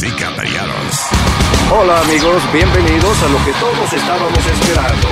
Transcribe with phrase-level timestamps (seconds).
[0.00, 0.96] música, perianos.
[1.72, 5.08] Hola amigos, bienvenidos a lo que todos estábamos esperando.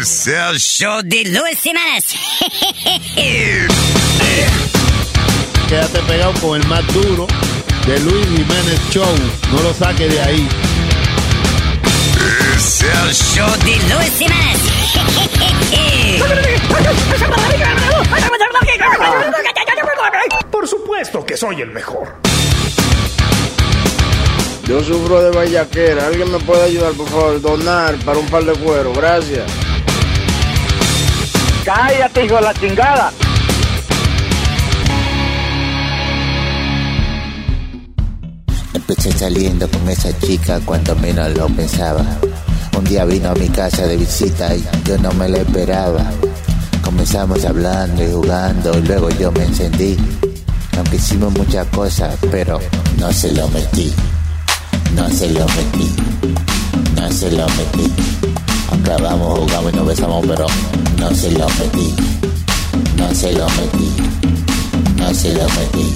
[0.00, 2.14] Es el show de Luis Jiménez.
[5.68, 7.26] Quédate pegado con el más duro
[7.88, 9.16] de Luis Jiménez Show.
[9.50, 10.48] No lo saques de ahí.
[12.56, 14.60] Es el show de Luis Jiménez.
[20.52, 22.33] Por supuesto que soy el mejor.
[24.66, 26.06] Yo sufro de vallaquera.
[26.06, 27.40] ¿Alguien me puede ayudar, por favor?
[27.40, 28.92] Donar para un par de cuero.
[28.94, 29.44] Gracias.
[31.64, 33.12] Cállate, hijo de la chingada.
[38.72, 42.04] Empecé saliendo con esa chica cuando menos lo pensaba.
[42.76, 46.04] Un día vino a mi casa de visita y yo no me la esperaba.
[46.82, 49.96] Comenzamos hablando y jugando y luego yo me encendí.
[50.76, 52.58] Aunque hicimos muchas cosas, pero
[52.98, 53.92] no se lo metí.
[54.94, 55.90] No se lo metí.
[56.96, 57.92] No se lo metí.
[58.70, 60.46] Aunque hablamos, jugamos y nos besamos, pero
[60.98, 61.94] no se lo metí.
[62.96, 63.90] No se lo metí.
[64.96, 65.94] No se lo metí.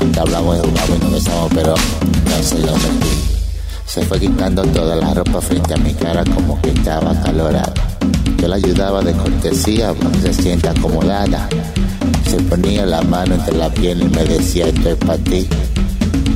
[0.00, 3.32] Aunque hablamos, jugamos y nos besamos, pero no se lo metí.
[3.86, 7.74] Se fue quitando toda la ropa frente a mi cara como que estaba calorada.
[8.38, 11.48] Yo la ayudaba de cortesía, pues se sienta acomodada.
[12.28, 15.46] Se ponía la mano entre la piel y me decía, esto es para ti.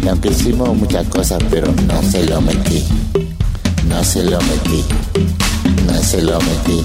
[0.08, 2.84] Aunque hicimos muchas cosas, pero no se lo metí.
[3.88, 4.84] No se lo metí.
[5.84, 6.84] No se lo metí.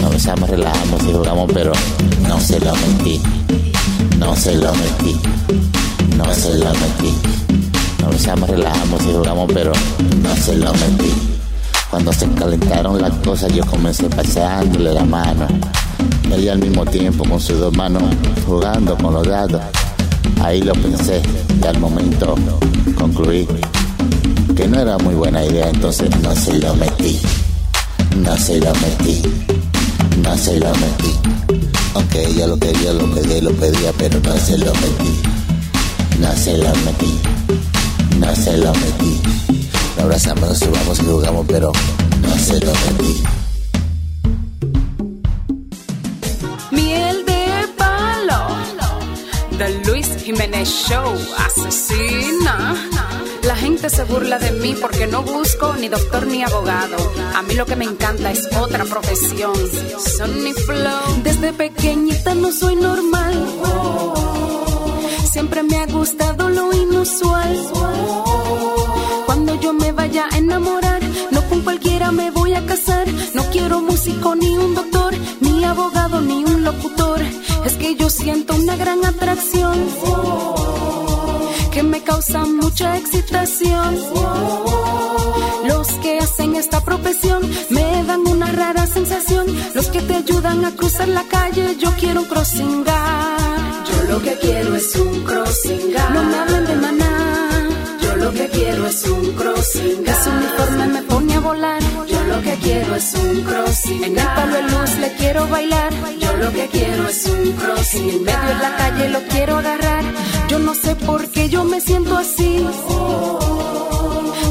[0.00, 1.72] Nos relajamos y jugamos, pero
[2.26, 3.20] no se lo metí.
[4.18, 5.16] No se lo metí.
[6.16, 7.14] No se lo metí.
[8.00, 9.72] Nos relajamos y jugamos, pero
[10.22, 11.12] no se lo metí.
[11.90, 15.46] Cuando se calentaron las cosas, yo comencé pasándole la mano.
[16.32, 18.02] Ella al mismo tiempo con sus dos manos
[18.46, 19.62] jugando con los dados.
[20.42, 21.22] Ahí lo pensé
[21.62, 22.34] y al momento
[22.96, 23.46] concluí
[24.56, 27.18] que no era muy buena idea, entonces no se lo metí.
[28.16, 29.22] No se lo metí.
[30.22, 31.14] No se lo metí.
[31.94, 35.20] Aunque ella lo quería, lo pedía, lo pedía, pero no se lo metí.
[36.20, 37.18] No se lo metí.
[38.18, 39.20] No se lo metí.
[39.96, 41.72] Nos abrazamos, nos subamos y jugamos, pero
[42.22, 43.22] no se lo metí.
[50.40, 52.74] Jiménez Show asesina.
[53.42, 56.96] La gente se burla de mí porque no busco ni doctor ni abogado.
[57.36, 59.52] A mí lo que me encanta es otra profesión.
[60.16, 61.22] Sonny Flow.
[61.22, 63.34] Desde pequeñita no soy normal.
[65.30, 67.58] Siempre me ha gustado lo inusual.
[69.26, 71.02] Cuando yo me vaya a enamorar,
[71.32, 72.39] no con cualquiera me voy
[72.70, 73.06] casar.
[73.34, 77.20] No quiero músico ni un doctor, ni abogado ni un locutor.
[77.66, 79.76] Es que yo siento una gran atracción
[81.72, 83.88] que me causa mucha excitación.
[85.70, 89.46] Los que hacen esta profesión me dan una rara sensación.
[89.74, 93.38] Los que te ayudan a cruzar la calle, yo quiero un crossingar.
[93.88, 96.10] Yo lo que quiero es un crossingar.
[96.14, 97.49] No me hablen de maná.
[98.20, 100.06] Yo lo que quiero es un crossing.
[100.06, 101.82] Ese uniforme me pone a volar.
[102.06, 104.04] Yo lo que quiero es un crossing.
[104.04, 105.90] En el palo de luz le quiero bailar.
[106.20, 108.10] Yo lo que quiero es un crossing.
[108.10, 110.04] En medio de la calle lo quiero agarrar.
[110.48, 112.66] Yo no sé por qué yo me siento así.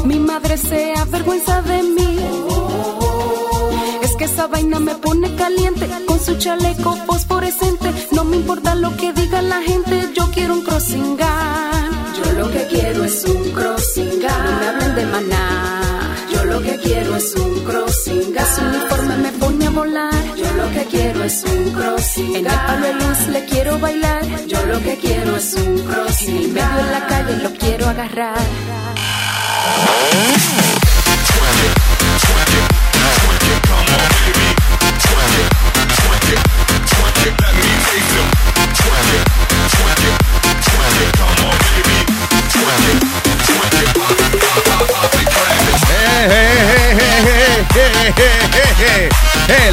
[0.04, 2.09] Mi madre se avergüenza de mí.
[4.40, 7.92] Esa vaina me pone caliente con su chaleco fosforescente.
[8.12, 11.90] No me importa lo que diga la gente, yo quiero un crossingar.
[12.16, 14.44] Yo lo que quiero es un crossingar.
[14.46, 15.82] No me hablen de maná.
[16.32, 18.46] Yo lo que quiero es un crossingar.
[18.46, 20.24] Su uniforme me pone a volar.
[20.34, 22.36] Yo lo que quiero es un crossingar.
[22.38, 24.46] En el palo de luz le quiero bailar.
[24.46, 26.40] Yo lo que quiero es un crossingar.
[26.40, 28.38] En medio de la calle lo quiero agarrar.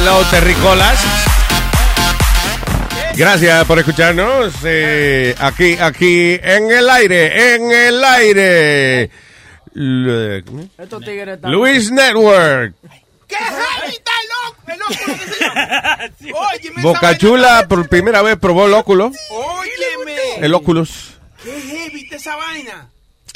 [0.00, 0.96] Hello, terrícolas.
[3.16, 9.10] Gracias por escucharnos eh, aquí, aquí en el aire, en el aire.
[9.74, 10.44] Luis
[11.90, 12.74] Network.
[13.26, 14.62] ¡Qué heavy está el loco!
[14.68, 15.98] El loco, ¿qué se llama?
[16.54, 19.10] Óyeme, Boca esa Chula vaina- por primera vez probó el óculo.
[19.30, 20.16] Óyeme.
[20.46, 21.14] El Oculus.
[21.42, 22.88] ¡Qué heavy está esa vaina!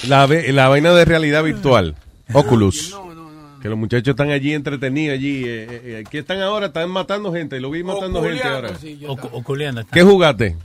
[0.07, 1.97] La, la vaina de realidad virtual.
[2.33, 2.95] Oculus.
[3.63, 5.45] Que los muchachos están allí entretenidos allí.
[5.45, 6.67] Eh, eh, eh, ¿Qué están ahora?
[6.67, 7.61] Están matando gente.
[7.61, 8.71] Lo vi matando gente ahora.
[8.73, 9.87] Ocu- Oculeando.
[9.87, 10.57] ¿Qué jugaste?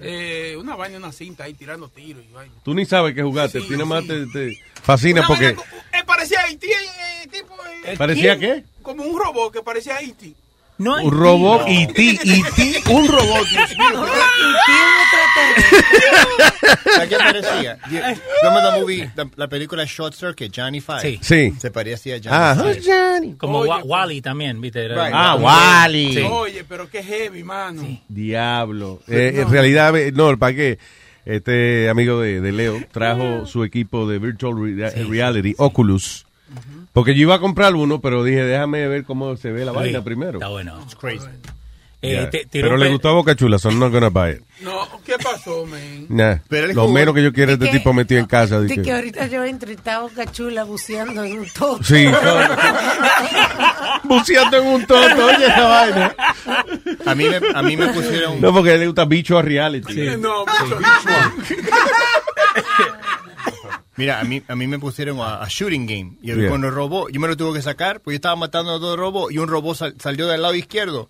[0.00, 2.52] Eh, una vaina, una cinta ahí tirando tiros y vaina.
[2.64, 5.46] Tú ni sabes que jugaste, Sí, tú nada más te, te fascina Una porque...
[5.52, 5.62] vaina
[5.92, 7.54] eh, parecía Haití, eh, tipo.
[7.86, 8.64] eh, ¿Parecía qué?
[8.82, 10.34] Como un robot que parecía Haití.
[10.76, 13.46] No Un robot y ti, y ti, un robot.
[17.00, 17.78] ¿A qué parecía?
[18.42, 21.00] ¿Remember the movie, la, la película Short Circuit, Johnny Five?
[21.00, 21.18] Sí.
[21.22, 21.52] Sí.
[21.58, 22.56] Se parecía a Johnny Ah,
[23.20, 23.34] Five.
[23.38, 24.88] Como Oye, Wa- pero- Wally también, ¿viste?
[24.88, 25.12] Right.
[25.12, 26.14] Ah, Wally.
[26.14, 26.20] Sí.
[26.22, 27.82] Oye, pero qué heavy, mano.
[28.08, 29.00] Diablo.
[29.08, 30.78] Eh, En realidad, no, para que
[31.24, 36.26] este amigo de, de Leo trajo su equipo de Virtual Rea- Reality, Oculus.
[36.94, 39.76] Porque yo iba a comprar uno, pero dije, déjame ver cómo se ve la Sí,
[39.78, 40.38] vaina primero.
[40.38, 40.80] Está bueno.
[40.82, 41.26] It's crazy.
[41.26, 41.50] Eh,
[42.12, 42.28] Yeah.
[42.30, 44.42] te- tiró Pero le gustó a Boca Chula, so I'm not gonna buy it.
[44.60, 46.04] No, ¿qué pasó, man?
[46.10, 46.36] Nah.
[46.50, 48.60] Pero Lo jugó- menos que yo quiero es este que- tipo metido en casa.
[48.60, 48.82] De dije.
[48.82, 51.82] que ahorita yo entrevistaba a Cachula buceando en un todo.
[51.82, 52.06] Sí.
[54.04, 56.14] Buceando en un toto, oye esa vaina.
[57.06, 58.38] A mí me, a mí me pusieron...
[58.40, 59.94] No, porque le gusta bicho a reality.
[60.18, 60.78] No, mucho
[63.96, 66.12] Mira, a mí, a mí me pusieron a, a shooting game.
[66.22, 66.48] Y Yeah.
[66.48, 68.96] con el robot, yo me lo tuve que sacar, porque yo estaba matando a dos
[68.98, 71.08] robots y un robot sal- salió del lado izquierdo.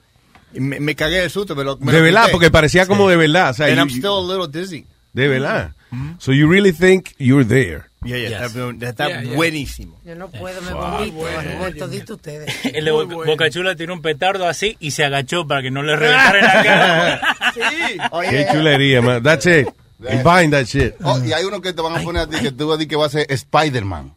[0.52, 1.56] Y me, me cagué de susto.
[1.56, 3.50] Me lo, me De lo verdad, porque parecía como de verdad.
[3.50, 4.86] O sea, And you- I'm still a little dizzy.
[5.12, 5.72] de verdad.
[6.19, 7.84] So you really think you're there.
[8.04, 8.54] Yeah, yeah, Yes.
[8.56, 9.34] está, está Yeah, yeah.
[9.36, 9.98] buenísimo.
[10.04, 11.22] Yo no puedo, me vomito,
[11.62, 12.52] ver todito ustedes.
[12.75, 15.82] El de Boca, Boca Chula tiró un petardo así y se agachó para que no
[15.84, 17.36] le reventara en la cara.
[17.54, 17.98] Sí.
[18.31, 19.22] Qué chulería, man.
[19.22, 19.69] That's it.
[19.99, 20.94] Buying that shit.
[21.02, 22.79] Oh, y hay uno que te van a poner a ti que tú vas a
[22.79, 24.14] decir que va a ser Spider-Man.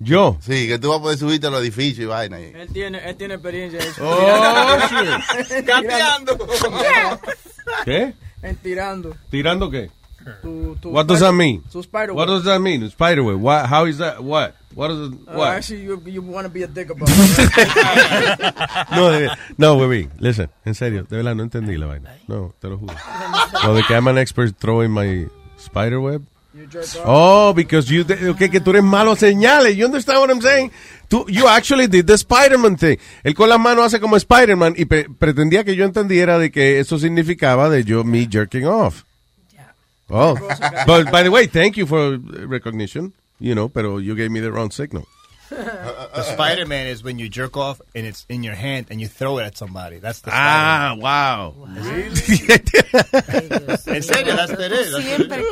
[0.00, 0.36] Yo.
[0.40, 2.36] Sí, que tú vas a poder subirte a los edificios y vaina.
[2.36, 2.52] ahí.
[2.54, 3.80] Él tiene, él tiene experiencia.
[4.02, 5.64] Oh, shit.
[5.66, 6.38] Capeando.
[7.84, 8.14] ¿Qué?
[8.42, 9.16] En tirando.
[9.30, 9.90] ¿Tirando qué?
[10.82, 11.62] What does that mean?
[11.68, 12.88] Spider What does that mean?
[12.90, 13.40] Spiderweb.
[13.40, 13.66] What?
[13.66, 14.22] How is that?
[14.22, 14.56] What?
[14.74, 15.18] What is it?
[15.28, 18.54] Uh, actually, you, you want to be a dick about it.
[18.90, 20.08] No, de, no, baby.
[20.18, 22.16] Listen, en serio, de verdad no entendí la vaina.
[22.26, 22.94] No, te lo juro.
[23.62, 25.28] Lo de que I'm an expert throwing my
[26.70, 27.02] jerk off.
[27.04, 29.76] Oh, because you, okay, que tú eres malo señales.
[29.76, 30.70] You understand what I'm saying?
[31.08, 32.98] Tú, you actually did the Spider-Man thing.
[33.24, 36.98] Él con las manos hace como Spider-Man y pretendía que yo entendiera de que eso
[36.98, 39.02] significaba de yo me jerking off.
[40.10, 40.36] Oh,
[40.86, 42.16] but by the way, thank you for
[42.46, 43.12] recognition.
[43.40, 45.06] You know, pero you gave me the wrong signal.
[45.50, 49.38] The Spider-Man is when you jerk off and it's in your hand and you throw
[49.38, 49.98] it at somebody.
[49.98, 51.54] That's the Ah, wow.
[51.76, 52.10] Spider-Man.
[53.86, 54.92] En serio, that's what it is.
[54.92, 55.46] That's what it Siempre is.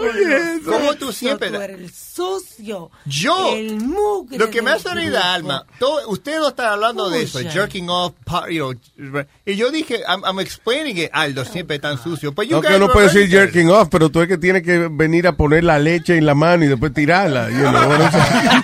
[0.64, 1.50] con los ¿Cómo tú siempre?
[1.50, 2.90] Tú eres el sucio.
[3.06, 5.24] Yo, El mugre lo que me del hace reír, grupo.
[5.26, 7.50] Alma, todo, ustedes no están hablando de eso, Pucha.
[7.50, 11.98] jerking off, pa- you know, y yo dije, I'm, I'm explaining it, Aldo siempre tan
[12.02, 14.28] sucio, but you No que guys no were puede decir jerking off, pero tú es
[14.28, 17.50] que tienes que venir a poner la leche en la mano y después tirarla.
[17.50, 18.62] You know what I'm saying?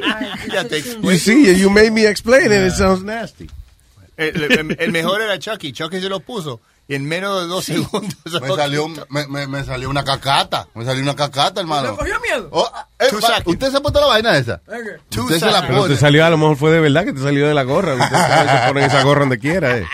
[0.52, 1.18] Ya te You explico.
[1.18, 2.68] see, you made me explain it.
[2.68, 3.48] It sounds nasty.
[4.16, 7.64] El, el- el mejor era Chucky, Chucky se lo puso, y en menos de dos
[7.66, 10.68] segundos se Me salió, me, me, me salió una cacata.
[10.74, 11.96] Me salió una cacata, ¿Le hermano.
[11.96, 12.48] cogió miedo?
[12.50, 13.42] Oh, eh, va-.
[13.44, 14.62] ¿Usted se puso la vaina esa?
[14.66, 15.20] Okay.
[15.22, 15.88] Usted se la pone.
[15.94, 17.92] te salió, a lo mejor fue de verdad que te salió de la gorra.
[17.94, 19.76] Ustedes saben, se ponen esa gorra donde quiera.
[19.78, 19.86] Eh.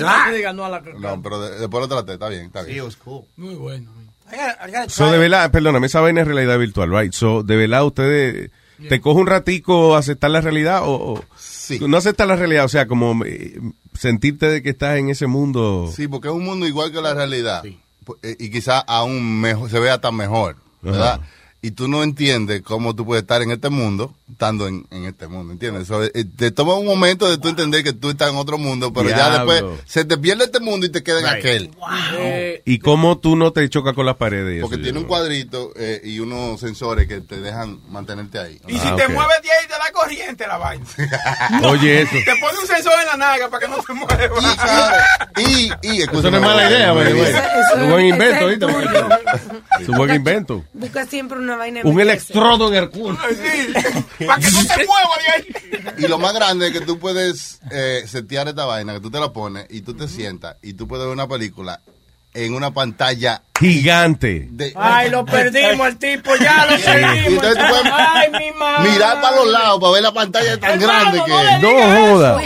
[0.00, 2.64] No te digas no a la No, pero de- después lo traté, está bien, está
[2.64, 2.84] Sí, bien.
[2.84, 3.24] was cool.
[3.36, 3.90] Muy bueno.
[4.32, 7.12] I gotta, I gotta So, de verdad, perdóname, esa vaina es realidad virtual, right?
[7.12, 8.50] So, de verdad, ustedes,
[8.88, 11.78] ¿te coge un ratico aceptar la realidad o, o- Sí.
[11.86, 12.64] no aceptar la realidad?
[12.64, 13.58] O sea, como eh,
[13.98, 15.90] sentirte de que estás en ese mundo.
[15.94, 17.62] Sí, porque es un mundo igual que la realidad.
[18.04, 21.14] Pu- eh, Y quizás aún mejor, se vea tan mejor, ¿verdad?
[21.20, 21.28] Ajá.
[21.62, 25.26] Y tú no entiendes cómo tú puedes estar en este mundo, estando en, en este
[25.28, 25.88] mundo, ¿entiendes?
[25.88, 28.94] So, eh, te toma un momento de tú entender que tú estás en otro mundo,
[28.94, 31.36] pero ya después se te pierde este mundo y te queda en Right.
[31.36, 31.70] aquel.
[32.18, 34.62] Eh, ¿Y cómo tú no te chocas con las paredes?
[34.62, 38.58] Porque tiene un cuadrito eh, y unos sensores que te dejan mantenerte ahí.
[38.66, 40.86] Y si Ah, te mueves de ahí, te da corriente la vaina.
[41.68, 42.12] Oye, eso.
[42.24, 44.16] Te pone un sensor en la naga para que no se mueva.
[45.36, 47.12] Y, y, Eso no es mala idea, way.
[47.20, 47.38] Eso-
[47.74, 48.66] Es un buen invento, ¿viste?
[49.80, 50.64] Es un buen invento.
[50.72, 51.80] Busca siempre una vaina.
[51.84, 53.18] Un electrodo en el culo.
[53.30, 55.94] Sí, para que no se mueva de ahí.
[55.98, 59.20] Y lo más grande es que tú puedes eh, setear esta vaina, que tú te
[59.20, 61.80] la pones y tú te sientas y tú puedes ver una película
[62.34, 64.48] en una pantalla Gigante.
[64.50, 64.72] de...
[64.74, 67.44] Ay, lo perdimos al tipo, ya lo perdimos.
[67.94, 68.90] Ay, mi madre.
[68.90, 71.46] mirar para los lados para ver la pantalla tan Hermano, grande que no es.
[71.46, 72.40] le No joda.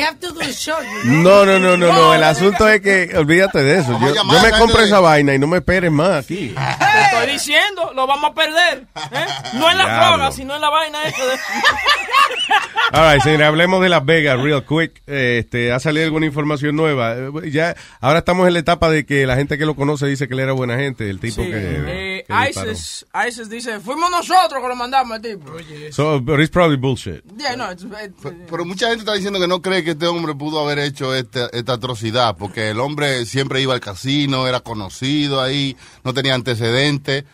[1.04, 2.14] No, no, no, no, no.
[2.14, 3.98] El asunto es que, olvídate de eso.
[4.00, 6.54] Yo, yo me gente esa vaina y no me esperes más aquí.
[6.94, 8.84] Te estoy diciendo, lo vamos a perder.
[9.12, 9.26] ¿eh?
[9.54, 10.16] No en la Diablo.
[10.16, 11.32] droga, sino en la vaina esa de...
[12.92, 15.02] All right, señores, hablemos de Las Vegas, real quick.
[15.06, 17.14] Este, ha salido alguna información nueva.
[17.14, 20.28] Eh, Ya, ahora estamos en la etapa de que la gente que lo conoce dice
[20.28, 21.56] que él era buena gente, el tipo Sí, que.
[21.56, 22.50] eh, que.
[22.50, 25.52] ISIS, ISIS dice, fuimos nosotros que lo mandamos al tipo.
[25.90, 27.22] So, but it's probably bullshit.
[27.38, 30.34] Yeah, no, it's, it's- Pero mucha gente está diciendo que no cree que este hombre
[30.34, 35.40] pudo haber hecho esta, esta atrocidad, porque el hombre siempre iba al casino, era conocido
[35.40, 37.24] ahí, no tenía antecedentes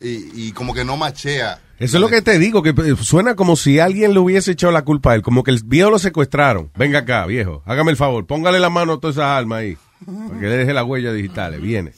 [0.00, 1.60] y, y como que no machea.
[1.78, 4.72] Eso es lo que te digo, que eh, suena como si alguien le hubiese echado
[4.72, 6.70] la culpa a él, como que el viejo lo secuestraron.
[6.76, 10.40] Venga acá, viejo, hágame el favor, póngale la mano a todas esas almas ahí, para
[10.40, 11.92] que le deje las huellas digitales, viene.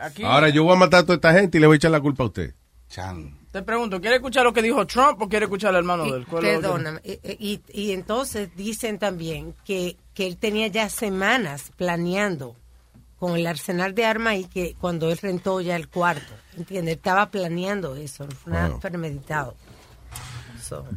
[0.00, 1.90] aquí- Ahora yo voy a matar a toda esta gente y le voy a echar
[1.90, 2.54] la culpa a usted.
[3.52, 6.26] Te pregunto, ¿quiere escuchar lo que dijo Trump o quiere escuchar al hermano de él?
[6.26, 7.00] ¿Cuál es lo que- Perdóname.
[7.04, 12.54] Y, y- y entonces dicen también que, que él tenía ya semanas planeando
[13.18, 16.96] con el arsenal de armas y que cuando él rentó ya el cuarto, ¿entiendes?
[16.96, 18.80] Estaba planeando eso, no fue nada Wow.
[18.80, 19.56] premeditado.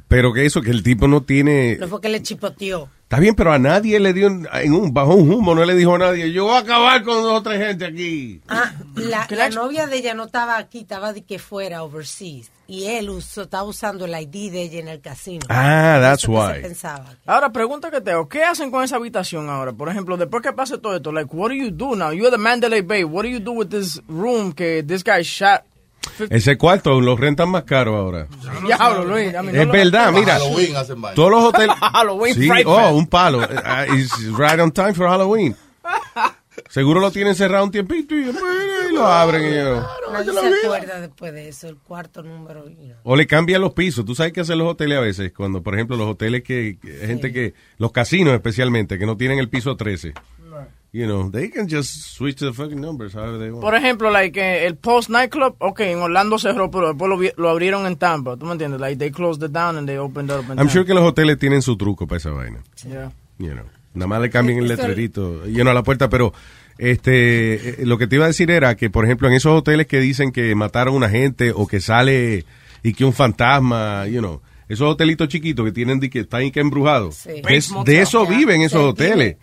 [0.07, 1.77] Pero que eso, que el tipo no tiene...
[1.79, 2.89] no fue que le chipoteó.
[3.03, 5.73] Está bien, pero a nadie le dio, en en un, bajo un humo, no le
[5.73, 8.39] dijo a nadie, yo voy a acabar con dos o tres gente aquí.
[8.47, 12.51] Ah, la, la novia de ella no estaba aquí, estaba de que fuera overseas.
[12.67, 15.39] Y él usó, estaba usando el ID de ella en el casino.
[15.49, 16.61] Ah, that's Eso que se why.
[16.61, 17.15] pensaba.
[17.25, 19.73] Ahora, pregunta que te hago, ¿qué hacen con esa habitación ahora?
[19.73, 22.11] Por ejemplo, después que pase todo esto, like, what do you do now?
[22.11, 25.63] You're the Mandalay Bay, what do you do with this room que this guy shot?
[26.29, 28.27] Ese cuarto lo rentan más caro ahora.
[28.65, 29.32] Diablo, Luis.
[29.34, 30.34] no Es lo- verdad, mira.
[30.39, 31.15] Halloween hacen vaina.
[31.15, 31.75] Todos los hoteles.
[31.94, 33.39] Halloween Sí, oh, un palo.
[33.39, 35.56] Uh, it's right on time for Halloween.
[36.70, 38.32] Seguro lo tienen cerrado un tiempito y,
[38.94, 39.44] lo abren.
[39.46, 42.65] y, Nadie se acuerda después de eso, el cuarto número.
[43.03, 44.03] o le cambian los pisos.
[44.06, 45.32] Tú sabes qué hacen los hoteles a veces.
[45.34, 49.39] Cuando, por ejemplo, los hoteles que, que- gente que, los casinos especialmente, que no tienen
[49.39, 50.13] el piso 13.
[50.91, 53.62] You know, they can just switch the fucking numbers however they want.
[53.62, 57.31] Por ejemplo, like, eh, el Post Nightclub, ok, en Orlando cerró, pero después lo, vi-
[57.38, 58.36] lo abrieron en Tampa.
[58.38, 58.79] ¿Tú me entiendes?
[58.81, 60.72] Like, they closed it down and they opened it up in I'm Tampa.
[60.74, 62.63] sure que los hoteles tienen su truco para esa vaina.
[62.88, 63.12] Yeah.
[63.38, 66.34] You know, nada más le cambian el letrerito lleno a la puerta, pero
[66.79, 69.86] este eh, lo que te iba a decir era que, por ejemplo, en esos hoteles
[69.86, 72.46] que dicen que mataron a una gente o que sale
[72.81, 76.62] y que un fantasma, you know, esos hotelitos chiquitos que tienen que están y que
[76.62, 77.29] embrujados, Sí.
[77.29, 79.38] de, Bates de eso viven esos Sí, hoteles.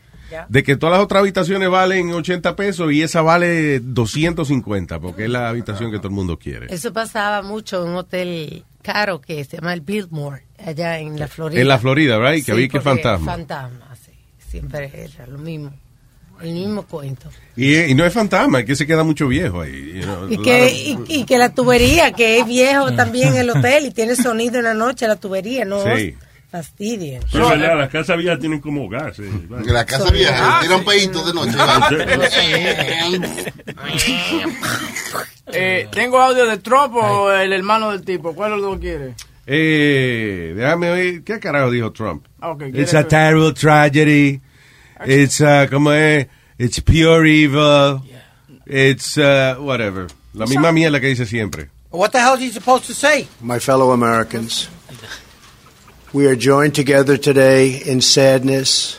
[0.49, 5.31] De que todas las otras habitaciones valen 80 pesos y esa vale 250 porque es
[5.31, 6.67] la habitación que todo el mundo quiere.
[6.75, 11.27] Eso pasaba mucho en un hotel caro que se llama el Biltmore, allá en la
[11.29, 11.61] Florida.
[11.61, 12.41] En la Florida, right?
[12.45, 13.33] Que Sí, había que fantasma.
[13.33, 14.13] Fantasma, sí.
[14.49, 15.73] Siempre era lo mismo.
[16.41, 17.31] El mismo cuento.
[17.57, 19.95] Y, y no es fantasma, es que se queda mucho viejo ahí.
[19.95, 23.87] you know, Y que, y, y que la tubería, que es viejo también el hotel
[23.87, 26.15] y tiene sonido en la noche la tubería, no Sí.
[26.51, 27.23] Fastidien.
[27.33, 29.19] Pero verdad, las casas viejas tienen como gas.
[29.19, 29.31] eh.
[29.67, 31.57] La casa vieja, tiran peitos de noche.
[35.53, 38.35] Eh, ¿Tengo audio de Trump o el hermano del tipo?
[38.35, 39.15] ¿Cuál de los dos quiere?
[39.47, 42.27] Eh, déjame oír, ¿qué carajo dijo Trump?
[42.41, 44.41] Ah, ok, It's a terrible tragedy.
[45.07, 46.27] It's, uh, ¿cómo es?
[46.59, 48.03] It's pure evil.
[48.67, 50.09] It's, uh, whatever.
[50.35, 51.69] La misma mierda que dice siempre.
[51.91, 53.29] What the hell is he supposed to say?
[53.41, 54.69] My fellow Americans,
[56.13, 58.99] we are joined together today in sadness,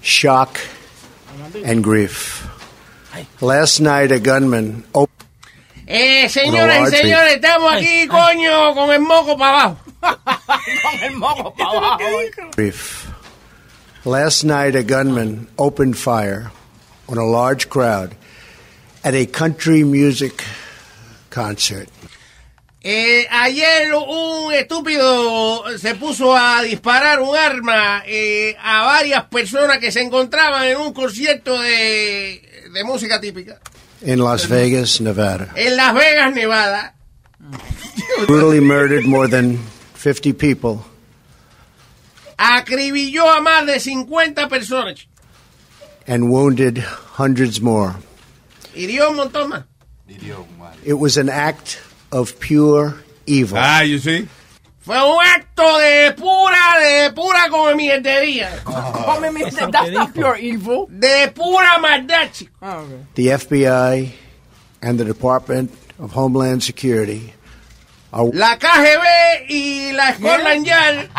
[0.00, 0.58] shock,
[1.64, 2.46] and grief.
[3.40, 5.08] Last night, a gunman opened
[5.90, 9.78] Eh, señoras y señores, estamos aquí, coño, con el moco para abajo.
[10.02, 11.98] Con el moco para abajo.
[12.54, 13.10] grief.
[14.04, 16.50] Last night, a gunman opened fire
[17.08, 18.14] on a large crowd
[19.02, 20.44] at a country music
[21.30, 21.88] concert.
[22.80, 29.90] Eh, ayer un estúpido se puso a disparar un arma eh, a varias personas que
[29.90, 32.40] se encontraban en un concierto de,
[32.72, 33.58] de música típica
[34.02, 35.48] in Las Vegas, Nevada.
[35.56, 36.94] en Las Vegas, Nevada.
[38.28, 39.58] Brutally murdered more than
[39.96, 40.84] 50 people
[42.36, 45.08] Acribilló a más de 50 personas.
[46.06, 46.78] and wounded
[47.18, 47.94] hundreds more.
[48.74, 49.64] Hirió un montón más.
[50.86, 51.78] It was an act
[52.12, 52.94] of pure
[53.26, 53.58] evil.
[53.58, 54.26] Ah, you see?
[54.80, 58.48] Fue un acto de pura, de pura come mierdería.
[58.64, 60.86] Come mi- That's not pure evil.
[60.86, 62.52] De pura maldad, chico.
[62.62, 62.88] Ah, ok.
[63.14, 64.12] The FBI
[64.80, 67.34] and the Department of Homeland Security
[68.14, 71.10] are La KGB y la Scotland Yard.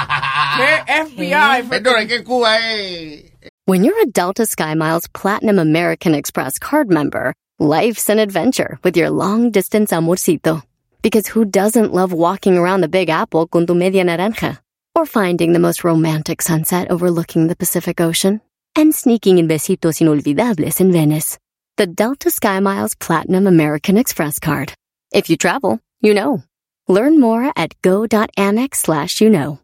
[0.58, 1.64] ¿Qué FBI?
[1.70, 3.24] Perdón, que Cuba es...
[3.66, 9.12] When you're a Delta SkyMiles Platinum American Express card member, life's an adventure with your
[9.12, 10.64] long distance amorcito.
[11.02, 14.60] Because who doesn't love walking around the Big Apple con tu media naranja?
[14.96, 18.42] Or finding the most romantic sunset overlooking the Pacific Ocean?
[18.76, 21.38] And sneaking in besitos inolvidables in Venice.
[21.78, 24.74] The Delta SkyMiles Platinum American Express card.
[25.14, 26.44] If you travel, you know.
[26.90, 29.60] Learn more at go.amex slash you know.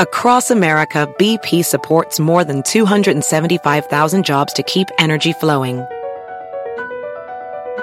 [0.00, 5.84] Across America, BP supports more than 275,000 jobs to keep energy flowing.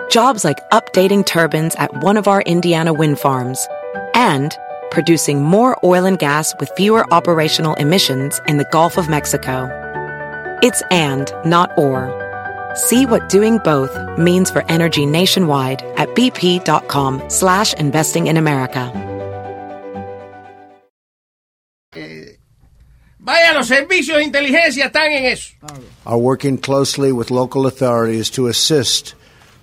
[0.10, 3.68] Jobs like updating turbines at one of our Indiana wind farms
[4.14, 4.56] and
[4.90, 9.70] producing more oil and gas with fewer operational emissions in the Gulf of Mexico.
[10.64, 12.08] It's and, not or.
[12.74, 18.92] See what doing both means for energy nationwide at bp.com slash investing in America.
[21.96, 22.38] Eh,
[23.20, 25.54] vaya, los servicios de inteligencia están en eso.
[26.06, 29.16] Are working closely with local authorities to assist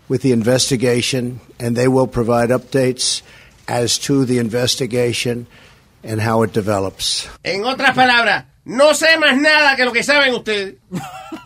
[0.08, 3.22] with the investigation, and they will provide updates
[3.66, 5.46] as to the investigation
[6.02, 7.26] and how it develops.
[7.42, 10.74] En otras palabras, no sé más nada que lo que saben ustedes.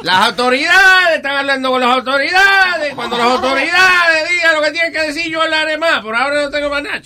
[0.02, 2.94] Las autoridades, están hablando con las autoridades.
[2.94, 6.02] Cuando las autoridades digan lo que tienen que decir, yo hablaré más.
[6.02, 7.02] Por ahora no tengo más nada.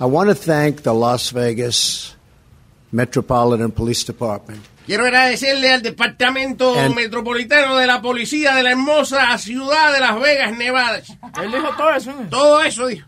[0.00, 2.16] I want to thank the Las Vegas
[2.90, 9.38] Metropolitan Police Department Quiero agradecerle al Departamento And- Metropolitano de la Policía de la hermosa
[9.38, 10.98] ciudad de Las Vegas, Nevada.
[11.42, 12.12] Él dijo todo eso.
[12.28, 13.06] Todo eso dijo.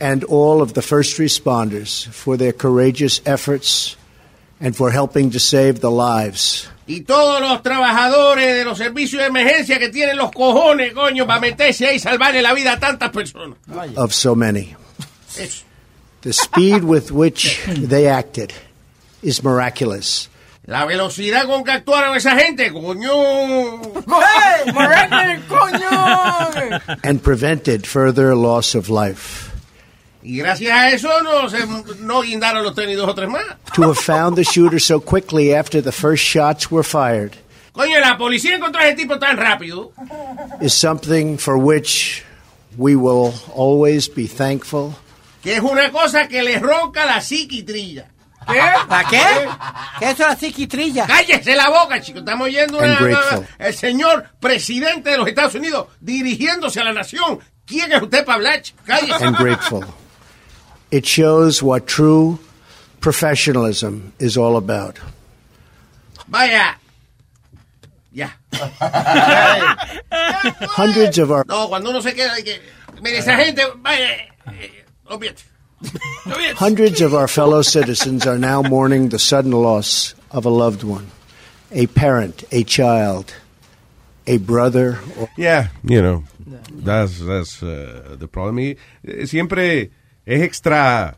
[0.00, 3.96] and all of the first responders for their courageous efforts
[4.60, 9.28] and for helping to save the lives Y todos los trabajadores de los servicios de
[9.28, 13.10] emergencia que tienen los cojones, coño, para meterse ahí y salvarle la vida a tantas
[13.10, 13.58] personas.
[13.94, 14.74] of so many.
[15.38, 15.62] Eso.
[16.22, 18.52] The speed with which they acted
[19.22, 20.28] is miraculous.
[20.64, 23.10] La velocidad con que actuaron esa gente, coño.
[23.82, 24.72] ¡Hey!
[24.72, 26.98] ¡Morete, coño!
[27.02, 29.50] and prevented further loss of life.
[30.22, 31.58] Y gracias a eso no, se,
[31.98, 33.42] no guindaron los tenis dos o tres más.
[33.74, 37.32] To have found the shooter so quickly after the first shots were fired
[37.72, 39.90] Coño, la policía encontró a ese tipo tan rápido.
[40.60, 42.22] is something for which
[42.78, 44.94] we will always be thankful
[45.42, 48.11] Que es una cosa que le ronca la psiquitrilla.
[48.46, 48.58] ¿Qué?
[48.88, 49.48] ¿La qué?
[49.98, 51.06] ¿Qué es la psiquitrilla?
[51.06, 52.18] Cállese la boca, chico.
[52.20, 53.46] Estamos oyendo And una- grateful.
[53.58, 57.38] el señor presidente de los Estados Unidos dirigiéndose a la nación.
[57.64, 58.62] ¿Quién es usted para hablar?
[58.62, 58.78] chico?
[58.86, 59.24] Cállese.
[59.24, 59.84] and grateful.
[60.90, 62.38] It shows what true
[63.00, 64.98] professionalism is all about.
[66.26, 66.78] Vaya.
[68.12, 68.36] Ya.
[70.76, 72.60] Hundreds of our No, cuando uno se queda que...
[73.00, 73.62] Mire, esa gente...
[73.76, 74.10] Vaya.
[74.52, 75.42] eh, Olvídate.
[75.82, 76.54] Olvídate.
[76.54, 81.06] hundreds of our fellow citizens are now mourning the sudden loss of a loved one,
[81.72, 83.34] a parent, a child,
[84.26, 86.24] a brother, or Yeah, you know,
[86.72, 88.56] that's, that's uh, the problem.
[88.58, 89.90] Y, eh, siempre
[90.24, 91.16] es extra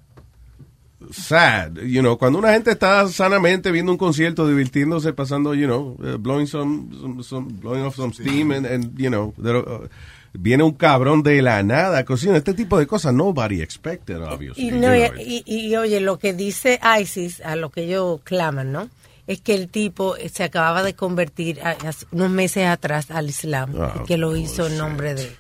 [1.11, 5.97] sad, you know, cuando una gente está sanamente viendo un concierto, divirtiéndose, pasando, you know,
[6.03, 9.87] uh, blowing some, some, some- blowing off some steam, and, and, you know, there, uh,
[10.35, 14.65] viene un cabrón de la nada, cocina, este tipo de cosas, nobody expected, obviously.
[14.67, 15.21] Y, you no, know.
[15.21, 18.91] y, y- y, oye, lo que dice ISIS, a lo que ellos claman, ¿no?
[19.27, 21.77] Es que el tipo se acababa de convertir a-
[22.13, 25.35] unos meses atrás al Islam, Ah, y que lo hizo en nombre de,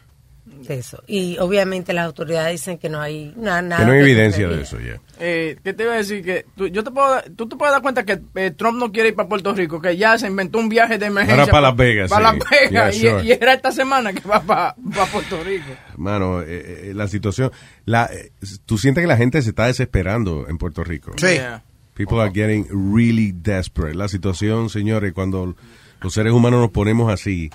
[0.66, 1.02] de eso.
[1.06, 3.80] Y obviamente las autoridades dicen que no hay na- nada.
[3.82, 5.00] que no hay que evidencia de eso, ya.
[5.20, 6.24] Eh, ¿Qué te iba a decir?
[6.24, 9.10] Que tú, yo te puedo, tú te puedes dar cuenta que eh, Trump no quiere
[9.10, 11.42] ir para Puerto Rico, que ya se inventó un viaje de emergencia.
[11.42, 12.38] Ahora para Las Vegas, Para sí.
[12.38, 12.70] Las Vegas.
[12.70, 13.24] Yeah, y- sure.
[13.26, 14.74] y, era esta semana que va para
[15.12, 15.66] Puerto Rico.
[15.96, 16.46] Mano, eh,
[16.90, 17.50] eh, la situación,
[17.84, 18.30] la, eh,
[18.66, 21.12] tú sientes que la gente se está desesperando en Puerto Rico.
[21.16, 21.26] Sí.
[21.34, 21.62] Yeah.
[21.94, 23.94] People are getting really desperate.
[23.94, 25.54] La situación, señores, cuando
[26.00, 27.50] los seres humanos nos ponemos así,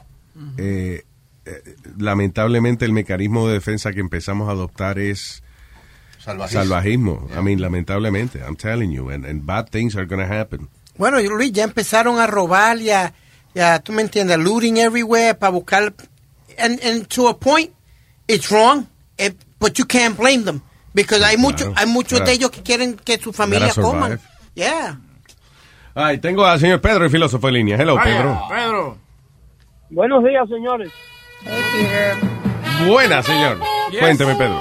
[0.57, 1.03] eh,
[1.97, 5.43] lamentablemente el mecanismo de defensa que empezamos a adoptar es
[6.19, 6.61] Salvajismo.
[6.61, 7.27] salvajismo.
[7.37, 10.69] I mean, lamentablemente, I'm telling you, and, and bad things are going to happen.
[10.97, 13.13] Bueno, Luis, ya empezaron a robar y a,
[13.53, 15.93] y a, tú me entiendes, looting everywhere para buscar.
[16.57, 17.71] And, and to a point,
[18.27, 20.61] it's wrong, eh, but you can't blame them.
[20.93, 24.19] Because hay, mucho, hay muchos de ellos que quieren que su familia coman.
[24.55, 24.99] Yeah.
[25.95, 27.77] Ay, tengo al señor Pedro, el filósofo en línea.
[27.77, 28.41] Hello, Pedro.
[28.49, 28.97] Pedro.
[29.89, 30.91] Buenos días, señores.
[32.87, 33.57] Buena, señor.
[33.91, 33.99] Yes.
[33.99, 34.59] Cuénteme, Pedro.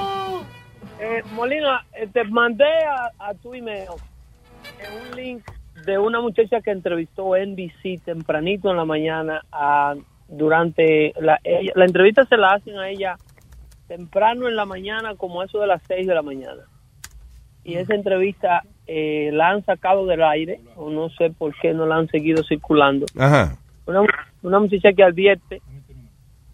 [0.99, 5.43] Eh, Molina, eh, te mandé a, a tu email un link
[5.85, 9.41] de una muchacha que entrevistó NBC tempranito en la mañana.
[9.51, 9.95] a-
[10.31, 13.15] durante la, ella- la entrevista se la hacen a ella
[13.87, 16.61] temprano en la mañana, como eso de las 6 de la mañana.
[17.63, 21.87] Y esa entrevista eh, la han sacado del aire, o no sé por qué no
[21.87, 23.07] la han seguido circulando.
[23.17, 23.55] Ajá.
[23.87, 24.01] una,
[24.43, 25.63] una muchacha que advierte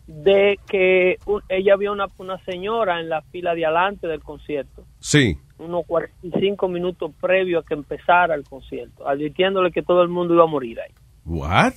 [0.08, 4.84] de que un- ella vio una, una señora en la fila de adelante del concierto,
[5.00, 5.38] Sí.
[5.58, 10.44] unos 45 minutos previo a que empezara el concierto, advirtiéndole que todo el mundo iba
[10.44, 10.92] a morir ahí.
[11.26, 11.74] What?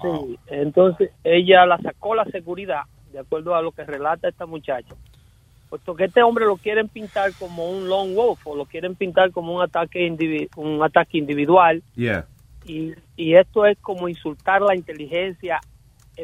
[0.00, 4.94] Sí, entonces ella la sacó la seguridad, de acuerdo a lo que relata esta muchacha,
[5.68, 9.30] puesto que este hombre lo quieren pintar como un lone wolf o lo quieren pintar
[9.30, 12.26] como un ataque indivi- un ataque individual Yeah.
[12.64, 15.60] y, y esto es como insultar la inteligencia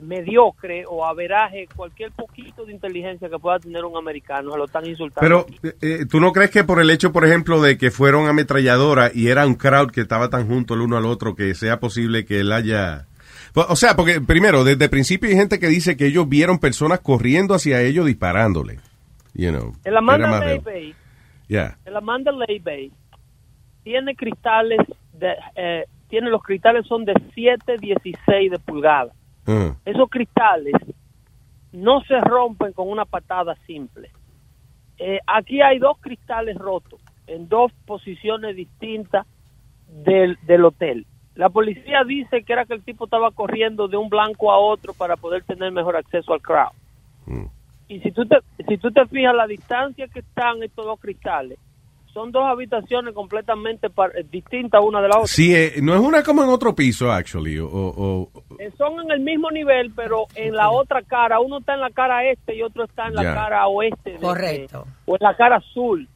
[0.03, 4.53] mediocre o averaje cualquier poquito de inteligencia que pueda tener un americano.
[4.53, 5.47] Se lo están insultando.
[5.61, 9.15] Pero, eh, ¿tú no crees que por el hecho, por ejemplo, de que fueron ametralladoras
[9.15, 12.25] y era un crowd que estaba tan junto el uno al otro, que sea posible
[12.25, 13.07] que él haya...
[13.53, 16.59] Pues, O sea, porque primero, desde el principio hay gente que dice que ellos vieron
[16.59, 18.79] personas corriendo hacia ellos disparándole.
[19.35, 20.95] You know, el Amanda Lay Bay,
[21.49, 21.79] Yeah.
[21.85, 22.93] el Amanda Lay Bay
[23.83, 24.79] tiene cristales,
[25.13, 29.13] de, eh, tiene los cristales son de 7, 16 de pulgada.
[29.51, 30.75] Uh, Esos cristales
[31.73, 34.11] no se rompen con una patada simple.
[34.99, 39.27] Eh, aquí hay dos cristales rotos en dos posiciones distintas
[39.89, 41.07] del, del hotel.
[41.35, 44.93] La policía dice que era que el tipo estaba corriendo de un blanco a otro
[44.95, 46.73] para poder tener mejor acceso al crowd.
[47.89, 51.59] Y si tú te, si tú te fijas la distancia que están estos dos cristales,
[52.13, 55.27] son dos habitaciones completamente par- eh, distintas una de la otra.
[55.29, 57.59] Sí, eh, no es una como en otro piso, actually.
[57.59, 61.41] O, o- o- Eh, son en el mismo nivel, pero en la otra cara.
[61.41, 64.13] Uno está en la cara este y otro está en la cara oeste.
[64.13, 64.87] de- Correcto.
[65.07, 66.09] o en la cara azul.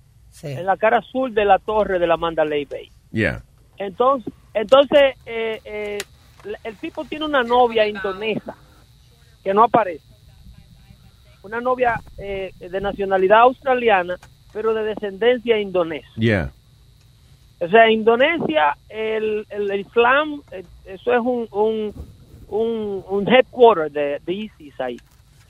[0.43, 2.89] En la cara azul de la torre de la Mandalay Bay.
[3.13, 3.43] yeah.
[3.79, 5.99] Entonces, entonces eh, eh,
[6.45, 8.55] el- el tipo tiene una novia indonesa
[9.45, 10.05] que no aparece.
[11.43, 14.17] Una novia eh, de nacionalidad australiana,
[14.55, 16.09] pero de descendencia indonesa.
[16.17, 16.51] Yeah.
[17.61, 21.93] O sea, Indonesia, el, el, el Islam, eh, eso es un, un,
[22.49, 24.97] un, un headquarter de, de ISIS ahí.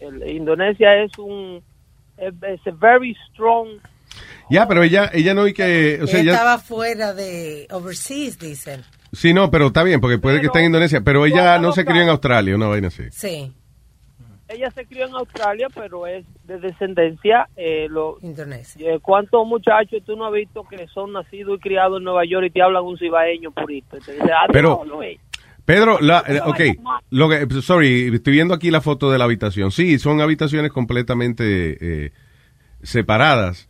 [0.01, 1.62] El- Indonesia es un,
[2.19, 3.69] es, es a very strong,
[4.51, 8.38] Ya, pero ella, ella no hay que, o sea, Ella ella, estaba fuera de overseas,
[8.38, 8.83] dicen.
[9.12, 11.85] sí, no, pero está bien, porque puede que esté en Indonesia, pero ella no se
[11.85, 13.05] crió en Australia, una vaina así.
[13.11, 13.53] Sí.
[14.55, 18.95] Ella se crió en Australia, pero es de descendencia eh, lo, Indonesia.
[18.95, 22.47] eh, ¿Cuántos muchachos tú no has visto que son nacidos y criados en Nueva York
[22.47, 23.97] y te hablan un cibaeño purito?
[23.97, 25.19] Y te dicen, ah, Pero- no, no es.
[25.64, 26.61] Pedro, la, eh, ok,
[27.09, 29.71] lo que, sorry, estoy viendo aquí la foto de la habitación.
[29.71, 32.12] Sí, son habitaciones completamente eh,
[32.83, 33.69] separadas.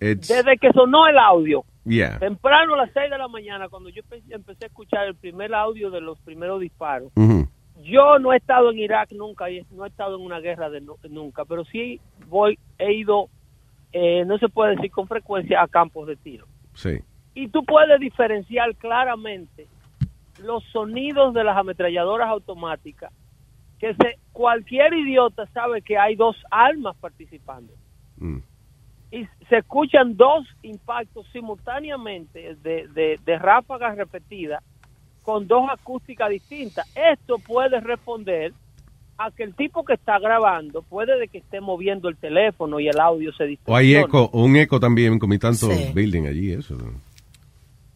[0.00, 2.18] It's- Desde que sonó el audio, yeah.
[2.18, 5.52] temprano a las 6 de la mañana, cuando yo empe- empecé a escuchar el primer
[5.54, 7.48] audio de los primeros disparos, Ujú.
[7.84, 10.80] Yo no he estado en Irak nunca y no he estado en una guerra de
[10.80, 13.28] nu- nunca, pero sí voy, he ido,
[13.92, 16.46] eh, no se puede decir con frecuencia, a campos de tiro.
[16.74, 16.98] Sí.
[17.34, 19.66] Y tú puedes diferenciar claramente
[20.42, 23.12] los sonidos de las ametralladoras automáticas,
[23.78, 27.72] que se, cualquier idiota sabe que hay dos armas participando.
[28.16, 28.38] Mm.
[29.10, 34.62] Y se escuchan dos impactos simultáneamente de, de, de ráfagas repetidas
[35.24, 36.86] con dos acústicas distintas.
[36.94, 38.52] Esto puede responder
[39.16, 42.88] a que el tipo que está grabando puede de que esté moviendo el teléfono y
[42.88, 44.00] el audio se O hay distorsiona.
[44.06, 45.92] eco, o un eco también, como tanto Sí.
[45.94, 46.76] building allí, eso.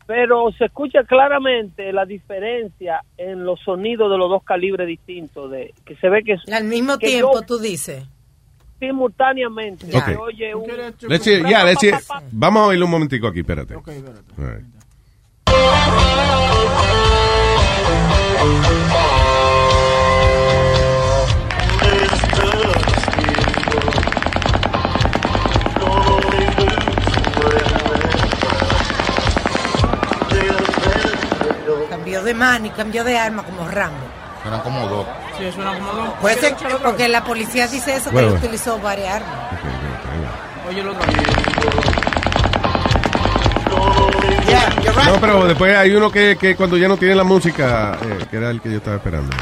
[0.07, 5.75] pero se escucha claramente la diferencia en los sonidos de los dos calibres distintos de
[5.85, 8.07] que se ve que Al mismo que tiempo, yo- tú dices.
[8.79, 10.07] simultáneamente Ya.
[10.07, 10.23] se Ok.
[10.23, 10.67] oye un
[11.09, 11.91] Let's see, yeah, let's see.
[12.33, 13.75] Vamos a oírlo un momentico aquí, espérate.
[13.75, 13.83] All
[14.39, 14.65] right.
[31.89, 34.07] Cambió de mano y cambió de arma como Rambo.
[34.47, 35.07] Eran como dos.
[35.39, 36.09] Sí, suena como dos.
[36.21, 38.47] Puede ser porque la policía dice eso, que Bueno, él bueno.
[38.47, 39.35] utilizó varias armas.
[40.69, 41.98] Oye, el otro.
[45.07, 48.37] No, pero después hay uno que, que cuando ya no tiene la música, eh, que
[48.37, 49.35] era el que yo estaba esperando.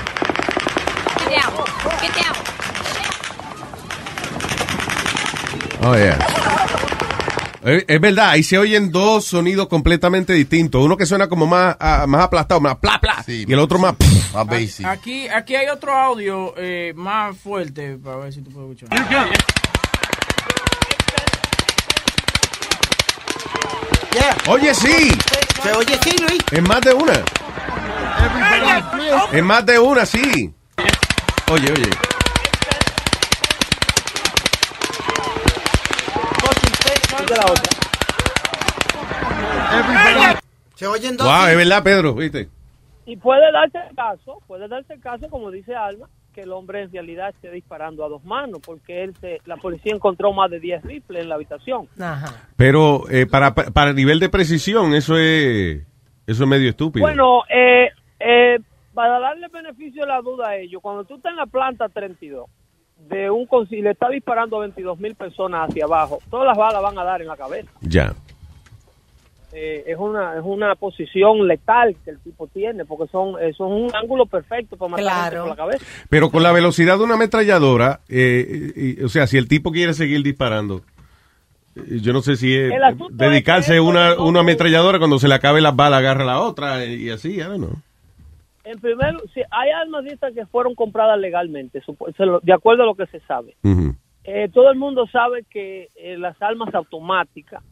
[5.82, 6.18] Oh, yeah.
[7.64, 10.84] Eh, Es verdad, ahí se oyen dos sonidos completamente distintos.
[10.84, 13.24] Uno que suena como más, ah, más aplastado, más pla, pla.
[13.26, 13.94] y el otro más...
[14.32, 14.86] Más basic.
[14.86, 19.28] Aquí, aquí hay otro audio eh, más fuerte para ver si tú puedes escuchar.
[24.48, 25.10] Oye, sí.
[25.62, 26.44] Se oye sí, Luis.
[26.52, 27.22] En más de una.
[29.32, 30.52] En más de una, sí.
[31.50, 31.90] Oye, oye.
[40.74, 41.26] Se oyen dos.
[41.26, 42.48] Wow, es verdad, Pedro, ¿viste?
[43.06, 46.82] y puede darse el caso puede darse el caso como dice Alma que el hombre
[46.82, 50.60] en realidad esté disparando a dos manos porque él se, la policía encontró más de
[50.60, 51.88] 10 rifles en la habitación
[52.56, 55.82] Pero eh, para, para nivel de precisión, eso es,
[56.26, 57.02] eso es medio estúpido.
[57.06, 57.88] Bueno, eh,
[58.20, 58.58] eh,
[58.92, 62.46] para darle beneficio de la duda a ellos, cuando tú estás en la planta 32
[63.08, 66.56] de un conci- y le está disparando a 22 mil personas hacia abajo, todas las
[66.56, 67.70] balas van a dar en la cabeza.
[67.80, 68.14] Ya.
[69.52, 73.72] Eh, es una es una posición letal que el tipo tiene, porque son eso es
[73.84, 75.04] un ángulo perfecto para matar
[75.40, 75.84] por la cabeza.
[76.10, 79.94] Pero con la velocidad de una ametralladora, eh, y- o sea, si el tipo quiere
[79.94, 80.82] seguir disparando,
[81.76, 82.70] eh, yo no sé si es
[83.10, 86.40] dedicarse que a una, no- una ametralladora cuando se le acabe las balas, agarra la
[86.40, 87.76] otra y así, I don't know.
[88.64, 91.80] En primer, si hay armas de estas que fueron compradas legalmente,
[92.42, 93.54] de acuerdo a lo que se sabe.
[94.24, 97.62] Eh, todo el mundo sabe que eh, las armas automáticas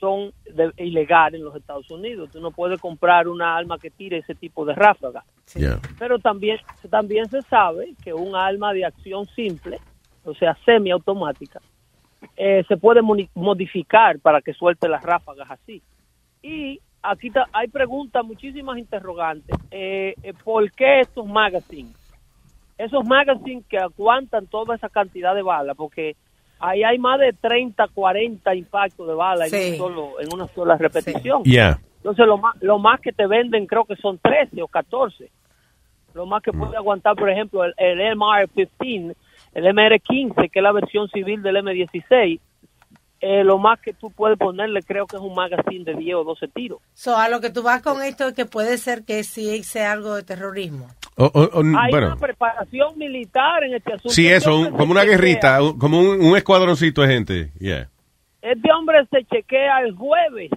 [0.00, 2.30] son de- ilegales en los Estados Unidos.
[2.32, 5.22] Tú no puedes comprar una arma que tire ese tipo de ráfaga.
[5.54, 5.78] Yeah.
[5.98, 6.58] Pero también,
[6.88, 9.78] también se sabe que un arma de acción simple,
[10.24, 11.60] o sea, semiautomática,
[12.36, 15.82] eh, se puede modificar para que suelte las ráfagas así.
[16.42, 19.56] Y aquí hay preguntas, muchísimas interrogantes.
[19.70, 21.96] Eh, eh, ¿Por qué estos magazines?
[22.78, 26.16] Esos magazines que aguantan toda esa cantidad de balas, porque
[26.60, 29.70] ahí hay más de 30, 40 impactos de balas en, Sí.
[29.72, 31.42] un solo- en una sola repetición.
[31.44, 31.80] Yeah.
[31.96, 35.30] Entonces, lo más, lo más que te venden creo que son 13 o 14.
[36.14, 39.14] Lo más que puede aguantar, por ejemplo, el, el MR-15,
[39.54, 42.40] el MR-15, que es la versión civil del M16,
[43.20, 46.24] eh, lo más que tú puedes ponerle creo que es un magazine de 10 o
[46.24, 46.80] 12 tiros.
[46.94, 49.92] So, a lo que tú vas con esto es que puede ser que sí sea
[49.92, 50.86] algo de terrorismo.
[51.16, 54.08] O- o- o- Hay bueno, una preparación militar en este asunto.
[54.14, 57.50] sí, eso, un- como una guerrita, un- como un, un escuadroncito de gente.
[57.60, 57.90] Yeah.
[58.40, 60.50] Este hombre se chequea el jueves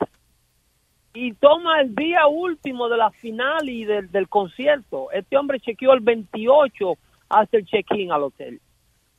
[1.13, 5.12] y toma el día último de la final y del, del concierto.
[5.12, 6.93] Este hombre chequeó el 28
[7.30, 8.62] hasta el check-in al hotel.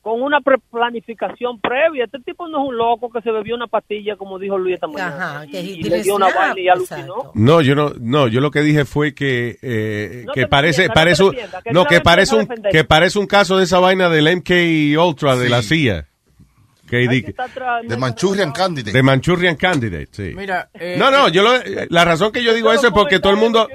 [0.05, 2.05] Con una pre- planificación previa.
[2.05, 4.87] Este tipo no es un loco que se bebió una pastilla, como dijo Luis esta
[4.87, 5.17] mañana.
[5.39, 7.33] Ajá, que y, he y le dio una vaina y alucinó.
[7.35, 10.93] No, yo no, no, yo lo que dije fue que, eh, No que parece, defienda,
[10.93, 11.25] no parece,
[11.65, 14.51] que no, no que parece un, que parece un caso de esa vaina del MK
[15.03, 16.07] Ultra de la CIA.
[16.87, 18.93] Que di- Está atrás- The Manchurian Candidate.
[18.93, 20.33] de Manchurian Candidate, sí.
[20.37, 21.51] Mira, eh, No, no, eh, yo lo,
[21.89, 23.67] la razón que yo digo eso es porque todo el mundo,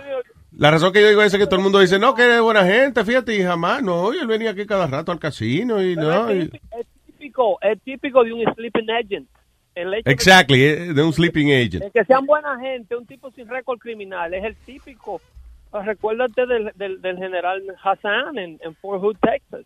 [0.57, 2.41] la razón que yo digo eso es que todo el mundo dice, no, que eres
[2.41, 5.95] buena gente, fíjate, y jamás, no, y él venía aquí cada rato al casino y
[5.95, 6.29] Pero no.
[6.29, 9.27] es, y- típico, es típico, es típico de un sleeping agent.
[9.75, 11.93] El hecho de- exactly, eh, de un sleeping agent.
[11.93, 15.21] que sean buena gente, un tipo sin récord criminal, es el típico.
[15.71, 19.65] Ah, Recuérdate del, del, del general Hassan en, en Fort Hood, Texas.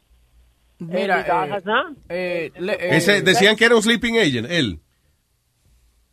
[0.80, 1.96] Mira, eh, Hassan.
[2.10, 4.80] eh, le- eh, Ese, decían que era un sleeping agent, él.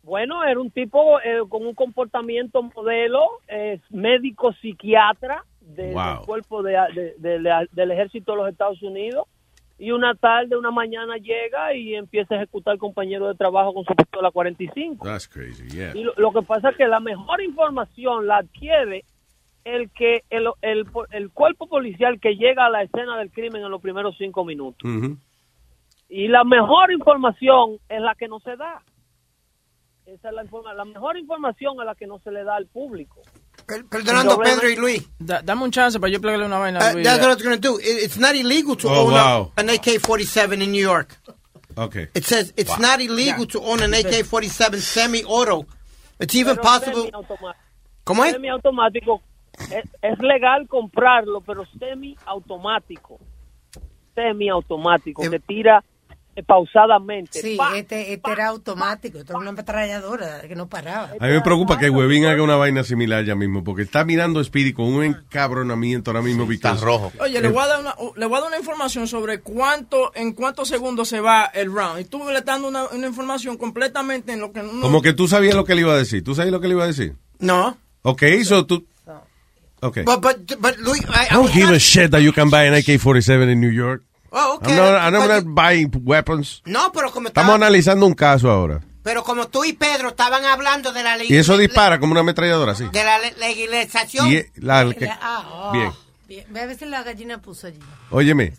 [0.03, 6.03] Bueno, era un tipo eh, con un comportamiento modelo, es médico psiquiatra de- Wow.
[6.17, 6.77] del cuerpo de,
[7.19, 9.27] de- del ejército de los Estados Unidos.
[9.77, 13.95] Y una tarde, una mañana llega y empieza a ejecutar compañero de trabajo con su
[13.95, 15.03] pistola 45.
[15.05, 15.91] That's crazy, yeah.
[15.95, 19.03] Y lo, lo que pasa es que la mejor información la adquiere
[19.63, 23.71] el que el, el, el cuerpo policial que llega a la escena del crimen en
[23.71, 24.83] los primeros cinco minutos.
[24.87, 25.17] Ujú.
[26.09, 28.81] Y la mejor información es la que no se da.
[30.13, 32.67] Esa es la, informa- la mejor información a la que no se le da al
[32.67, 33.21] público.
[33.89, 35.09] Perdonando, Pedro y Luis.
[35.19, 36.79] da- dame un chance para yo explicarle una vaina.
[36.79, 37.05] a Uh, Luis.
[37.05, 37.79] that's what I was going to do.
[37.79, 39.51] It- it's not illegal to Oh, own wow.
[39.55, 41.15] a, an AK-47 in New York.
[41.77, 42.09] Okay.
[42.13, 42.79] It says it's Wow.
[42.79, 45.65] not illegal to own an AK-47 semi-auto.
[46.19, 47.11] It's even Pero possible.
[48.03, 48.33] ¿Cómo es?
[48.33, 49.21] Semiautomático.
[49.71, 53.19] Es, es legal comprarlo, pero semiautomático.
[54.15, 55.83] Semiautomático, que tira
[56.45, 57.41] pausadamente.
[57.41, 61.09] Sí, Pa, este, este era automático, esto era una ametralladora que no paraba.
[61.19, 64.41] A mí me preocupa que Huevín haga una vaina similar ya mismo, porque está mirando
[64.43, 66.49] Speedy con un encabronamiento ahora mismo.
[66.49, 67.11] Está rojo.
[67.19, 70.33] Oye, le voy, a dar una, le voy a dar una información sobre cuánto, en
[70.33, 71.99] cuántos segundos se va el round.
[72.01, 74.81] Y tú le estás dando una, una información completamente en lo que no...
[74.81, 76.23] Como que tú sabías lo que le iba a decir.
[76.23, 77.15] ¿Tú sabes lo que le iba a decir?
[77.39, 77.77] No.
[78.03, 78.85] Ok, so tú...
[79.81, 79.99] Ok.
[80.05, 82.75] But, but, but Luis, I, I don't give a shit that you can buy an
[82.75, 84.03] AK-47 in New York.
[84.31, 84.73] Oh, okay.
[84.77, 86.61] I'm not, I'm not you- buying weapons.
[86.65, 88.79] No, pero como, Estamos estaba- analizando un caso ahora.
[89.03, 92.21] pero como tú y Pedro estaban hablando de la ley Y eso dispara como una
[92.21, 92.85] ametralladora, sí.
[92.91, 94.31] de la le- legalización.
[94.31, 95.71] Y la- que- Ah, oh.
[95.73, 95.91] bien.
[96.27, 97.79] Bien, Ve a ver si la gallina puso allí.
[98.09, 98.53] Óyeme.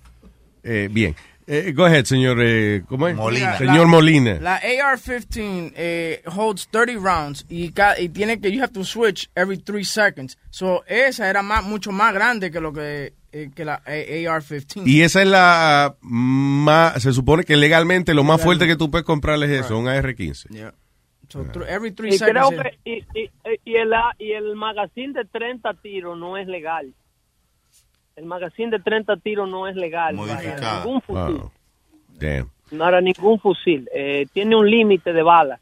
[0.62, 1.16] Eh, bien.
[1.46, 2.38] Eh, go ahead, señor.
[2.40, 3.16] eh, ¿Cómo es?
[3.16, 4.35] Mira, Señor la- Molina.
[4.40, 9.28] La AR-15 eh, holds 30 rounds y, ca- y tiene que, you have to switch
[9.35, 10.38] every 3 seconds.
[10.50, 14.87] So, esa era más, mucho más grande que lo que, eh, que la eh, AR-15.
[14.87, 19.05] Y esa es la más, se supone que legalmente lo más fuerte que tú puedes
[19.05, 20.48] comprarle es eso, un AR-15.
[20.48, 20.74] Yeah.
[21.28, 22.70] So, thr- every 3 Y creo seconds.
[22.85, 23.31] que y, y,
[23.64, 26.92] y el, y el magazine de 30 tiros no es legal.
[28.16, 30.14] El magazine de 30 tiros no es legal.
[30.14, 30.61] Modificado.
[30.61, 31.38] Para ningún fusil.
[31.38, 31.51] Wow.
[32.18, 32.51] Damn.
[32.70, 33.88] No era ningún fusil.
[33.94, 35.61] Eh, tiene un límite de balas.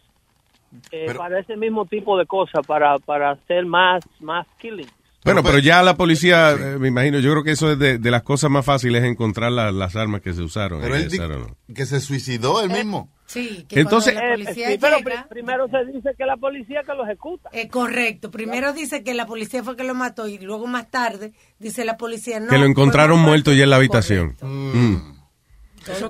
[0.90, 4.86] Eh, Pero- para ese mismo tipo de cosas, para, para hacer más, más killing.
[5.24, 8.10] Bueno, pero ya la policía, eh, me imagino, yo creo que eso es de, de
[8.10, 10.80] las cosas más fáciles encontrar la- las armas que se usaron.
[10.80, 13.10] Pero I él que se suicidó él mismo.
[13.26, 16.80] Sí, que Entonces- la Eh, policía sí, pero llega- primero se dice que la policía
[16.84, 17.48] que lo ejecuta.
[17.52, 18.30] Eh, correcto.
[18.30, 21.96] Primero dice que la policía fue que lo mató y luego más tarde dice la
[21.96, 22.48] policía no.
[22.48, 24.36] que lo encontraron muerto ya en la habitación.
[24.40, 24.96] Mm.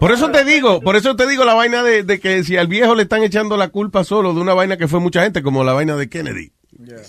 [0.01, 2.67] Por eso te digo, por eso te digo la vaina de, de que si al
[2.69, 5.63] viejo le están echando la culpa solo de una vaina que fue mucha gente, como
[5.63, 6.53] la vaina de Kennedy.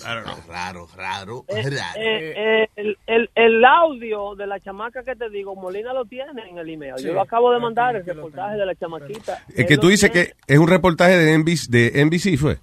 [0.03, 1.95] Raro, raro, Eh, raro.
[1.95, 6.31] eh, eh, el, el, el audio de la chamaca que te digo, Molina lo tiene
[6.49, 6.95] en el email.
[6.97, 9.43] Sí, Yo lo acabo de mandar, el reportaje de la chamaquita.
[9.55, 10.27] Es que tú lo dices tiene.
[10.27, 12.57] que es un reportaje de NBC, de NBC fue.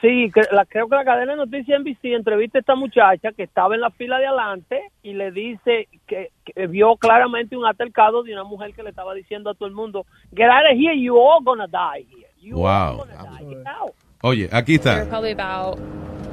[0.00, 3.42] Sí, que la, creo que la cadena de noticias NBC entrevista a esta muchacha que
[3.42, 8.22] estaba en la fila de adelante y le dice que, que vio claramente un altercado
[8.22, 10.98] de una mujer que le estaba diciendo a todo el mundo, get out of here,
[10.98, 12.28] you all gonna die here.
[12.40, 12.98] You all Wow.
[13.06, 13.44] gonna die.
[13.46, 15.78] Get out." Oye, aquí They're probably about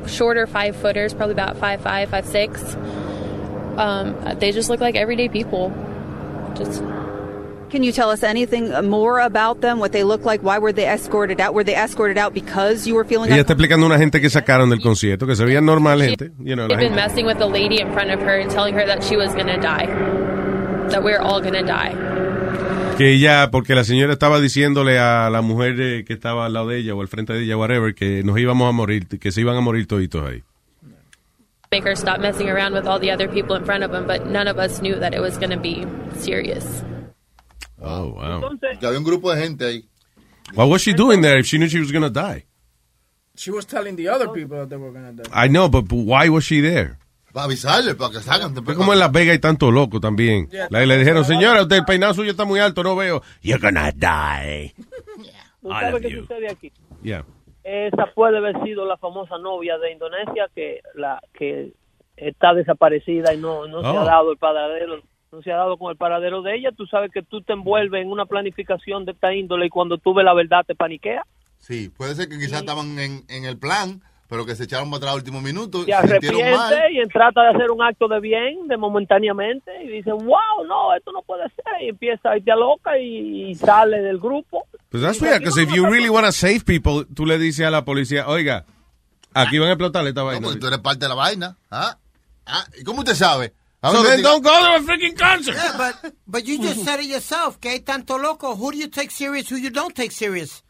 [0.08, 2.76] shorter five footers, probably about five five, five six.
[3.78, 5.74] Um, they just look like everyday people.
[6.56, 6.82] Just
[7.70, 9.80] Can you tell us anything more about them?
[9.80, 10.42] What they look like?
[10.42, 11.54] Why were they escorted out?
[11.54, 14.30] Were they escorted out because you were feeling Ella está explicando a una gente que
[14.30, 16.32] sacaron del concierto, que se veían normal gente.
[16.40, 18.50] You know, la they've been gente- messing with the lady in front of her and
[18.50, 19.86] telling her that she was gonna die,
[20.90, 22.11] that we're all gonna die.
[23.02, 26.68] Que ella, porque la señora estaba diciéndole a la mujer eh, que estaba al lado
[26.68, 29.42] de ella o al frente de ella, whatever, que nos íbamos a morir, que se
[29.42, 30.44] iban a morir toditos ahí.
[31.72, 34.28] Make her stop messing around with all the other people in front of him, but
[34.28, 35.84] none of us knew that it was gonna be
[36.20, 36.84] serious.
[37.82, 38.58] Oh, wow.
[38.80, 39.86] Que había un grupo de gente ahí.
[40.54, 42.46] What was she doing there if she knew she was going to die?
[43.36, 45.24] She was telling the other people that they were gonna die.
[45.34, 47.00] I know, but why was she there?
[47.34, 48.54] Para avisarle, para que salgan.
[48.58, 50.50] Es como en Las Vegas hay tanto loco también.
[50.70, 53.22] Le dijeron, señora, usted el peinado suyo está muy alto, no veo.
[53.42, 54.74] You're gonna die.
[55.62, 56.22] ¿Tú I sabes love qué you.
[56.22, 56.72] sucede aquí?
[57.04, 57.26] Yeah.
[57.64, 61.74] Esa puede haber sido la famosa novia de Indonesia que la que
[62.18, 64.00] está desaparecida y no, no se Oh.
[64.02, 66.70] ha dado el paradero, no se ha dado con el paradero de ella.
[66.76, 70.14] Tú sabes que tú te envuelves en una planificación de esta índole y cuando tú
[70.14, 71.24] ves la verdad te paniquea.
[71.60, 75.00] Sí, puede ser que quizás estaban en, en el plan, pero que se echaron para
[75.00, 75.84] atrás al último minuto.
[75.84, 76.74] Se se sintieron mal.
[76.74, 80.96] arrepiente y trata de hacer un acto de bien, de momentáneamente, y dice, wow, no,
[80.96, 81.66] esto no puede ser.
[81.84, 84.64] Y empieza a irte a loca y, y sale del grupo.
[84.88, 87.72] Pues that's weird, because if you really want to save people, tú le dices a
[87.72, 88.64] la policía, oiga,
[89.34, 90.48] aquí van a explotar esta vaina.
[90.58, 91.58] Tú eres parte de la vaina.
[91.70, 91.98] ¿Ah?
[92.46, 92.64] ¿Ah?
[92.80, 93.52] ¿Y cómo usted sabe?
[93.82, 95.58] ¿A So then te- don't go to a freaking concert.
[95.58, 98.56] Yeah, but, but you just said it yourself, que hay tanto loco.
[98.56, 100.64] Who do you take serious, who you don't take serious?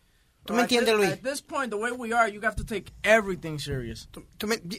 [0.46, 1.12] ¿Tú me At entiendes, this- Luis?
[1.14, 4.08] At this point, the way we are, you have to take everything serious.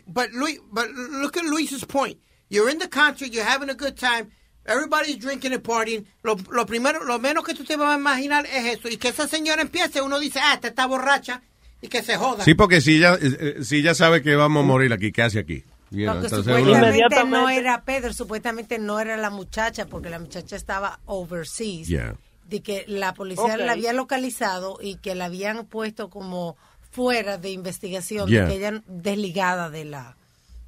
[0.06, 2.18] But Luis, but look at Luis's point.
[2.48, 4.30] You're in the concert, you're having a good time,
[4.66, 6.04] everybody's drinking and partying.
[6.22, 8.88] Lo, lo primero, lo menos que tú te vas a imaginar es eso.
[8.88, 11.40] Y que esa señora empiece, uno dice, ah, esta está borracha,
[11.80, 12.44] y que se joda.
[12.44, 15.38] Sí, porque si ella, eh, si ella sabe que vamos a morir aquí, ¿qué hace
[15.38, 15.64] aquí?
[15.90, 20.10] You know, Porque entonces uno- supuestamente no era Pedro, supuestamente no era la muchacha, porque
[20.10, 21.86] la muchacha estaba overseas.
[21.88, 22.16] Yeah.
[22.52, 26.56] De que la policía la había localizado y que la habían puesto como
[26.90, 28.44] fuera de investigación, Yeah.
[28.44, 30.14] de que ella desligada de la...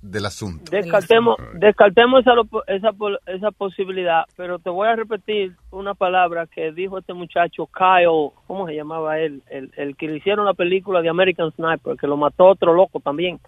[0.00, 0.70] Del asunto.
[0.70, 2.90] Descartemos, descartemos esa, lo- esa,
[3.26, 8.66] esa posibilidad, pero te voy a repetir una palabra que dijo este muchacho Kyle, ¿cómo
[8.66, 9.42] se llamaba él?
[9.48, 13.00] El, el que le hicieron la película de American Sniper, que lo mató otro loco
[13.00, 13.40] también.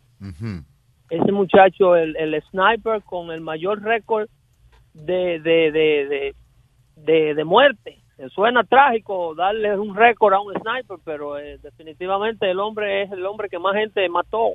[1.10, 4.28] Ese muchacho, el, el sniper con el mayor récord
[4.94, 6.34] de, de, de, de,
[6.96, 8.00] de, de muerte.
[8.18, 13.12] Eh, Suena trágico darle un récord a un sniper, pero eh, definitivamente el hombre es
[13.12, 14.52] el hombre que más gente mató,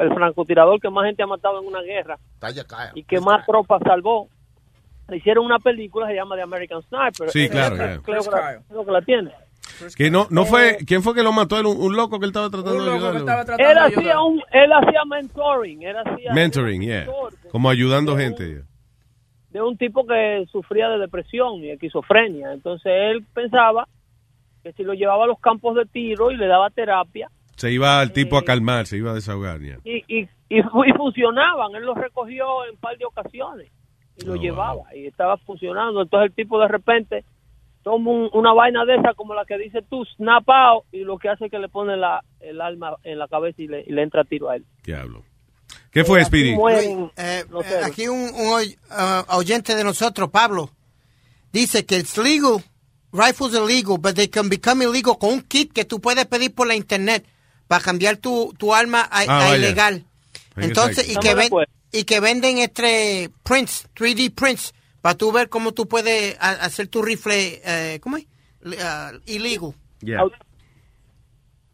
[0.00, 2.16] el francotirador que más gente ha matado en una guerra
[2.94, 4.28] y que más tropas salvó.
[5.08, 7.30] Le hicieron una película, se llama The American Sniper.
[7.30, 8.02] Sí, Eh, claro, creo- claro.
[8.02, 9.30] creo que la- creo que la tiene.
[9.96, 11.56] Que no, no fue, ¿quién fue que lo mató?
[11.58, 13.56] Un, un loco que él estaba tratando de ayudar.
[13.58, 17.06] Él hacía, un, él hacía mentoring, él hacía Mentoring, yeah.
[17.50, 18.62] Como ayudando gente.
[19.52, 22.52] De un tipo que sufría de depresión y esquizofrenia.
[22.52, 23.86] Entonces él pensaba
[24.62, 28.00] que si lo llevaba a los campos de tiro y le daba terapia Se iba
[28.00, 29.60] al tipo a calmar, se iba a desahogar.
[29.62, 33.70] y, y, y, fu- y funcionaban, él los recogió en un par de ocasiones
[34.16, 36.00] y lo llevaba y estaba funcionando.
[36.02, 37.24] Entonces el tipo de repente
[37.82, 41.18] toma un- una vaina de esa como la que dice tú, snap out, y lo
[41.18, 43.90] que hace es que le pone la, el alma en la cabeza y le, y
[43.92, 44.64] le entra tiro a él.
[44.84, 45.24] Diablo.
[45.92, 46.54] ¿Qué fue, Speedy?
[46.54, 50.70] mueren Eh, eh, aquí un, un uh, oyente de nosotros, Pablo,
[51.52, 52.62] dice que it's legal,
[53.12, 56.54] rifles are legal, but they can become illegal con un kit que tú puedes pedir
[56.54, 57.26] por la internet
[57.68, 59.56] para cambiar tu, tu arma a, Ah, a vaya.
[59.58, 60.06] ilegal.
[60.56, 61.50] Entonces, y que, ven-
[61.92, 64.72] y que venden este prints, 3D prints,
[65.02, 68.26] para tú ver cómo tú puedes hacer tu rifle, eh, ¿cómo es?
[68.80, 69.74] Ah, illegal.
[70.00, 70.22] Yeah.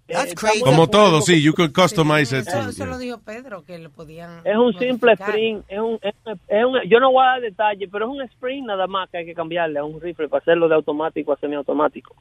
[0.08, 0.62] That's crazy.
[0.62, 2.48] Como todo, sí, you could customize it.
[2.48, 4.40] Eso, eso lo dijo Pedro, que lo podían.
[4.44, 6.14] Es un simple sprint, es un, es,
[6.48, 9.18] es un, yo no voy a dar detalles, pero es un sprint nada más que
[9.18, 12.16] hay que cambiarle a un rifle para hacerlo de automático a semiautomático.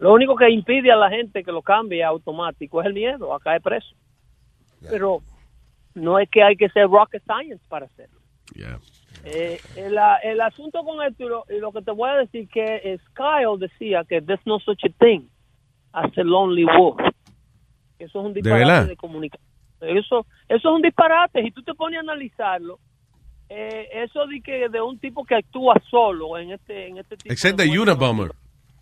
[0.00, 3.32] Lo único que impide a la gente que lo cambie a automático es el miedo
[3.32, 3.94] a caer preso.
[4.88, 5.22] Pero
[5.94, 8.18] no es que hay que ser rocket science para hacerlo.
[9.24, 12.48] Eh, el, el asunto con esto y lo, y lo que te voy a decir
[12.48, 15.28] que es Kyle decía que there's no such a thing
[15.92, 16.98] as a lonely wolf.
[18.00, 18.86] Eso es un ¿De disparate verdad?
[18.88, 19.46] de, comunicación.
[19.80, 21.42] Eso, eso es un disparate.
[21.42, 22.78] Si tú te pones a analizarlo,
[23.48, 27.32] eh, eso de que de un tipo que actúa solo en este en este tipo
[27.32, 28.32] Except de the Unabomber.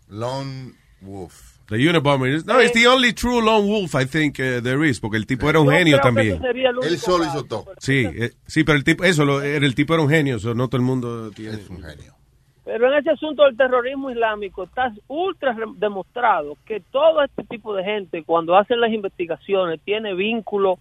[0.09, 1.57] Lone Wolf.
[1.67, 2.29] The Unabomber.
[2.33, 5.25] is- No, it's the only true lone wolf I think uh, there is, porque el
[5.27, 6.41] tipo era un Yo genio también.
[6.83, 7.65] Él solo hizo todo.
[7.79, 10.53] Sí, eh, sí, pero el tipo, eso, lo, era el tipo era un genio, so
[10.55, 11.55] no todo el mundo tiene.
[11.57, 12.13] Es un genio.
[12.71, 17.83] Pero en ese asunto del terrorismo islámico está ultra demostrado que todo este tipo de
[17.83, 20.77] gente, cuando hacen las investigaciones, tiene vínculo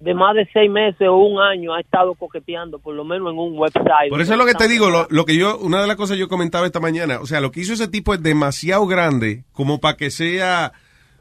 [0.00, 3.38] de más de seis meses o un año, ha estado coqueteando, por lo menos en
[3.38, 4.10] un website.
[4.10, 6.18] Por eso es lo que te digo, lo, lo que yo, una de las cosas
[6.18, 9.78] yo comentaba esta mañana, o sea, lo que hizo ese tipo es demasiado grande como
[9.80, 10.72] para que sea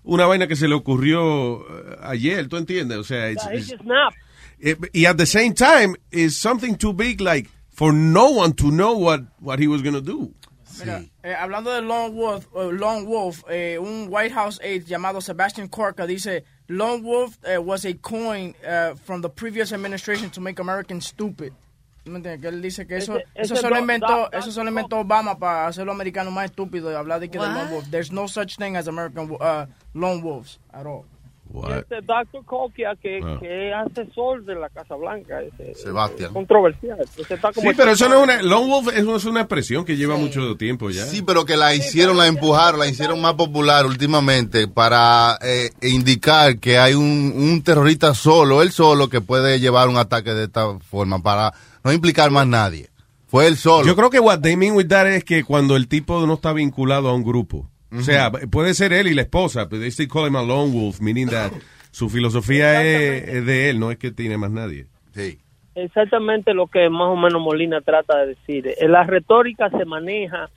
[0.03, 2.97] una vaina que se le ocurrió eh, ayer, ¿tú entiendes?
[2.97, 3.77] O sea, it's- it's-
[4.61, 7.49] eh, y at the same time, is something too big like
[7.79, 10.33] for no one to know what, what he was going to do.
[10.79, 15.21] Mira, eh, hablando de Lone Wolf, eh, Lone Wolf eh, un White House aide llamado
[15.21, 20.41] Sebastian Corca dice, Lone Wolf eh, was a coin eh, from the previous administration to
[20.41, 21.53] make Americans stupid.
[22.05, 22.41] ¿Me entiendes?
[22.41, 24.99] Que él dice que eso, Ese- eso ese solo do- inventó, da- eso solo inventó
[24.99, 27.53] Obama para hacer los americanos más estúpidos y hablar de que de What?
[27.55, 27.89] Lone Wolf.
[27.91, 31.05] There's no such thing as American uh, Lone Wolves at all.
[31.77, 32.43] Este Dr.
[33.01, 33.37] Que, Ah.
[33.39, 36.31] que es asesor de la Casa Blanca, ese, Sebastián.
[36.33, 36.99] controversial.
[37.01, 39.83] Ese está como Sí, pero eso no es una, lone wolf es, es una expresión
[39.83, 41.05] que lleva mucho tiempo ya.
[41.05, 46.59] Sí, pero que la hicieron, la empujaron, la hicieron más popular últimamente para eh, indicar
[46.59, 50.77] que hay un, un terrorista solo, él solo, que puede llevar un ataque de esta
[50.79, 51.51] forma para
[51.83, 52.89] no implicar más nadie.
[53.27, 53.85] Fue él solo.
[53.87, 56.53] Yo creo que what they mean with that es que cuando el tipo no está
[56.53, 57.69] vinculado a un grupo.
[57.91, 60.71] O sea, puede ser él y la esposa, pero they still call him a lone
[60.71, 61.51] wolf, meaning that
[61.91, 64.85] su filosofía es, es de él, no es que tiene más nadie.
[65.13, 65.39] Sí.
[65.75, 68.67] exactamente lo que más o menos Molina trata de decir.
[68.67, 70.49] Eh, La retórica se maneja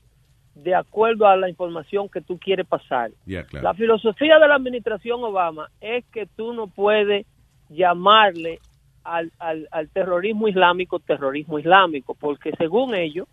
[0.55, 3.11] de acuerdo a la información que tú quieres pasar.
[3.25, 3.65] Ya, claro.
[3.65, 7.25] La filosofía de la administración Obama es que tú no puedes
[7.71, 8.59] llamarle
[9.05, 13.27] al, al, al terrorismo islámico terrorismo islámico, porque según ellos,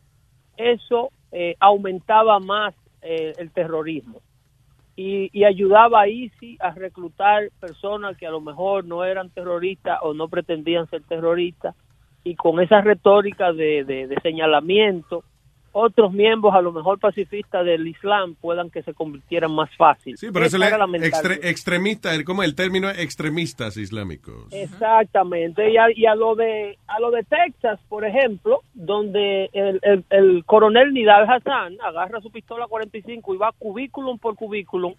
[0.58, 4.22] eso eh, aumentaba más eh, el terrorismo.
[4.96, 10.00] Y, y ayudaba a ISIS a reclutar personas que a lo mejor no eran terroristas
[10.02, 11.76] o no pretendían ser terroristas.
[12.24, 15.24] Y con esa retórica de señalamiento
[15.72, 20.18] otros miembros a lo mejor pacifistas del Islam puedan que se convirtieran más fácil.
[20.18, 24.52] Sí, pero eso es extre- extremista, el- como el término extremistas islámicos.
[24.52, 29.80] Exactamente, y a, y a lo de a lo de Texas, por ejemplo, donde el,
[29.84, 34.94] el, el coronel Nidal Hassan agarra su pistola 45 y va cubículum por cubículum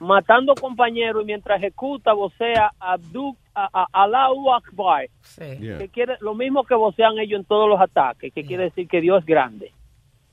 [0.00, 5.08] matando compañeros y mientras ejecuta vocea Abdu a, a- Allahu Akbar,
[5.38, 5.78] Yeah.
[5.78, 9.00] que quiere lo mismo que vocean ellos en todos los ataques, que quiere decir que
[9.00, 9.72] Dios es grande.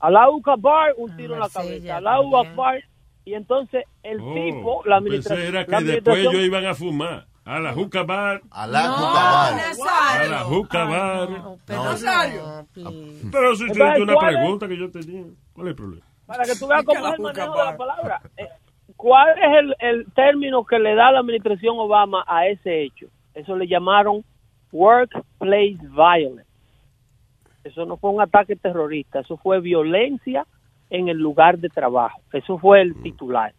[0.02, 1.96] Allahu Akbar, un tiro en la cabeza.
[1.96, 2.82] Allahu Akbar
[3.24, 7.26] y entonces el Oh, tipo, la administración, era que después ellos iban a fumar.
[7.44, 8.40] A la juca bar.
[8.50, 10.20] A la No, juca bar.
[10.20, 11.28] A la juca bar.
[11.68, 12.66] Nazario.
[13.32, 15.24] Pero si Entonces, es una pregunta que yo tenía.
[15.52, 16.06] ¿Cuál es el problema?
[16.26, 18.22] para que tú veas cómo es el manejo de la palabra.
[18.36, 18.48] Eh,
[18.96, 23.06] ¿Cuál es el, el término que le da la administración Obama a ese hecho?
[23.34, 24.24] Eso le llamaron
[24.70, 26.48] workplace violence.
[27.64, 30.46] Eso no fue un ataque terrorista, eso fue violencia
[30.90, 32.20] en el lugar de trabajo.
[32.32, 33.54] Eso fue el titular.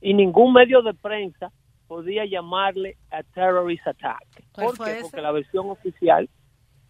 [0.00, 1.50] Y ningún medio de prensa
[1.86, 4.24] podía llamarle a terrorist attack.
[4.52, 4.98] ¿Cuál ¿Por qué?
[5.02, 6.28] Porque la versión oficial,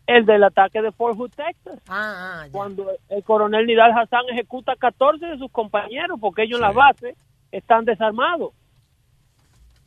[0.07, 1.81] el del ataque de Fort Hood, Texas.
[1.89, 6.67] Ah, Cuando el coronel Nidal Hassan ejecuta a 14 de sus compañeros porque ellos en
[6.67, 7.17] las bases
[7.51, 8.53] están desarmados.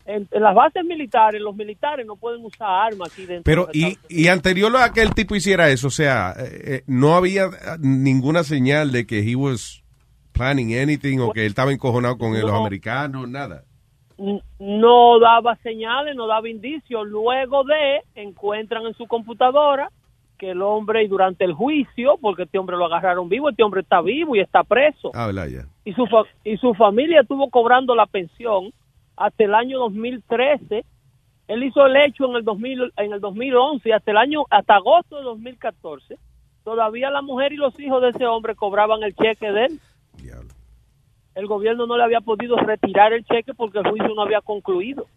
[0.08, 3.44] En, en las bases militares, los militares no pueden usar armas aquí dentro.
[3.44, 6.84] Pero, de y, y anterior a que el tipo hiciera eso, o sea, eh, eh,
[6.88, 7.50] no había eh,
[7.82, 9.84] ninguna señal de que he was
[10.32, 12.58] planning anything o que él estaba encojonado con los No.
[12.58, 13.64] americanos, nada.
[14.60, 17.06] No daba señales, no daba indicios.
[17.08, 19.90] Luego de, encuentran en su computadora
[20.38, 23.82] que el hombre, y durante el juicio, porque este hombre lo agarraron vivo, este hombre
[23.82, 25.12] está vivo y está preso.
[25.16, 25.32] Ah,
[25.84, 28.72] y su, fa- y su familia estuvo cobrando la pensión
[29.18, 30.86] hasta el año 2013.
[31.48, 34.76] Él hizo el hecho en el 2000, en el 2011 y hasta el año hasta
[34.76, 36.18] agosto de 2014
[36.68, 39.80] todavía la mujer y los hijos de ese hombre cobraban el cheque de él.
[41.34, 45.08] El gobierno no le había podido retirar el cheque porque el juicio no había concluido.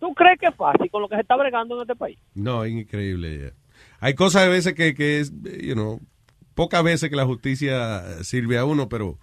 [0.00, 2.18] ¿Tú crees que es fácil con lo que se está bregando en este país?
[2.34, 3.52] No, es increíble.
[4.00, 6.00] Hay cosas a veces que, que es, you know,
[6.54, 9.18] pocas veces que la justicia sirve a uno, pero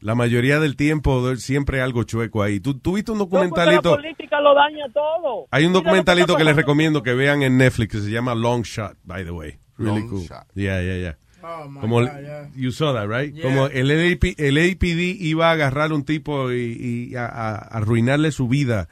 [0.00, 2.60] la mayoría del tiempo siempre hay algo chueco ahí.
[2.60, 3.90] ¿Tú, tú viste un No, porque documentalito?
[3.96, 5.46] la política lo daña todo.
[5.50, 8.96] Hay un documentalito que les recomiendo que vean en Netflix que se llama Long Shot,
[9.04, 9.58] by the way.
[9.76, 10.22] Really Long cool.
[10.26, 10.46] Shot.
[10.54, 11.16] Yeah, yeah, yeah.
[11.42, 12.48] Oh, my Como, God, yeah.
[12.54, 13.34] you saw that, right?
[13.34, 13.42] Yeah.
[13.44, 17.54] Como el, LAP el APD iba a agarrar a un tipo y, y a, a-
[17.54, 18.88] a arruinarle su vida,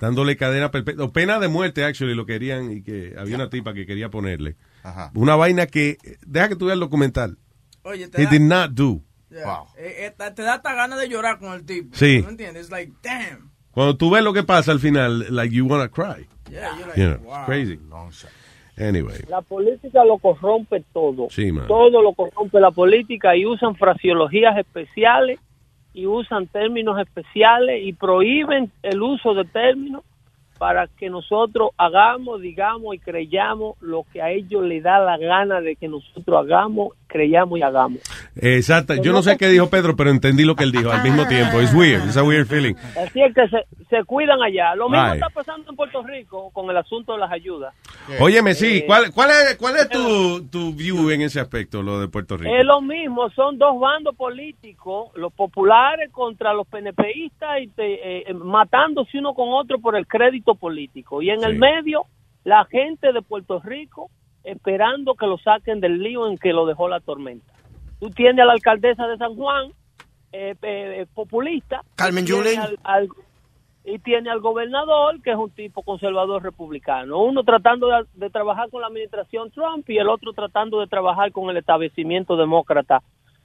[0.00, 3.74] dándole cadena perpetua, o pena de muerte, actually, lo querían, y que había una tipa
[3.74, 4.56] que quería ponerle.
[4.82, 5.12] Ajá.
[5.14, 7.38] Una vaina que, deja que tú veas el documental.
[7.84, 9.00] Oye, te He da, did not do.
[9.34, 9.64] Yeah.
[9.76, 11.96] Eh, eh, te da hasta ganas de llorar con el tipo.
[11.96, 12.22] Sí.
[12.22, 12.64] ¿No entiendes?
[12.64, 13.50] It's like, damn.
[13.72, 16.26] Cuando tú ves lo que pasa al final, like you wanna cry.
[16.50, 17.40] Yeah, you're like, You know, wow.
[17.40, 17.78] it's crazy.
[18.76, 19.24] Anyway.
[19.28, 21.28] La política lo corrompe todo.
[21.30, 21.66] Sí, man.
[21.66, 25.38] Todo lo corrompe la política y usan fraseologías especiales
[25.92, 30.02] y usan términos especiales y prohíben el uso de términos
[30.58, 35.60] para que nosotros hagamos, digamos y creyamos lo que a ellos les da la gana
[35.60, 38.00] de que nosotros hagamos, creyamos y hagamos.
[38.34, 38.94] Exacto.
[38.96, 41.60] Yo no sé qué dijo Pedro, pero entendí lo que él dijo al mismo tiempo.
[41.62, 42.04] It's weird.
[42.04, 42.74] It's a weird feeling.
[43.00, 44.74] Así es que se, se cuidan allá.
[44.74, 45.14] Lo mismo Ay.
[45.18, 47.72] está pasando en Puerto Rico con el asunto de las ayudas.
[48.18, 48.78] Óyeme, sí.
[48.78, 52.36] Eh, ¿Cuál, cuál es, cuál es tu, tu view en ese aspecto, lo de Puerto
[52.36, 52.52] Rico?
[52.52, 58.34] Es lo mismo, son dos bandos políticos, los populares contra los PNPistas y te- eh,
[58.34, 61.22] matándose uno con otro por el crédito político.
[61.22, 62.06] Y en el medio,
[62.42, 64.10] la gente de Puerto Rico
[64.44, 67.52] esperando que lo saquen del lío en que lo dejó la tormenta.
[68.00, 69.72] Tú tienes a la alcaldesa de San Juan,
[70.32, 71.80] eh, eh, eh, populista.
[71.96, 73.10] Carmen y tiene Yulín.
[73.86, 77.18] y tiene al gobernador, que es un tipo conservador republicano.
[77.22, 81.32] Uno tratando de, de trabajar con la administración Trump y el otro tratando de trabajar
[81.32, 83.02] con el establecimiento demócrata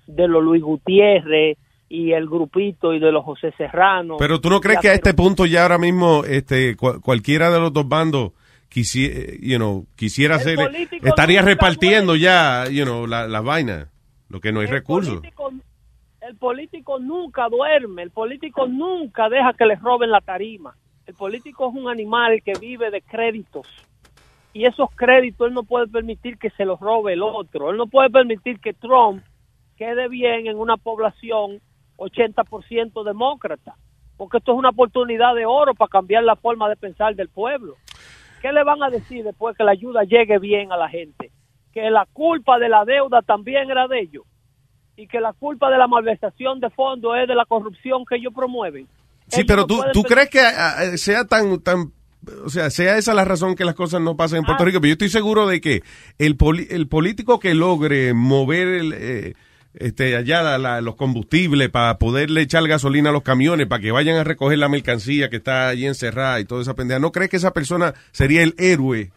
[0.08, 1.58] de los Luis Gutiérrez
[1.90, 4.18] y el grupito y de los José Serrano.
[4.18, 7.60] Pero tú no crees que a este punto ya ahora mismo este cual- cualquiera de
[7.60, 8.32] los dos bandos
[8.70, 10.58] quisiera, you know, quisiera hacer,
[11.04, 13.88] estaría repartiendo ya, you know, la- las vainas,
[14.30, 15.16] lo que no hay el recursos.
[15.16, 15.52] político,
[16.22, 20.76] el político nunca duerme, el político nunca deja que le roben la tarima.
[21.08, 23.68] El político es un animal que vive de créditos.
[24.54, 27.72] Y esos créditos él no puede permitir que se los robe el otro.
[27.72, 29.24] Él no puede permitir que Trump
[29.76, 31.60] quede bien en una población
[31.98, 33.76] 80% demócrata.
[34.18, 37.76] Porque esto es una oportunidad de oro para cambiar la forma de pensar del pueblo.
[38.42, 41.32] ¿Qué le van a decir después que la ayuda llegue bien a la gente?
[41.74, 44.24] Que la culpa de la deuda también era de ellos
[44.96, 48.34] y que la culpa de la malversación de fondos es de la corrupción que ellos
[48.36, 48.88] promueven.
[49.28, 51.92] Sí, Ellos pero tú, tú crees que ah, eh, sea tan, tan,
[52.46, 54.66] o sea, sea esa la razón que las cosas no pasan en Puerto Ah.
[54.66, 55.84] Rico, pero yo estoy seguro de que
[56.18, 59.34] el, poli- el político que logre mover el, eh,
[59.74, 63.92] este, allá la- la- los combustibles para poderle echar gasolina a los camiones, para que
[63.92, 67.30] vayan a recoger la mercancía que está allí encerrada y toda esa pendeja, ¿no crees
[67.30, 69.12] que esa persona sería el héroe?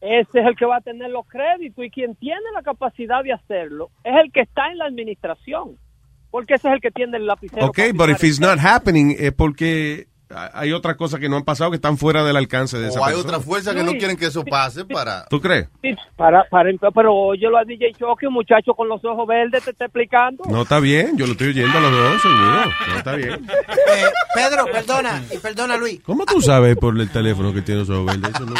[0.00, 3.32] Ese es el que va a tener los créditos y quien tiene la capacidad de
[3.32, 5.76] hacerlo es el que está en la administración.
[6.30, 7.66] Porque ese es el que tiene el lapicero.
[7.66, 11.70] Ok, but if it's not happening es porque hay otras cosas que no han pasado
[11.70, 13.36] que están fuera del alcance de esa O hay persona.
[13.36, 15.24] otra fuerza que no quieren que eso pase para...
[15.26, 15.68] ¿Tú crees?
[15.82, 19.70] Sí, Para, para, pero óyelo a DJ Chucky, un muchacho con los ojos verdes te
[19.70, 20.42] está explicando.
[20.48, 22.64] No, está bien, yo lo estoy oyendo a los dos, seguro.
[22.88, 23.46] No, está bien.
[23.88, 24.04] Eh,
[24.34, 26.00] Pedro, perdona, y perdona Luis.
[26.04, 28.30] ¿Cómo tú sabes por el teléfono que tiene ojos verdes?
[28.34, 28.54] Eso no-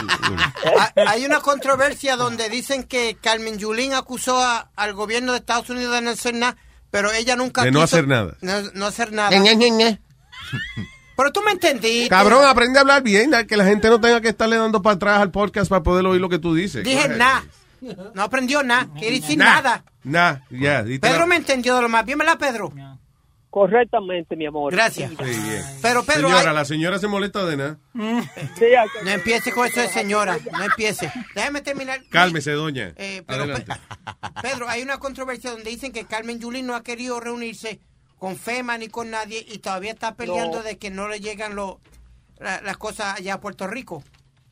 [0.78, 5.68] Ha- Hay una controversia donde dicen que Carmen Yulín acusó a- al gobierno de Estados
[5.68, 6.56] Unidos de no hacer nada,
[6.90, 8.36] pero ella nunca De no quiso- hacer nada.
[8.40, 9.30] No, no hacer nada.
[11.16, 12.08] pero tú me entendiste.
[12.08, 15.20] Cabrón, aprende a hablar bien, que la gente no tenga que estarle dando para atrás
[15.20, 16.84] al podcast para poder oír lo que tú dices.
[16.84, 17.44] Dije nada.
[18.14, 18.88] No aprendió nada.
[18.98, 19.44] Quiere decir Nah.
[19.44, 19.84] nada.
[20.04, 20.82] Nah, ya.
[20.82, 22.72] la- Pedro me entendió de lo más bien, ¿verdad, Pedro?
[23.50, 24.70] Correctamente, mi amor.
[24.72, 25.10] Gracias.
[25.10, 25.62] Sí, bien.
[25.80, 27.78] Pero Pedro, Señora, hay- la señora se molesta de nada.
[27.94, 30.36] no empiece con eso de señora.
[30.52, 31.10] No empiece.
[31.34, 32.00] Déjame terminar.
[32.10, 32.92] Cálmese, doña.
[32.96, 33.72] Eh, pero Adelante.
[34.42, 37.80] Pedro, hay una controversia donde dicen que Carmen Yulín no ha querido reunirse
[38.18, 40.62] con FEMA ni con nadie y todavía está peleando No.
[40.64, 41.80] de que no le llegan lo-
[42.38, 44.02] la- las cosas allá a Puerto Rico.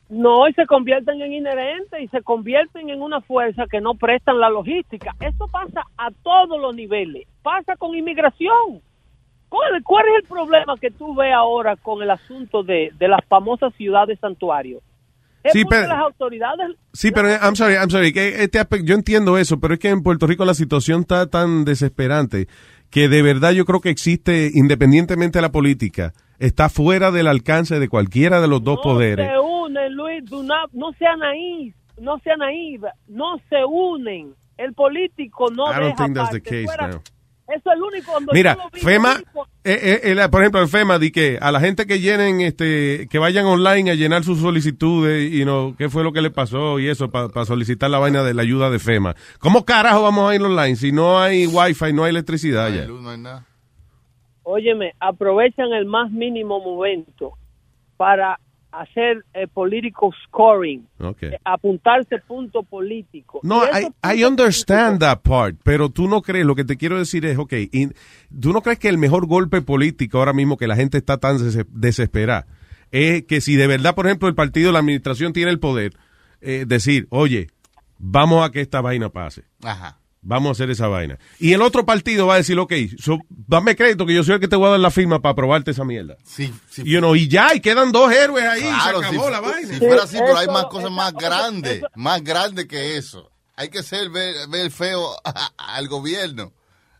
[0.07, 4.39] No, y se convierten en inherentes y se convierten en una fuerza que no prestan
[4.39, 5.15] la logística.
[5.19, 7.27] Eso pasa a todos los niveles.
[7.41, 8.81] Pasa con inmigración.
[9.49, 13.21] ¿Cuál, cuál es el problema que tú ves ahora con el asunto de, de las
[13.27, 14.83] famosas ciudades santuarios?
[15.43, 16.75] Es Sí, porque pero- las autoridades...
[16.93, 19.79] Sí, pero eh, I'm sorry, I'm sorry, que este aspecto- yo entiendo eso, pero es
[19.79, 22.47] que en Puerto Rico la situación está tan desesperante
[22.95, 27.77] que de verdad yo creo que existe, independientemente de la política, está fuera del alcance
[27.77, 29.27] de cualquiera de los dos poderes.
[29.27, 32.79] se unen, Luis, not- no sean naíz, no sean naíz,
[33.09, 34.33] no se unen.
[34.57, 37.01] El político no I don't deja think that's the parte case fuera- now.
[37.47, 39.17] Eso es el único donde Mira, yo lo vi, FEMA,
[39.63, 43.07] eh, eh, eh, por ejemplo, el FEMA di que a la gente que llenen, este,
[43.09, 46.79] que vayan online a llenar sus solicitudes y no, qué fue lo que le pasó
[46.79, 49.15] y eso para solicitar la vaina de la ayuda de FEMA.
[49.37, 52.87] ¿Cómo carajo vamos a ir online si no hay wifi, no hay electricidad ya?
[52.87, 53.45] No hay nada.
[54.41, 57.33] Óyeme, aprovechan el más mínimo momento
[57.97, 58.39] para
[58.79, 61.29] hacer eh, political scoring, Okay.
[61.33, 63.39] eh, apuntarse punto político.
[63.43, 67.25] No, I, I understand that part, pero tú no crees, lo que te quiero decir
[67.25, 67.93] es, ok, in-
[68.39, 71.37] tú no crees que el mejor golpe político ahora mismo que la gente está tan
[71.37, 72.47] des- desesperada
[72.91, 75.93] es que si de verdad, por ejemplo, el partido, la administración tiene el poder,
[76.41, 77.47] eh, decir, oye,
[77.97, 79.43] vamos a que esta vaina pase.
[79.63, 79.97] Ajá.
[80.27, 81.19] Vamos a hacer esa vaina.
[81.39, 84.39] Y el otro partido va a decir, ok, so, dame crédito que yo soy el
[84.41, 86.17] que te voy a dar la firma para aprobarte esa mierda.
[86.23, 86.81] Sí, sí.
[86.83, 89.49] You know, y ya, y quedan dos héroes ahí, Claro, se si, acabó la fu-
[89.51, 89.67] vaina.
[89.67, 93.29] si fuera así, pero hay más cosas más grandes, más grandes que eso.
[93.55, 95.11] Hay que ser, ver, ver feo
[95.57, 96.51] al gobierno.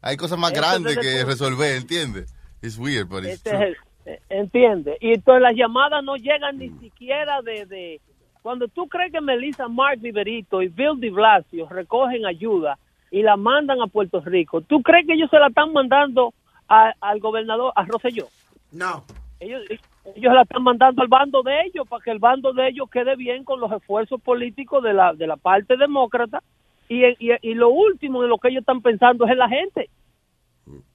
[0.02, 2.32] Hay cosas más grandes que resolver, ¿entiendes?
[2.62, 3.60] It's weird, but it's Este true.
[3.60, 3.68] es
[4.06, 4.98] el- eh, entiende.
[5.02, 8.02] Y entonces las llamadas no llegan ni siquiera de, de-
[8.44, 12.78] Cuando tú crees que Melissa Mark Viverito y Bill de Blasio recogen ayuda
[13.16, 16.34] y la mandan a Puerto Rico, ¿tú crees que ellos se la están mandando
[16.68, 18.28] a- al gobernador, a Rosselló?
[18.74, 19.06] No.
[19.40, 19.62] Ellos,
[20.16, 23.16] ellos la están mandando al bando de ellos para que el bando de ellos quede
[23.16, 26.44] bien con los esfuerzos políticos de la, de la parte demócrata.
[26.90, 29.90] Y, y, y lo último en lo que ellos están pensando es en la gente.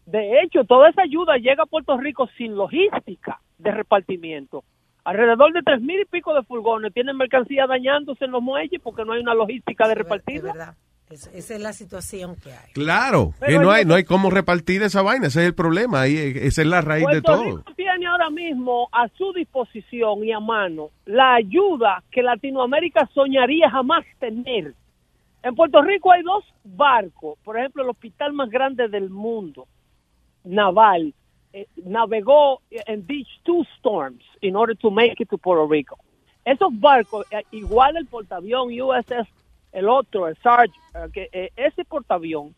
[0.05, 4.63] De hecho, toda esa ayuda llega a Puerto Rico sin logística de repartimiento.
[5.05, 9.07] Alrededor de tres mil y pico de furgones tienen mercancía dañándose en los muelles porque
[9.07, 10.43] no hay una logística de repartir.
[11.11, 12.73] Es- esa es la situación que hay.
[12.73, 16.17] Claro, que no hay, no hay cómo repartir esa vaina, ese es el problema, ahí,
[16.17, 17.43] eh, esa es la raíz de todo.
[17.59, 23.69] Rico tiene ahora mismo a su disposición y a mano la ayuda que Latinoamérica soñaría
[23.71, 24.75] jamás tener.
[25.43, 29.67] En Puerto Rico hay dos barcos, por ejemplo, el hospital más grande del mundo,
[30.45, 31.13] naval,
[31.53, 35.99] eh, navegó en these two storms in order to make it to Puerto Rico.
[36.45, 39.27] Esos barcos, eh, igual el portaavión USS,
[39.73, 42.55] el otro, el Sarge, eh, que, eh, ese portaavión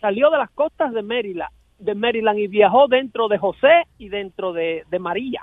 [0.00, 4.52] salió de las costas de Maryland, de Maryland y viajó dentro de José y dentro
[4.52, 5.42] de, de María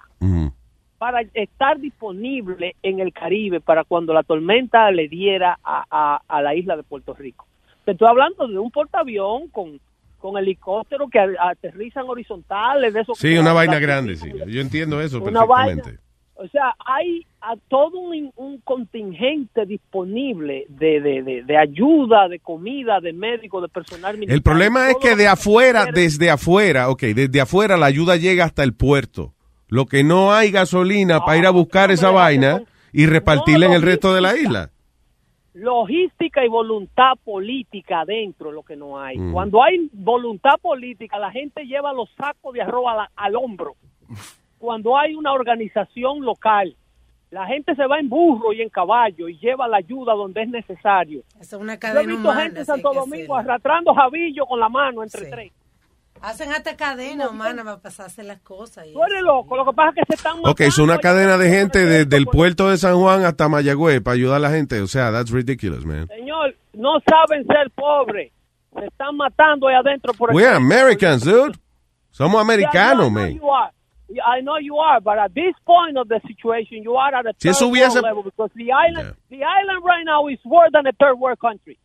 [0.98, 6.42] para estar disponible en el Caribe para cuando la tormenta le diera a, a- a
[6.42, 7.46] la isla de Puerto Rico.
[7.84, 9.82] Te estoy hablando de un portaavión con,
[10.20, 14.32] con helicópteros que aterrizan horizontales, de esos Sí, una vaina grande, sí.
[14.48, 16.00] Yo entiendo eso Una perfectamente.
[16.36, 22.40] O sea, hay a todo un, un contingente disponible de, de, de, de ayuda, de
[22.40, 24.36] comida, de médicos, de personal militar.
[24.36, 28.64] El problema es que de afuera, desde afuera, ok, desde afuera la ayuda llega hasta
[28.64, 29.34] el puerto.
[29.68, 32.62] Lo que no hay gasolina para ir a buscar esa vaina
[32.92, 34.70] y repartirla en el resto de la isla.
[35.54, 39.18] logística y voluntad política adentro es lo que no hay.
[39.18, 39.32] Mm.
[39.34, 43.76] Cuando hay voluntad política, la gente lleva los sacos de arroz a la- al hombro.
[44.64, 46.74] Cuando hay una organización local,
[47.32, 50.48] la gente se va en burro y en caballo y lleva la ayuda donde es
[50.48, 51.22] necesario.
[51.38, 52.42] Es una Yo he cadena visto humana.
[52.44, 55.32] gente en Santo Domingo arrastrando jabillo con la mano entre Sí.
[55.32, 55.52] tres.
[56.22, 58.88] Hacen hasta cadena humana para pasarse las cosas.
[58.88, 61.38] y Tú eres loco, lo que pasa es que se están Ok, es una cadena
[61.38, 64.80] de gente desde el puerto de San Juan hasta Mayagüez para ayudar a la gente.
[64.80, 66.08] O sea, that's ridiculous, man.
[66.08, 68.32] Señor, no saben ser pobres.
[68.80, 71.52] Se están matando ahí adentro por el We're Americans, dude.
[72.12, 73.38] Somos americanos, man.
[74.10, 77.26] Yeah, I know you are, but at this point of the situation, you are at
[77.26, 80.40] a Si eso third hubiese- world level because the island, the island right now is
[80.46, 81.78] worse than a third world country.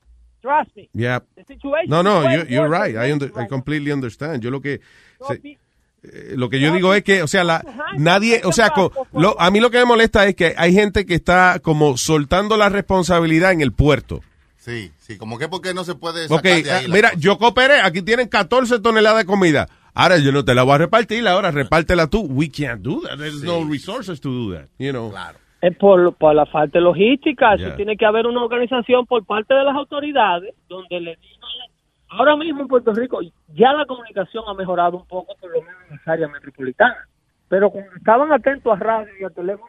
[0.43, 0.89] Trust me.
[0.95, 1.21] Yeah.
[1.37, 2.95] The situation No, no, you- you're right.
[2.97, 4.43] I, under- I right completely understand.
[4.43, 4.81] Yo lo que
[5.27, 5.59] se- be-
[6.05, 7.65] eh, lo que yo digo es que, o sea, la,
[7.97, 11.07] nadie, o sea, co- lo- a mí lo que me molesta es que hay gente
[11.07, 14.21] que está como soltando la responsabilidad en el puerto.
[14.57, 17.39] Sí, sí, como que porque no se puede sacar Ok, de ahí la mira, yo
[17.39, 19.67] cooperé, aquí tienen 14 toneladas de comida.
[20.01, 22.21] Ahora yo no te la voy a repartir, ahora repártela tú.
[22.31, 23.19] We can't do that.
[23.19, 25.13] There's no resources to do that, you know.
[25.61, 27.57] Es por, por la falta de logística.
[27.57, 27.75] Yeah.
[27.75, 31.41] tiene que haber una organización por parte de las autoridades donde le digan.
[32.11, 33.19] Ahora mismo en Puerto Rico
[33.55, 36.99] ya la comunicación ha mejorado un poco, por lo menos en las áreas metropolitanas.
[37.49, 39.67] Pero cuando estaban atentos a radio y a teléfono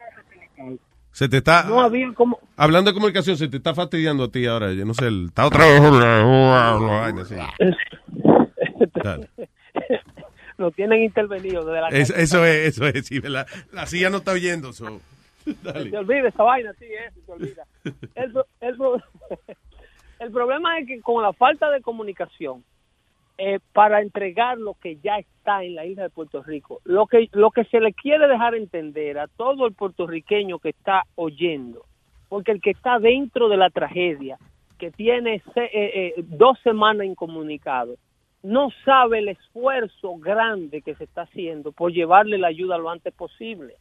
[1.10, 2.38] Se te está no había como.
[2.56, 5.46] hablando de comunicación, se te está fastidiando a ti ahora, yo no sé, el- está
[5.48, 5.82] otra vez.
[10.60, 14.18] Lo tienen intervenido desde la Es- eso es, eso es, sí, la, la silla no
[14.18, 15.00] está oyendo, so.
[15.44, 17.64] Se olvida esa vaina, sí, eso se olvida.
[18.14, 19.02] El, pro- el, pro-
[20.20, 22.62] el problema es que con la falta de comunicación,
[23.38, 27.28] eh, para entregar lo que ya está en la isla de Puerto Rico, lo que,
[27.32, 31.86] lo que se le quiere dejar entender a todo el puertorriqueño que está oyendo,
[32.28, 34.36] porque el que está dentro de la tragedia,
[34.78, 37.94] que tiene se- eh, eh, dos semanas incomunicado,
[38.42, 43.12] no sabe el esfuerzo grande que se está haciendo por llevarle la ayuda lo antes
[43.12, 43.74] posible.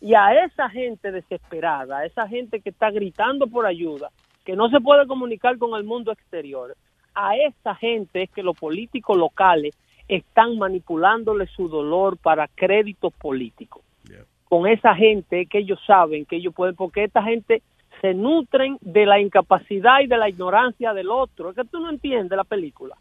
[0.00, 4.10] Y a esa gente desesperada, a esa gente que está gritando por ayuda,
[4.44, 6.76] que no se puede comunicar con el mundo exterior,
[7.14, 9.74] a esa gente es que los políticos locales
[10.06, 13.82] están manipulándole su dolor para créditos políticos.
[14.44, 17.62] Con esa gente es que ellos saben que ellos pueden, porque esta gente
[18.00, 21.50] se nutren de la incapacidad y de la ignorancia del otro.
[21.50, 22.96] Es que tú no entiendes la película.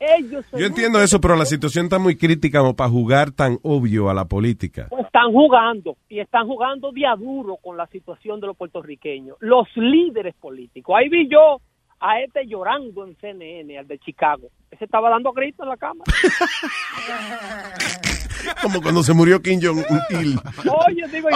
[0.00, 4.08] Ellos Yo entiendo eso, pero la situación está muy crítica como para jugar tan obvio
[4.08, 4.86] a la política.
[4.90, 9.66] Pues están jugando y están jugando día duro con la situación de los puertorriqueños, los
[9.76, 10.94] líderes políticos.
[10.96, 11.60] Ahí vi yo
[12.00, 14.50] a este llorando en CNN, al de Chicago.
[14.70, 16.04] Ese estaba dando gritos en la cámara.
[18.62, 20.38] Como cuando se murió Kim Jong-il.
[20.86, 21.32] Oye, digo, ¿y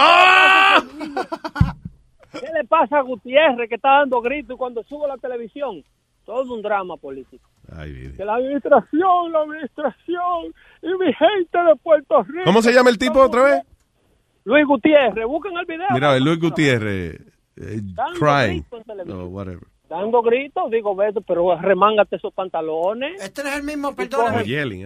[2.39, 5.83] qué le pasa a Gutiérrez que está dando gritos y cuando sube a la televisión?
[6.25, 7.49] Todo un drama político.
[8.17, 12.43] Que la administración, la administración y mi gente de Puerto Rico.
[12.45, 13.63] ¿Cómo se llama el tipo otra vez?
[14.45, 15.87] Luis Gutiérrez, busquen el video.
[15.91, 17.15] Mira, Luis Gutiérrez,
[17.55, 18.59] eh, Dando crying.
[18.61, 19.21] gritos en televisión.
[19.21, 19.67] o whatever.
[19.89, 23.21] Dando gritos, digo, Beto, pero remángate esos pantalones.
[23.23, 23.93] Este no es el mismo,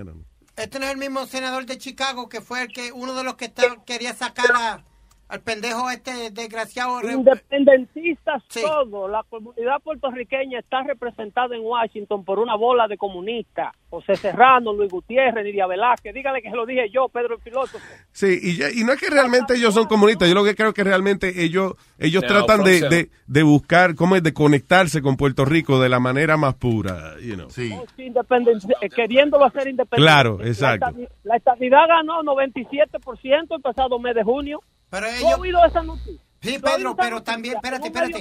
[0.03, 0.23] know.
[0.55, 3.35] Este no es el mismo senador de Chicago que fue el que uno de los
[3.35, 4.83] que está- quería sacar a-
[5.29, 7.01] al pendejo este desgraciado.
[7.01, 9.07] re- Independentistas todo.
[9.07, 13.73] La comunidad puertorriqueña está representada en Washington por una bola de comunistas.
[13.89, 16.13] José Serrano, Luis Gutiérrez, Nidia Velázquez.
[16.13, 17.85] Dígale que se lo dije yo, Pedro el filósofo.
[18.11, 20.73] Sí, y, ya- y no es que realmente ellos son comunistas, yo lo que creo
[20.73, 25.17] que realmente ellos ellos No, tratan de, de, de buscar, cómo es, de conectarse con
[25.17, 27.49] Puerto Rico de la manera más pura, you know.
[27.49, 29.97] Sí, independencia, eh, queriéndolo hacer independiente.
[30.11, 30.87] Claro, La exacto.
[31.23, 34.59] La estabilidad ganó 97% el pasado mes de junio.
[34.89, 36.21] Pero ¿Tú ellos- has oído esa noticia?
[36.41, 37.33] Sí, ¿Tú has Pedro, pero noticia?
[37.33, 38.19] también, espérate, espérate.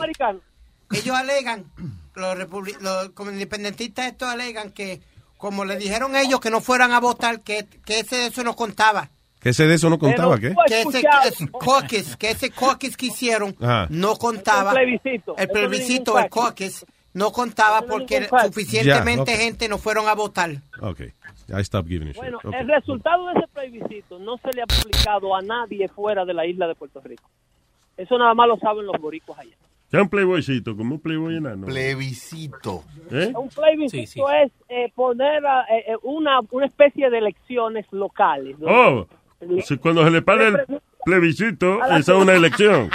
[0.92, 1.64] Ellos alegan,
[2.14, 5.00] los, republi- los como independentistas estos alegan que,
[5.36, 9.10] como le dijeron ellos que no fueran a votar, que, que ese eso no contaba.
[9.40, 10.54] Que ese de eso no contaba, ¿qué?
[10.66, 13.86] Que ese, ese caucus, que ese caucus que hicieron Ajá.
[13.90, 14.70] no contaba.
[14.72, 15.36] El plebiscito.
[15.36, 16.84] El plebiscito, el caucus,
[17.16, 19.40] no contaba no porque suficientemente Ya, ok.
[19.42, 20.50] gente no fueron a votar.
[20.80, 21.00] Ok,
[21.48, 22.16] I stopped giving shit.
[22.16, 22.54] Bueno, Ok.
[22.54, 26.46] el resultado de ese plebiscito no se le ha publicado a nadie fuera de la
[26.46, 27.28] isla de Puerto Rico.
[27.96, 29.56] Eso nada más lo saben los boricuas allá.
[29.90, 30.76] ¿Qué es un playboycito?
[30.76, 31.66] Como un playboy enano.
[31.66, 32.82] Plebiscito.
[33.10, 33.32] ¿Eh?
[33.34, 38.58] Un plebiscito es eh, poner a, eh, eh, una, una especie de elecciones locales.
[38.58, 38.66] ¿no?
[38.68, 39.08] Oh,
[39.64, 40.58] si cuando se le para el
[41.04, 42.90] plebiscito, esa es una elección.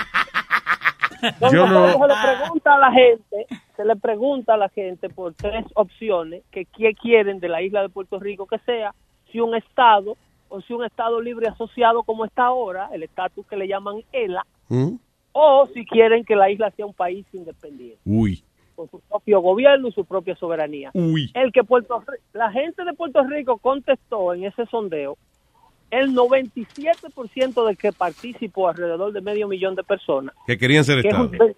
[1.52, 3.48] Yo no- Se le pregunta a la gente,
[3.82, 7.82] se le pregunta a la gente por tres opciones que qué quieren de la isla
[7.82, 8.94] de Puerto Rico que sea,
[9.32, 10.18] si un estado
[10.50, 14.46] o si un estado libre asociado como está ahora, el estatus que le llaman ELA,
[14.70, 14.96] ¿Mm?
[15.32, 18.44] o si quieren que la isla sea un país independiente, Uy.
[18.76, 20.92] con su propio gobierno y su propia soberanía.
[20.94, 21.32] Uy.
[21.34, 22.04] El que Puerto
[22.34, 25.18] la gente de Puerto Rico contestó en ese sondeo,
[25.90, 31.08] el 97% del que participó, alrededor de medio millón de personas, Que querían ser que,
[31.08, 31.30] es Estado.
[31.46, 31.56] un-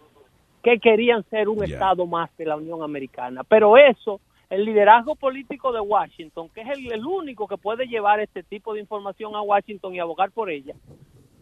[0.64, 1.64] que querían ser un.
[1.64, 3.44] Estado más de la Unión Americana.
[3.44, 8.20] Pero eso, el liderazgo político de Washington, que es el, el único que puede llevar
[8.20, 10.74] este tipo de información a Washington y abogar por ella,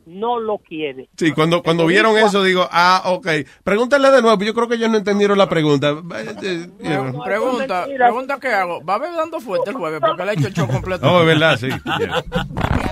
[0.05, 1.09] no lo quiere.
[1.17, 3.27] Sí, cuando, cuando vieron eso, digo, ah, ok.
[3.63, 5.89] Pregúntale de nuevo, yo creo que ellos no entendieron la pregunta.
[6.41, 7.23] Eh, know.
[7.23, 8.83] Pregunta, pregunta que hago.
[8.83, 9.99] ¿Va a haber dando fuerte el jueves?
[9.99, 11.11] Porque le he hecho el show completo.
[11.11, 11.69] Oh, es verdad, sí.
[12.01, 12.23] Yeah.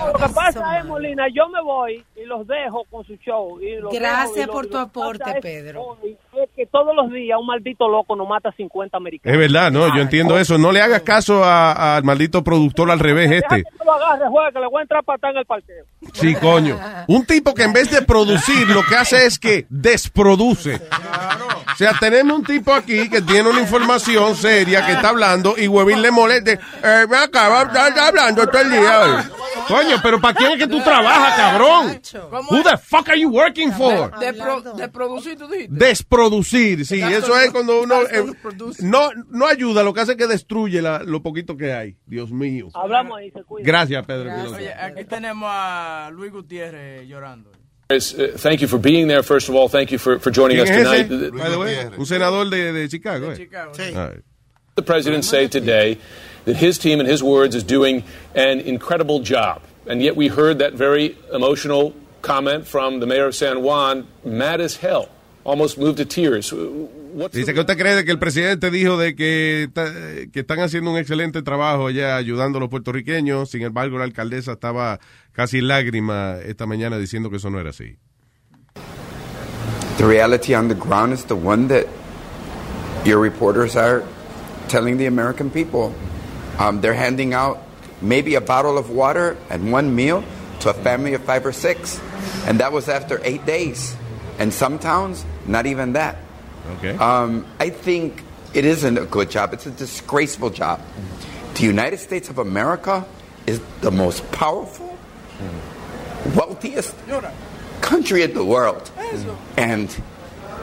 [0.06, 3.60] Lo que pasa es, Molina, yo me voy y los dejo con su show.
[3.60, 5.82] Y los Gracias y por y tu aporte, Pedro.
[5.82, 9.32] hoy es que todos los días un maldito loco nos mata 50 americanos.
[9.34, 10.58] Es verdad, no, yo entiendo eso.
[10.58, 13.56] No le hagas caso a- al maldito productor al revés este.
[13.56, 15.84] Deja que lo agarre, juega, que le voy a entrar patada en el parqueo.
[16.12, 16.78] Sí, coño.
[17.08, 20.80] Un tipo que en vez de producir, lo que hace es que desproduce.
[21.72, 25.66] O sea, tenemos un tipo aquí que tiene una información seria que está hablando y
[25.68, 26.58] Huevín le moleste.
[26.82, 29.00] Eh, me acaba de estar hablando todo el día.
[29.00, 29.22] hoy.
[29.68, 32.00] Coño, pero ¿para quién es que tú trabajas, cabrón?
[32.50, 34.18] Who the fuck are you working for?
[34.18, 35.74] De, pro- de producir, tú dijiste.
[35.74, 38.24] Desproducir, sí, That's eso es cuando uno eh,
[38.82, 41.96] no no ayuda, lo que hace es que destruye la- lo poquito que hay.
[42.06, 42.68] Dios mío.
[42.74, 43.66] Hablamos ahí, se cuida.
[43.66, 44.30] Gracias, Pedro.
[44.34, 44.56] Quiroga.
[44.58, 47.50] Oye, aquí tenemos a Luis Gutiérrez llorando.
[47.90, 47.98] Uh,
[48.36, 49.22] thank you for being there.
[49.22, 51.32] First of all, thank you for, for joining ¿Quién us tonight.
[51.32, 53.30] By the way, un senador de, de Chicago.
[53.32, 53.48] eh.
[53.96, 54.22] All right.
[54.76, 55.98] The president say today
[56.44, 58.04] that his team, in his words, is doing
[58.34, 63.34] an incredible job, and yet we heard that very emotional comment from the mayor of
[63.34, 65.08] San Juan, mad as hell,
[65.50, 66.54] almost moved to tears.
[67.32, 69.92] Dice que usted cree que el presidente dijo de que, ta-
[70.32, 73.50] que están haciendo un excelente trabajo allá ayudando a los puertorriqueños.
[73.50, 75.00] Sin embargo, la alcaldesa estaba
[75.32, 77.96] casi lágrima esta mañana diciendo que eso no era así.
[79.98, 81.86] The reality on the ground is the one that
[83.04, 84.02] your reporters are
[84.68, 85.92] telling the American people.
[86.58, 87.58] Um, they're handing out
[88.00, 90.22] maybe a bottle of water and one meal
[90.60, 92.00] to a family of five or six.
[92.46, 93.96] And that was after eight days.
[94.40, 96.16] And some towns, not even that.
[96.78, 96.96] Okay.
[96.96, 98.24] Um, I think
[98.54, 99.52] it isn't a good job.
[99.52, 100.80] It's a disgraceful job.
[101.54, 103.06] The United States of America
[103.46, 104.98] is the most powerful,
[106.34, 106.94] wealthiest
[107.82, 108.90] country in the world.
[109.56, 109.94] And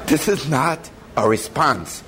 [0.07, 2.03] this is not a response.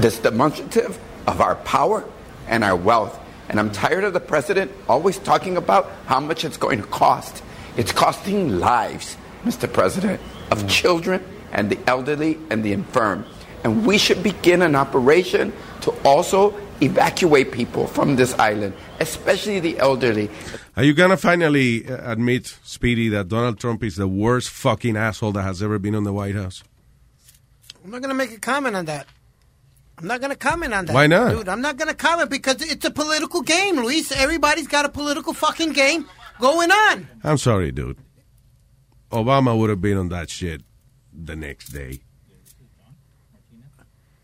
[0.00, 2.04] This demonstrative of our power
[2.48, 3.18] and our wealth.
[3.48, 7.42] And I'm tired of the president always talking about how much it's going to cost.
[7.76, 9.70] It's costing lives, Mr.
[9.72, 10.20] President,
[10.50, 11.22] of children
[11.52, 13.24] and the elderly and the infirm.
[13.62, 19.78] And we should begin an operation to also evacuate people from this island, especially the
[19.78, 20.28] elderly.
[20.76, 25.32] Are you gonna finally uh, admit, Speedy, that Donald Trump is the worst fucking asshole
[25.32, 26.62] that has ever been in the White House?
[27.84, 29.06] I'm not going to make a comment on that.
[29.98, 30.94] I'm not going to comment on that.
[30.94, 31.32] Why not?
[31.32, 34.10] Dude, I'm not going to comment because it's a political game, Luis.
[34.10, 36.08] Everybody's got a political fucking game
[36.40, 37.06] going on.
[37.22, 37.98] I'm sorry, dude.
[39.14, 40.62] Obama would have been on that shit
[41.12, 42.00] the next day.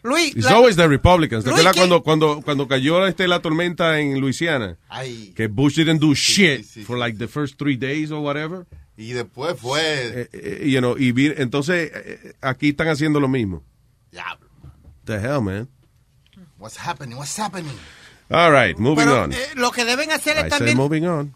[0.02, 1.44] Luis, It's like- always the Republicans.
[1.44, 4.78] ¿Te acuerdas cuando, cuando, cuando cayó este, la tormenta en Luisiana?
[5.36, 8.66] Que Bush didn't do shit for like the first three days or whatever.
[8.96, 9.80] Y después fue.
[9.82, 13.62] Eh, eh, you know, y vi- entonces eh, aquí están haciendo lo mismo.
[14.10, 14.48] Diablo.
[15.04, 15.68] The hell, man.
[16.58, 17.16] What's happening?
[17.18, 17.72] What's happening?
[18.30, 19.32] All right, moving Pero on.
[19.32, 20.76] eh, lo que deben hacer I es said también...
[20.76, 21.32] moving on.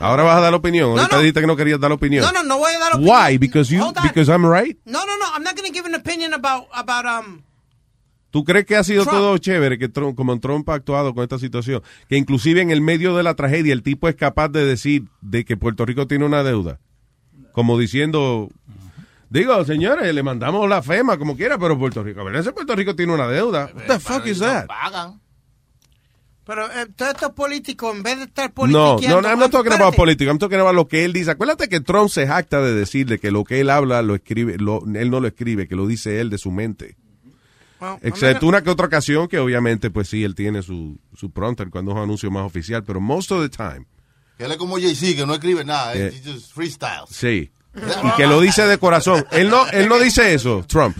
[0.00, 0.90] Ahora vas a dar la opinión.
[0.90, 1.22] No, Ahorita no.
[1.22, 2.24] dijiste que no querías dar la opinión.
[2.24, 3.16] No, no, no voy a dar opinión.
[3.16, 3.38] Why?
[3.38, 4.76] Because you, because I'm right.
[4.84, 5.24] No, no, no.
[5.34, 7.42] I'm not going to give an opinion about, about um,
[8.30, 9.16] ¿Tú crees que ha sido Trump.
[9.16, 11.82] todo chévere que Trump- como Trump ha actuado con esta situación?
[12.08, 15.44] Que inclusive en el medio de la tragedia el tipo es capaz de decir de
[15.44, 16.78] que Puerto Rico tiene una deuda.
[17.52, 18.50] Como diciendo,
[19.30, 22.76] digo, señores, le mandamos la FEMA como quiera, pero Puerto Rico, a ver, ese Puerto
[22.76, 23.70] Rico tiene una deuda.
[23.74, 24.66] What the fuck is that?
[26.48, 29.16] Pero eh, todos estos políticos, en vez de estar No, politiqueando...
[29.16, 31.30] no, no, I'm not talking about politics, I'm talking about lo que él dice.
[31.32, 34.82] Acuérdate que Trump se jacta de decirle que lo que él habla lo escribe, lo-
[34.94, 36.96] él no lo escribe, que lo dice él de su mente.
[37.82, 41.68] Well, Excepto una que otra ocasión que obviamente pues sí, él tiene su, su pronter
[41.68, 43.86] cuando es un anuncio más oficial, pero most of the time,
[44.38, 45.92] Que él es como Jay-Z, que no escribe nada.
[45.94, 46.06] Yeah.
[46.08, 47.10] He just freestyles.
[47.10, 47.50] sí.
[47.76, 49.24] Y que lo dice de corazón.
[49.32, 50.96] Él no, él no dice eso, Trump,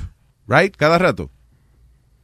[0.46, 0.76] right?
[0.76, 1.30] Cada rato.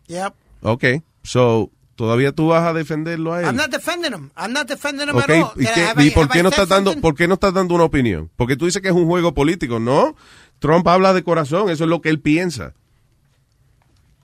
[0.08, 0.34] Yep.
[0.60, 0.84] Ok,
[1.24, 3.46] so, todavía tú vas a defenderlo a él.
[3.46, 4.30] I'm not defending him.
[4.36, 5.52] I'm not defending him at all.
[5.56, 7.02] ¿y, qué- Have I- y por qué no estás dando, something?
[7.02, 8.30] por qué no estás dando una opinión?
[8.36, 10.14] Porque tú dices que es un juego político, ¿no?
[10.58, 12.74] Trump habla de corazón, eso es lo que él piensa.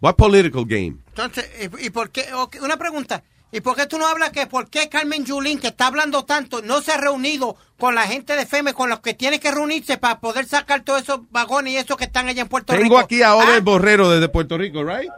[0.01, 0.97] What political game?
[1.09, 1.51] Entonces,
[1.81, 2.27] ¿y, y por qué?
[2.63, 3.23] una pregunta.
[3.53, 6.63] ¿Y por qué tú no hablas que por qué Carmen Yulín, que está hablando tanto,
[6.63, 9.99] no se ha reunido con la gente de FEME, con los que tiene que reunirse
[9.99, 12.85] para poder sacar todos esos vagones y eso que están allá en Puerto Rico?
[12.85, 15.11] Tengo aquí a Oven Ah, Borrero desde Puerto Rico, right?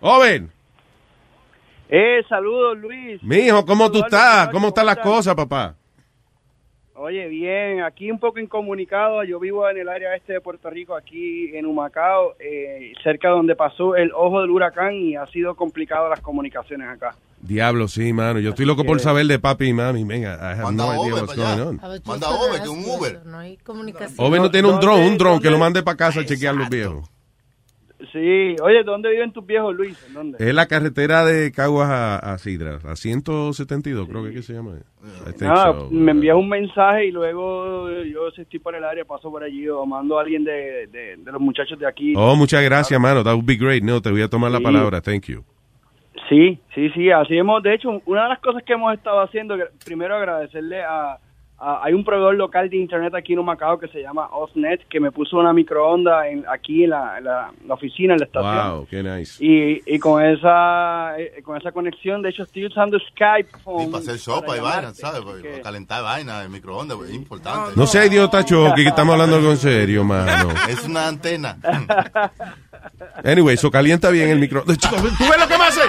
[0.00, 0.50] Oven,
[1.94, 3.22] Eh, saludos Luis.
[3.22, 4.48] mijo, ¿cómo tú estás?
[4.48, 5.74] ¿Cómo están las cosas, papá?
[6.94, 9.24] Oye, bien, aquí un poco incomunicado.
[9.24, 13.54] Yo vivo en el área este de Puerto Rico, aquí en Humacao, eh, cerca donde
[13.56, 17.14] pasó el ojo del huracán y ha sido complicado las comunicaciones acá.
[17.42, 18.38] Diablo, sí, mano.
[18.40, 20.04] Yo estoy loco por saber de papi y mami.
[20.04, 21.80] Venga, I have Manda no idea what's going on.
[22.06, 23.26] Manda Oven, que un Uber.
[23.26, 24.26] No hay comunicación.
[24.26, 26.54] Oven no tiene un ¿Dónde- drone, un drone que lo mande para casa a chequear
[26.54, 27.06] los viejos.
[28.10, 30.02] Sí, oye, ¿dónde viven tus viejos, Luis?
[30.08, 30.38] ¿En dónde?
[30.40, 34.54] Es la carretera de Caguas a, a Sidra, a 172, creo que, es que se
[34.54, 34.72] llama.
[35.44, 35.88] Ah, so.
[35.90, 39.68] me envías un mensaje y luego yo si estoy por el área, paso por allí
[39.68, 42.14] o mando a alguien de, de, de los muchachos de aquí.
[42.16, 43.22] Oh, muchas gracias, mano.
[43.22, 43.82] That would be great.
[43.84, 44.64] No, te voy a tomar la Sí.
[44.64, 45.00] palabra.
[45.00, 45.44] Thank you.
[46.28, 49.56] Sí, sí, sí, así hemos, de hecho, una de las cosas que hemos estado haciendo,
[49.84, 51.18] primero agradecerle a,
[51.62, 54.98] a- hay un proveedor local de internet aquí en Humacao que se llama Osnet, que
[55.00, 58.26] me puso una microonda en, aquí en la, en la- en la oficina, en la
[58.26, 58.70] estación.
[58.72, 59.44] Wow, qué nice.
[59.44, 63.50] Y, y con esa eh, con esa conexión, de hecho, estoy usando Skype.
[63.80, 64.94] Y para hacer sopa para y vaina.
[64.94, 65.20] ¿sabes?
[65.22, 67.70] Porque calentar vaina, el microondas, pues, es importante.
[67.76, 70.48] No sea idiota, Chucky, que estamos hablando algo en serio, mano.
[70.68, 71.56] Es una antena.
[73.24, 74.64] Anyway, eso calienta bien el micro.
[74.76, 75.80] Chico, ¿Tú ves lo que me hace?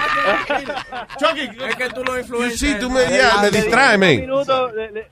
[1.18, 2.60] Chucky, es que tú lo influencias.
[2.60, 4.00] Sí, tú me, ya, me distraes, Un
[4.36, 5.04] man.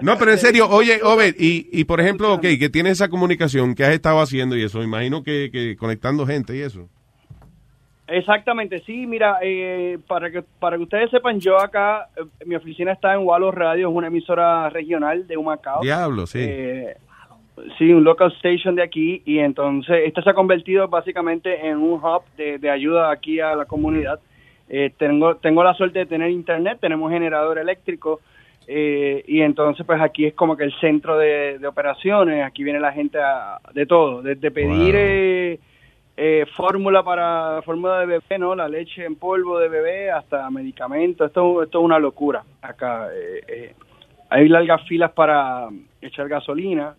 [0.00, 3.74] No, pero en serio, oye, Ober, y, y por ejemplo, ok, que tienes esa comunicación
[3.74, 6.88] que has estado haciendo y eso, imagino que, que conectando gente y eso.
[8.08, 12.90] Exactamente, sí, mira, eh, para que para que ustedes sepan, yo acá, eh, mi oficina
[12.92, 15.80] está en Wallo Radio, es una emisora regional de Humacao.
[15.82, 16.40] Diablo, sí.
[16.42, 16.96] Eh,
[17.78, 22.02] sí, un local station de aquí, y entonces esta se ha convertido básicamente en un
[22.02, 24.18] hub de, de ayuda aquí a la comunidad.
[24.68, 28.20] Eh, tengo, tengo la suerte de tener internet, tenemos generador eléctrico,
[28.66, 32.80] eh, y entonces pues aquí es como que el centro de, de operaciones, aquí viene
[32.80, 34.94] la gente a- de todo, desde pedir...
[34.94, 35.02] Wow.
[35.04, 35.60] eh,
[36.22, 38.54] eh, fórmula para fórmula de bebé, ¿no?
[38.54, 41.26] La leche en polvo de bebé hasta medicamentos.
[41.28, 43.08] Esto, esto es una locura acá.
[43.14, 43.74] eh, eh,
[44.28, 45.68] hay largas filas para
[46.02, 46.94] echar gasolina.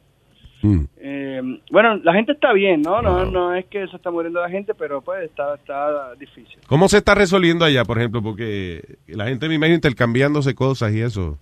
[0.99, 1.41] Eh,
[1.71, 3.01] bueno, la gente está bien, ¿no?
[3.03, 6.57] No, no es que se está muriendo la gente, pero pues está, está difícil.
[6.67, 8.23] ¿Cómo se está resolviendo allá, por ejemplo?
[8.23, 11.37] Porque la gente me imagino intercambiándose cosas y eso.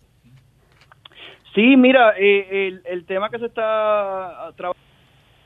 [1.55, 4.75] Sí, mira, eh, el, el tema que se está trabajando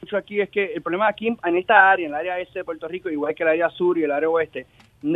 [0.02, 2.66] mucho aquí es que el problema aquí en esta área, en el área este de
[2.66, 4.66] Puerto Rico, igual que el área sur y el área oeste,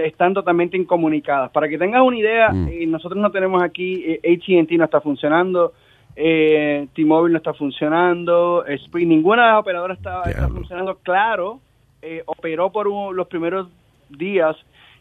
[0.03, 1.51] están totalmente incomunicadas.
[1.51, 5.73] Para que tengas una idea, eh, nosotros no tenemos aquí, eh, AT&T no está funcionando,
[6.15, 10.97] eh, T-Mobile no está funcionando, Sprint, ninguna de las operadoras está, está funcionando.
[11.03, 11.59] Claro,
[12.01, 13.67] eh, operó por un- los primeros
[14.09, 14.55] días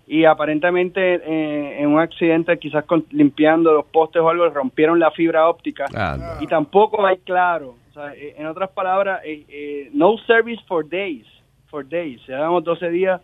[0.06, 5.10] y aparentemente eh, en un accidente quizás con- limpiando los postes o algo rompieron la
[5.10, 5.86] fibra óptica.
[5.94, 7.74] Ah, y tampoco hay claro.
[7.90, 11.26] O sea, eh, en otras palabras eh, eh, no service for days
[11.68, 12.20] for days.
[12.28, 13.20] Llevamos 12 días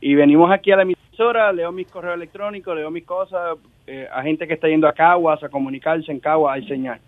[0.00, 3.58] y venimos aquí a la emisora leo mis correos electrónicos leo mis cosas
[4.12, 7.00] a gente que está yendo a Caguas a comunicarse en Caguas hay señal.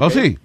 [0.00, 0.36] ¿Oh, sí?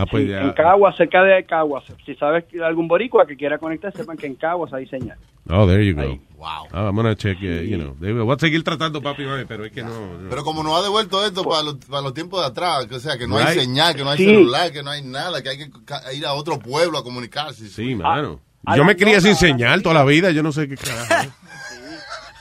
[0.00, 0.40] Ah, pues Sí, ya.
[0.42, 4.34] en Caguas cerca de Caguas si sabes algún boricua que quiera conectar sepan que en
[4.36, 5.18] Caguas hay señal
[5.50, 6.18] Oh, there you go.
[6.36, 6.66] Wow.
[6.72, 7.94] Ah, vamos a check, eh, you know.
[7.98, 9.88] Voy a seguir tratando, papi, mami, pero es que no.
[10.18, 10.28] no.
[10.28, 13.00] Pero como nos ha devuelto esto para los, para los tiempos de atrás, que, o
[13.00, 13.48] sea, que no Right.
[13.48, 14.26] hay señal, que no hay Sí.
[14.26, 15.70] celular, que no hay nada, que hay que
[16.14, 17.66] ir a otro pueblo a comunicarse.
[17.70, 18.40] Sí, mano.
[18.66, 21.30] a yo me crié sin señal toda la vida, yo no sé qué carajo.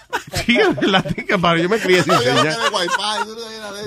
[0.46, 2.58] Sí, la tica, padre, yo me crié sin señal.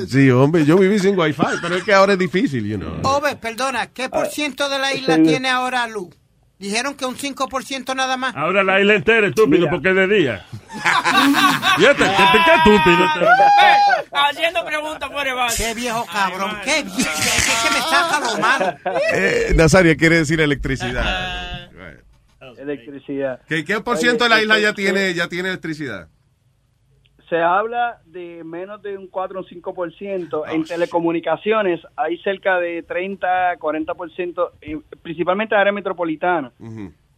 [0.09, 3.01] Sí, hombre, yo viví sin wifi, pero es que ahora es difícil, you know.
[3.03, 6.15] Ove, perdona, ¿qué por ciento de la isla tiene ahora luz?
[6.59, 8.37] Dijeron que un 5% nada más.
[8.37, 10.47] Ahora la isla entera, estúpido, porque es de día.
[11.79, 13.09] Fíjate, qué, qué estúpido.
[14.13, 17.01] Haciendo preguntas por el Qué viejo cabrón, qué viejo.
[17.01, 18.77] Es que me saca lo malo.
[19.15, 21.70] Eh, Nazaria quiere decir electricidad.
[22.61, 26.09] Electricidad ¿Qué, qué por ciento de la isla ya tiene, ya tiene electricidad?
[27.31, 30.53] se habla de menos de un 4 o un 5%.
[30.53, 36.53] en telecomunicaciones hay cerca de 30, 40%, eh, principalmente área metropolitana,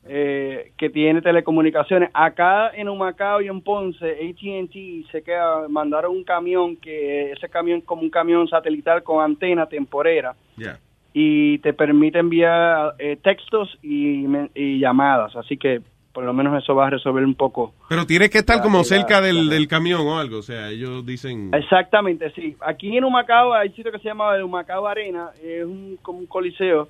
[0.04, 2.10] eh, que tiene telecomunicaciones.
[2.12, 7.78] Acá en Humacao y en Ponce, AT&T se queda, mandaron un camión, que ese camión
[7.78, 10.78] es como un camión satelital con antena temporera Ya.
[11.14, 14.26] Y te permite enviar eh, textos y,
[14.78, 15.36] llamadas.
[15.36, 15.80] Así que
[16.12, 18.78] por lo menos eso va a resolver un poco Pero tiene que estar La- como
[18.78, 21.50] la- cerca del, del camión o algo, o sea, ellos dicen...
[21.54, 22.54] Exactamente, sí.
[22.60, 26.18] Aquí en Humacao hay un sitio que se llama el Humacao Arena, es un, como
[26.18, 26.88] un coliseo,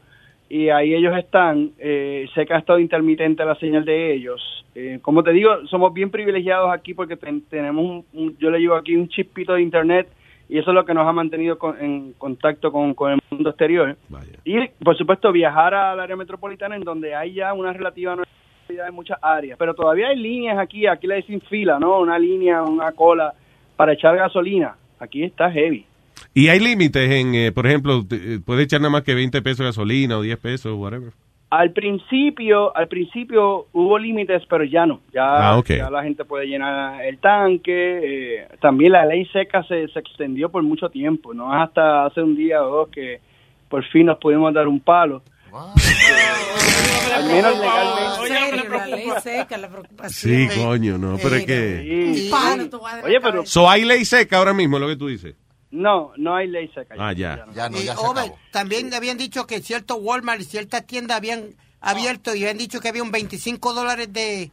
[0.49, 1.71] y ahí ellos están.
[1.79, 4.43] Eh, sé que ha estado intermitente la señal de ellos.
[4.75, 8.59] Eh, como te digo, somos bien privilegiados aquí porque ten- tenemos, un, un- yo le
[8.59, 10.09] llevo aquí un chispito de internet
[10.49, 13.51] y eso es lo que nos ha mantenido con- en contacto con, con el mundo
[13.51, 13.97] exterior.
[14.45, 18.95] Y, por supuesto, viajar al área metropolitana en donde hay ya una relativa normalidad en
[18.95, 19.57] muchas áreas.
[19.59, 22.01] Pero todavía hay líneas aquí, aquí le dicen fila, ¿no?
[22.01, 23.33] Una línea, una cola
[23.77, 24.77] para echar gasolina.
[24.99, 25.87] Aquí está heavy.
[26.35, 29.59] Y hay límites en, eh, por ejemplo, eh, puede echar nada más que 20 pesos
[29.59, 31.13] de gasolina o 10 pesos, whatever.
[31.55, 35.01] Al principio, al principio hubo límites, pero ya no.
[35.13, 38.39] Ya, Ah, ya la gente puede llenar el tanque.
[38.41, 42.35] eh, también la ley seca se, se extendió por mucho tiempo, no hasta hace un
[42.37, 43.21] día o dos que
[43.69, 45.23] por fin nos pudimos dar un palo.
[45.53, 48.69] al menos legalmente.
[48.71, 50.11] La ley seca, la preocupación.
[50.11, 52.13] Sí, coño, no, pero es que...
[52.15, 52.29] Sí.
[52.31, 55.09] Palo, tú vas a Oye, pero So, hay ley seca ahora mismo, lo que tú
[55.09, 55.35] dices.
[55.73, 56.95] No, no hay ley seca.
[56.99, 57.47] Ah, ya.
[57.73, 62.59] Y, Ove, también habían dicho que cierto Walmart y ciertas tiendas habían abierto y habían
[62.59, 64.51] dicho que había un 25 dólares de,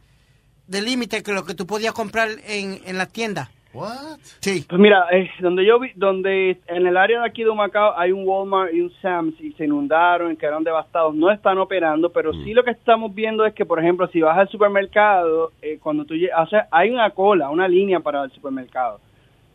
[0.66, 3.50] de límite que lo que tú podías comprar en, en la tienda.
[3.72, 4.18] What?
[4.40, 4.64] Sí.
[4.68, 8.10] Pues mira, eh, donde yo vi, donde en el área de aquí de Humacao hay
[8.10, 12.52] un Walmart y un Sam's y se inundaron, quedaron devastados, no están operando, pero sí
[12.52, 16.14] lo que estamos viendo es que, por ejemplo, si vas al supermercado, eh, cuando tú
[16.14, 19.00] llegas, o sea, hay una cola, una línea para el supermercado.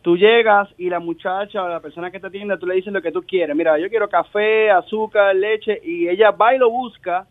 [0.06, 3.02] Tú llegas y la muchacha o la persona que te atiende, tú le dices lo
[3.02, 3.56] que tú quieres.
[3.56, 7.26] Mira, yo quiero café, azúcar, leche, y ella va y lo busca,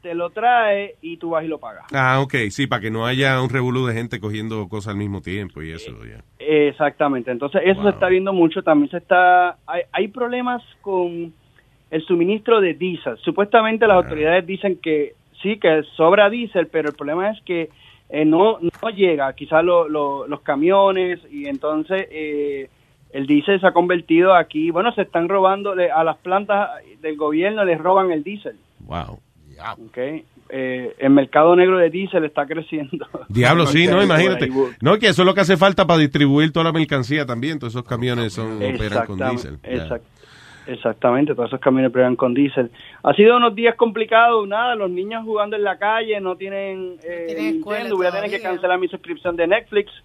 [0.00, 1.84] te lo trae y tú vas y lo pagas.
[1.92, 5.20] Ah, ok, sí, para que no haya un revolú de gente cogiendo cosas al mismo
[5.20, 6.24] tiempo y eso, ya.
[6.38, 11.34] Exactamente, entonces eso se está viendo mucho, también se está, hay, hay problemas con
[11.90, 13.18] el suministro de diésel.
[13.18, 17.68] Supuestamente las autoridades dicen que sí, que sobra diésel, pero el problema es que
[18.20, 22.68] eh, no, no llega, quizás lo- lo- los camiones y entonces eh,
[23.12, 27.16] el diésel se ha convertido aquí, bueno, se están robando de- a las plantas del
[27.16, 28.56] gobierno, les roban el diésel.
[28.80, 29.20] Wow.
[29.86, 29.98] ¿ok?
[30.50, 33.06] Eh, el mercado negro de diésel está creciendo.
[33.28, 34.48] Diablo, sí, no, imagínate.
[34.80, 37.58] No, que eso es lo que hace falta para distribuir toda la mercancía también.
[37.58, 39.58] Todos esos camiones son operan con diésel.
[39.62, 40.02] Exact-
[40.66, 42.70] Exactamente, todos esos camiones prueban con diésel.
[43.02, 47.36] Ha sido unos días complicados, nada, los niños jugando en la calle, no tienen, eh,
[47.38, 49.90] Nintendo, voy a tener que cancelar mi suscripción de Netflix.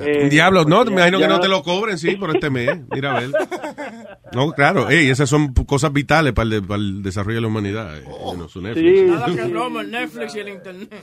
[0.00, 2.70] Eh, Diablo, no, me ya- imagino que no te lo cobren, sí, por este mes.
[2.90, 3.30] Mira, a ver.
[4.32, 7.46] No, claro, ey, esas son cosas vitales para el, de- para el desarrollo de la
[7.48, 7.98] humanidad.
[7.98, 9.10] eh, you know, su Netflix.
[9.10, 10.94] Nada que broma, el Netflix y el internet.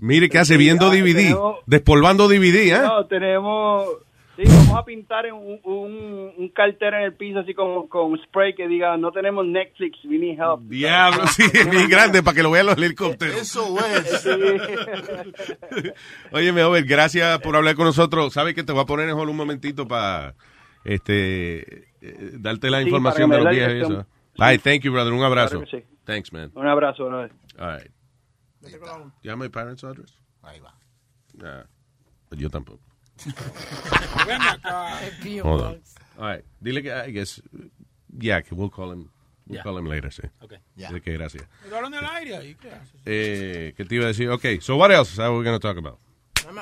[0.00, 2.78] Mire qué hace viendo ah, DVD, tenemos- despolvando DVD, ¿eh?
[2.82, 3.88] No, tenemos,
[4.38, 8.16] sí, vamos a pintar en un, un, un cartel en el piso así como con
[8.24, 10.60] spray que diga, no tenemos Netflix, we need help.
[10.62, 13.34] Diablo, sí, es bien grande para que lo vean los helicópteros.
[13.36, 14.26] Eso es.
[16.32, 18.32] Oye, Over, gracias por hablar con nosotros.
[18.32, 20.34] ¿Sabes que te voy a poner en hold un momentito para
[20.84, 24.06] este eh, darte la Sí, información de los días y eso?
[24.36, 25.12] Bye, thank you, brother.
[25.12, 25.62] Un abrazo.
[25.62, 25.84] Claro sí.
[26.04, 26.52] Thanks, man.
[26.54, 27.32] Un abrazo, brother.
[27.58, 27.90] All right.
[29.22, 30.14] ¿You have my parents' address?
[30.42, 30.74] Ahí va.
[31.34, 31.64] Nah,
[32.30, 32.87] yo tampoco.
[34.26, 34.98] Ven acá.
[35.42, 35.80] Hold on.
[36.18, 36.44] All right.
[36.60, 37.40] Dile que, I guess,
[38.18, 39.10] yeah, que we'll call him,
[39.46, 39.62] we'll Yeah.
[39.62, 40.22] call him later, sí.
[40.42, 40.58] Okay.
[40.76, 41.44] Dile que gracias.
[41.64, 43.00] Quedaron en el aire ahí, ¿qué haces?
[43.06, 44.28] Eh, ¿Qué te iba a decir?
[44.30, 45.98] Okay, so what else are we going to talk about?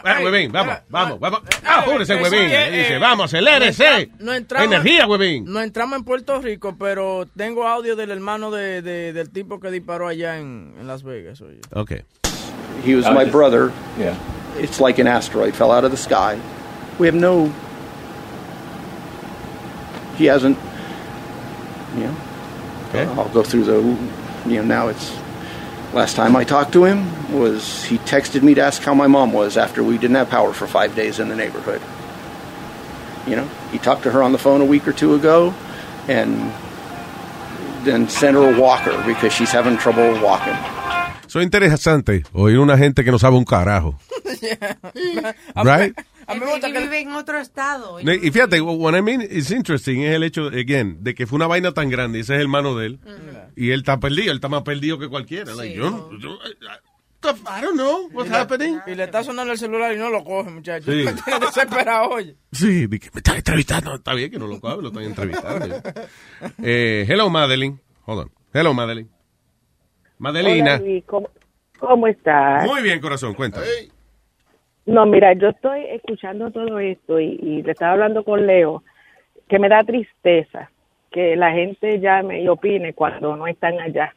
[0.04, 1.40] Ah, Huevín, vamos, vamos, vamos.
[1.44, 2.48] eh, Ah, eh, apúrese, eh, Huevín.
[2.76, 4.10] Dice, vamos, acelérese.
[4.18, 5.44] No entramos, Energía, Huevín.
[5.44, 9.70] No entramos en Puerto Rico, pero tengo audio del hermano de, de- del tipo que
[9.70, 11.40] disparó allá en, en Las Vegas.
[11.40, 11.60] Oye.
[11.72, 12.02] Okay.
[12.84, 13.70] He was my brother.
[13.96, 14.14] Yeah.
[14.58, 16.40] It's like an asteroid fell out of the sky.
[16.98, 17.52] We have no.
[20.16, 20.58] He hasn't.
[21.94, 22.16] You know.
[22.88, 23.04] Okay.
[23.04, 23.80] Uh, I'll go through the.
[24.48, 25.16] You know, now it's.
[25.92, 29.32] Last time I talked to him was he texted me to ask how my mom
[29.32, 31.80] was after we didn't have power for five days in the neighborhood.
[33.26, 35.54] You know, he talked to her on the phone a week or two ago,
[36.08, 36.52] and
[37.84, 40.56] then sent her a walker because she's having trouble walking.
[41.26, 43.94] Eso es interesante oír una gente que no sabe un carajo.
[45.56, 45.96] Right?
[46.26, 48.00] A mí me gusta que vive en otro estado.
[48.00, 51.46] Y fíjate, what I mean is interesting es el hecho, again, de que fue una
[51.46, 53.00] vaina tan grande, ese es el hermano de él,
[53.56, 55.54] y él está perdido, él está más perdido que cualquiera.
[55.54, 56.38] Like, yo, no- yo-
[57.24, 58.78] I don't know what's happening.
[58.86, 60.92] Y le está sonando el celular y no lo coge, muchacho.
[60.92, 61.02] Sí.
[61.04, 62.36] Me tiene desesperado, oye.
[62.52, 63.94] Sí, me están entrevistando.
[63.96, 65.82] Está bien que no lo coja, lo están entrevistando.
[66.62, 67.80] eh, hello, Madeline.
[68.04, 68.32] Hold on.
[68.52, 69.08] Hello, Madeline.
[70.18, 70.76] Madelina.
[70.80, 71.30] Hola, ¿cómo,
[71.80, 72.64] cómo estás?
[72.64, 73.66] Muy bien, corazón, cuéntame.
[74.86, 78.82] No, mira, yo estoy escuchando todo esto y, y le estaba hablando con Leo,
[79.48, 80.70] que me da tristeza
[81.10, 84.14] que la gente llame y opine cuando no están allá.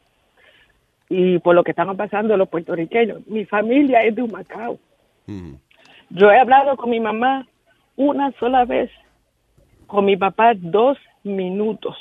[1.07, 3.25] Y por lo que estamos pasando los puertorriqueños.
[3.25, 4.77] Mi familia es de Humacao.
[6.09, 7.47] Yo he hablado con mi mamá
[7.95, 8.91] una sola vez,
[9.87, 11.95] con mi papá dos minutos.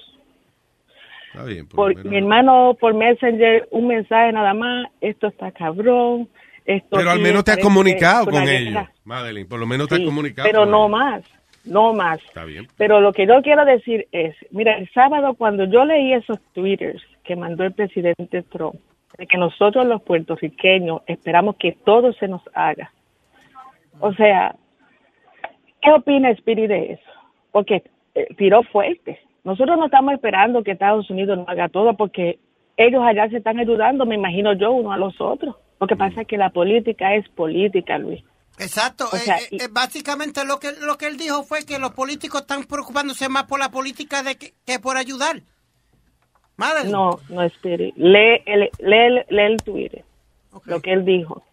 [1.29, 1.69] Está bien.
[1.69, 6.29] por mi hermano por Messenger, un mensaje nada más, esto está cabrón.
[6.69, 9.49] Esto Pero al menos te has comunicado con ellos, Madeline.
[9.49, 10.47] Por lo menos te has comunicado.
[10.47, 10.91] Pero con no ellos.
[10.91, 11.23] más,
[11.65, 12.23] no más.
[12.23, 12.69] Está bien.
[12.77, 17.03] Pero lo que yo quiero decir es, mira, el sábado cuando yo leí esos twitters
[17.25, 18.75] que mandó el presidente Trump,
[19.17, 22.93] de que nosotros los puertorriqueños esperamos que todo se nos haga.
[24.01, 24.55] O sea,
[25.81, 27.11] ¿qué opina Spirit de eso?
[27.51, 27.83] Porque
[28.15, 29.19] eh, tiró fuerte.
[29.43, 32.39] Nosotros no estamos esperando que Estados Unidos nos haga todo porque
[32.79, 35.57] ellos allá se están ayudando, me imagino yo, uno a los otros.
[35.81, 38.23] Lo que pasa es que la política es política, Luis.
[38.59, 39.05] Exacto.
[39.13, 41.93] O sea, eh, eh, eh, básicamente lo que, lo que él dijo fue que los
[41.93, 45.43] políticos están preocupándose más por la política de que, que por ayudar.
[46.57, 46.89] Madre.
[46.91, 47.95] No, no Spirit.
[47.97, 50.05] Lee el, lee, el- lee el Twitter,
[50.65, 51.45] lo que él dijo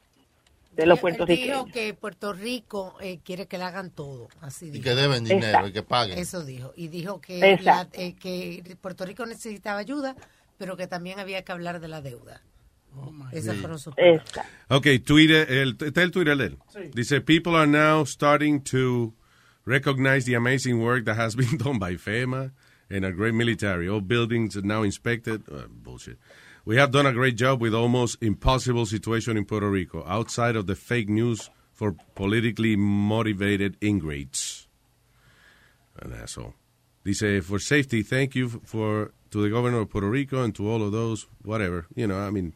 [0.71, 1.65] de los Él puertorriqueños.
[1.65, 4.27] dijo que Puerto Rico eh, quiere que le hagan todo.
[4.41, 5.67] Así Y que deben dinero Exacto.
[5.67, 6.17] y que paguen.
[6.17, 6.73] Eso dijo.
[6.75, 10.15] Y dijo que, la- eh, que Puerto Rico necesitaba ayuda,
[10.57, 12.41] pero que también había que hablar de la deuda.
[13.33, 13.61] Esas Sí.
[13.61, 14.25] fueron sus palabras.
[14.69, 16.57] Ok, Twitter, el, este es el Twitter de él.
[16.69, 16.79] Sí.
[16.93, 19.13] Dice, people are now starting to
[19.65, 22.51] recognize the amazing work that has been done by FEMA
[22.89, 23.89] and our great military.
[23.89, 25.43] All buildings are now inspected.
[25.49, 26.17] Uh, bullshit.
[26.63, 30.65] We have done a great job with almost impossible situation in Puerto Rico, outside of
[30.65, 34.67] the fake news for politically motivated ingrates.
[35.99, 36.53] An asshole.
[37.03, 40.81] Dice, for safety, thank you for to the governor of Puerto Rico and to all
[40.81, 41.85] of those, whatever.
[41.93, 42.53] You know, I mean,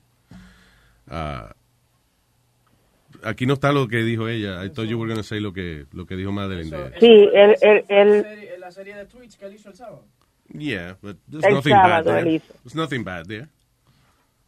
[1.12, 1.52] Ah,
[3.24, 4.64] aquí no está lo que dijo ella.
[4.64, 6.70] I thought you were going to say lo que, lo que dijo Madeline.
[6.70, 8.26] de- Sí, él, él, él,
[8.56, 10.04] En la serie de tweets que él hizo el sábado.
[10.54, 12.24] Yeah, but there's El nothing bad there.
[12.64, 13.48] There's nothing bad there.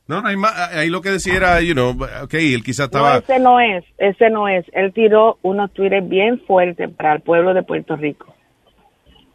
[0.08, 1.92] No, no hay ma- ahí lo que decía era, you know,
[2.24, 3.18] ok, él quizá no, estaba...
[3.18, 4.66] ese no es, ese no es.
[4.74, 8.36] Él tiró unos tweets bien fuertes para el pueblo de Puerto Rico.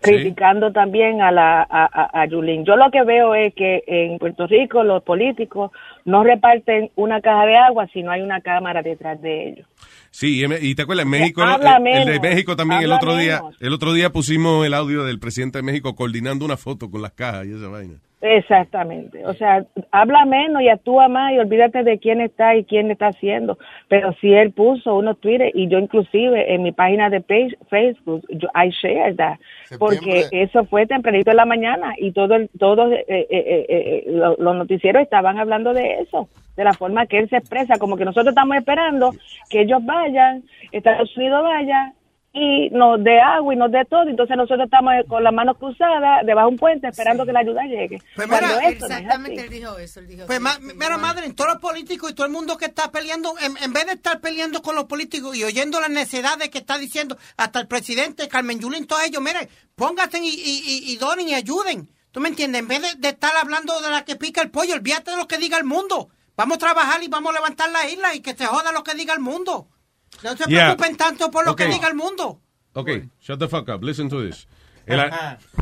[0.06, 2.64] Criticando también a la a, a, Yulín.
[2.64, 5.70] Yo lo que veo es que en Puerto Rico los políticos
[6.04, 9.66] no reparten una caja de agua si no hay una cámara detrás de ellos.
[10.10, 13.56] Sí, y te acuerdas, en México, el, de México también el otro día, menos.
[13.60, 17.12] el otro día pusimos el audio del presidente de México coordinando una foto con las
[17.12, 17.96] cajas y esa vaina.
[18.22, 19.26] Exactamente.
[19.26, 23.08] O sea, habla menos y actúa más y olvídate de quién está y quién está
[23.08, 23.58] haciendo.
[23.88, 28.24] Pero si él puso unos Twitter y yo inclusive en mi página de page- Facebook,
[28.30, 29.36] yo, I shared that.
[29.78, 34.36] Porque eso fue tempranito en la mañana y todo todos eh, eh, eh, eh, lo-
[34.38, 38.04] los noticieros estaban hablando de eso, de la forma que él se expresa, como que
[38.04, 39.10] nosotros estamos esperando
[39.50, 41.92] que ellos vayan, Estados Unidos vaya
[42.38, 44.02] y nos dé agua y nos dé todo.
[44.02, 47.62] Entonces nosotros estamos con las manos cruzadas debajo de un puente esperando que la ayuda
[47.62, 48.02] llegue.
[48.14, 50.00] Pues mira, esto Exactamente, él dijo eso.
[50.00, 52.92] Él dijo Pues ma- mira, madre, todos los políticos y todo el mundo que está
[52.92, 56.58] peleando, en, en vez de estar peleando con los políticos y oyendo las necesidades que
[56.58, 60.96] está diciendo hasta el presidente Carmen Yulín, todos ellos, miren, pónganse y, y, y, y
[60.98, 61.88] donen y ayuden.
[62.10, 62.60] ¿Tú me entiendes?
[62.60, 65.26] En vez de, de estar hablando de la que pica el pollo, olvídate de lo
[65.26, 66.08] que diga el mundo.
[66.36, 68.94] Vamos a trabajar y vamos a levantar la isla y que se joda lo que
[68.94, 69.68] diga el mundo.
[70.24, 70.74] No se Yeah.
[70.76, 72.40] preocupen tanto por lo que diga el mundo.
[72.74, 72.90] Ok,
[73.20, 73.82] shut the fuck up.
[73.82, 74.46] Listen to this.
[74.86, 75.00] El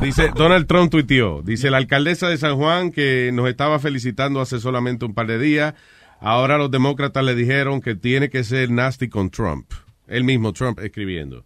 [0.01, 4.59] dice, Donald Trump tuiteó, dice, la alcaldesa de San Juan que nos estaba felicitando hace
[4.59, 5.73] solamente un par de días,
[6.19, 9.71] ahora los demócratas le dijeron que tiene que ser nasty con Trump.
[10.07, 11.43] El mismo Trump escribiendo.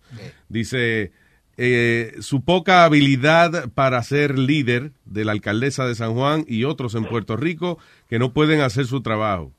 [0.49, 1.14] Dice,
[1.56, 6.95] eh, su poca habilidad para ser líder de la alcaldesa de San Juan y otros
[6.95, 7.80] en Puerto Rico
[8.10, 9.53] que no pueden hacer su trabajo.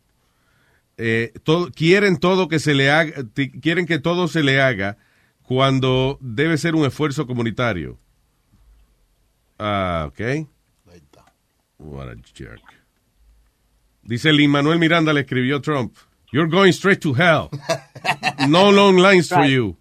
[1.03, 3.25] Eh, todo- quieren todo que se le haga,
[3.63, 4.99] quieren que todo se le haga
[5.43, 7.99] cuando debe ser un esfuerzo comunitario.
[9.59, 10.47] Ah, ok.
[11.79, 12.61] What a jerk.
[14.03, 15.97] Dice Lin Manuel Miranda le escribió Trump.
[16.33, 17.49] You're going straight to hell.
[18.49, 19.77] No long lines for you.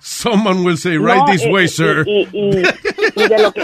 [0.00, 2.04] Someone will say, right No, this y- way, y- sir.
[2.06, 2.62] Y, y-
[3.16, 3.62] y de lo que,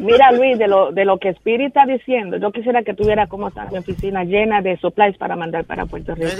[0.00, 3.48] mira Luis, de lo, de lo que Spirit está diciendo, yo quisiera que tuviera como
[3.48, 6.30] está mi oficina llena de supplies para mandar para Puerto Rico.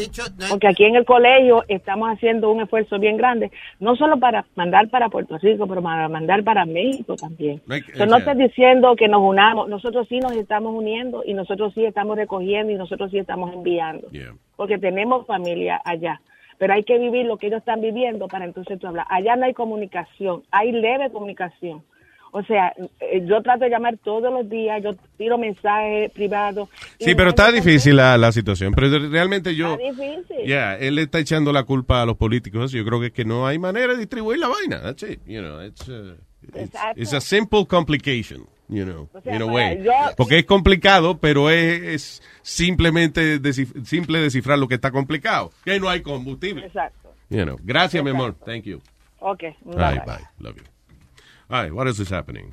[0.50, 3.50] Porque aquí en el colegio estamos haciendo un esfuerzo bien grande,
[3.80, 7.60] no solo para mandar para Puerto Rico, pero para mandar para México también.
[7.66, 11.72] No Yo no estoy diciendo que nos unamos, nosotros sí nos estamos uniendo y nosotros
[11.74, 14.08] sí estamos recogiendo y nosotros sí estamos enviando.
[14.56, 16.20] Porque tenemos familia allá.
[16.62, 19.04] Pero hay que vivir lo que ellos están viviendo para entonces tú hablar.
[19.10, 21.82] Allá no hay comunicación, hay leve comunicación.
[22.30, 26.68] O sea, eh, yo trato de llamar todos los días, yo tiro mensajes privados.
[27.00, 28.74] Sí, pero está difícil la, la situación.
[28.76, 29.72] Pero realmente yo...
[29.72, 30.46] Está difícil.
[30.46, 32.70] Yeah, él le está echando la culpa a los políticos.
[32.70, 34.80] Yo creo que es que no hay manera de distribuir la vaina.
[34.82, 35.18] That's it.
[35.26, 36.14] You know, it's, uh,
[36.48, 37.00] it's, Exacto.
[37.00, 39.82] it's a simple complication, you know, sea, in a way.
[39.82, 43.40] yo- Porque es complicado, pero es, es simplemente
[43.84, 45.50] simple descifrar lo que está complicado.
[45.64, 46.66] Que no hay combustible.
[46.66, 47.14] Exacto.
[47.30, 47.58] You know.
[47.62, 48.34] Gracias, mi amor.
[48.44, 48.80] Thank you.
[49.20, 49.42] Ok.
[49.64, 50.26] Bye, bye.
[50.38, 50.64] Love you.
[51.48, 52.52] All right, what is happening?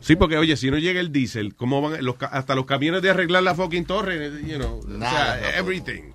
[0.00, 3.10] Sí, porque oye, si no llega el diésel, ¿cómo van los, hasta los camiones de
[3.10, 6.12] arreglar la fucking torre, you know, o sea, everything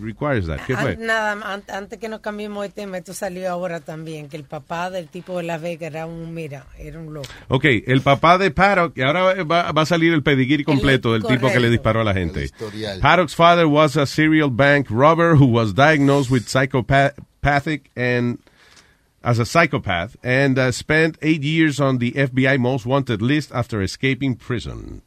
[0.00, 0.60] requires that.
[0.66, 0.96] ¿Qué fue?
[0.96, 4.90] Nada, an- antes que nos cambiemos de tema, esto salió ahora también, que el papá
[4.90, 7.28] del tipo de Las Vegas era un, mira, era un loco.
[7.48, 11.22] Ok, el papá de Paddock, y ahora va, va a salir el pedigrí completo del
[11.22, 11.70] tipo que le correcto.
[11.70, 12.48] disparó a la gente.
[13.00, 18.38] Paddock's father was a serial bank robber who was diagnosed with psychopathic and
[19.24, 23.80] as a psychopath and uh, spent eight years on the FBI most wanted list after
[23.82, 25.02] escaping prison.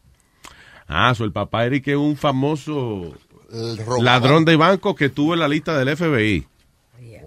[0.88, 3.16] Ah, so el papá era que un famoso
[4.02, 6.48] ladrón de banco que tuvo en la lista del FBI.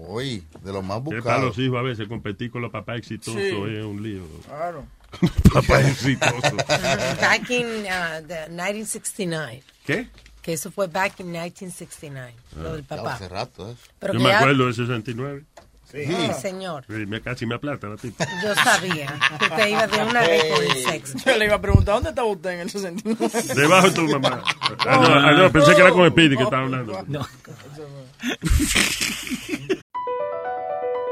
[0.07, 1.59] Uy, de los más Que para los buscados.
[1.59, 3.49] hijos a veces competir con los papás exitosos Sí.
[3.49, 4.23] es un lío.
[4.47, 4.85] Claro.
[5.53, 6.55] Papá exitoso.
[7.21, 9.63] Back in uh, the 1969.
[9.85, 10.07] ¿Qué?
[10.41, 13.15] Que eso fue back in 1969, lo del papá.
[13.15, 13.75] Hace rato, ¿eh?
[13.99, 15.43] Pero Yo me ya- acuerdo de 69.
[15.91, 16.05] Sí,
[16.39, 16.85] señor.
[16.87, 18.25] Sí, me, casi me aplata la tipa.
[18.43, 19.07] Yo sabía
[19.39, 21.17] que usted iba de una vez por el sexo.
[21.25, 23.53] Yo le iba a preguntar, ¿dónde estaba usted en el 69?
[23.55, 24.43] Debajo de tu mamá.
[24.85, 26.93] Ah, no, ah, no, pensé que era con Speedy que estaba hablando.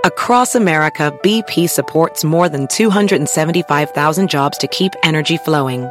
[0.04, 5.90] Across America, BP supports more than 275,000 jobs to keep energy flowing.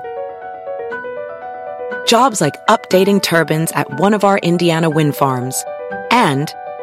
[2.07, 5.65] Jobs like updating turbines at one of our Indiana wind farms
[6.13, 6.55] and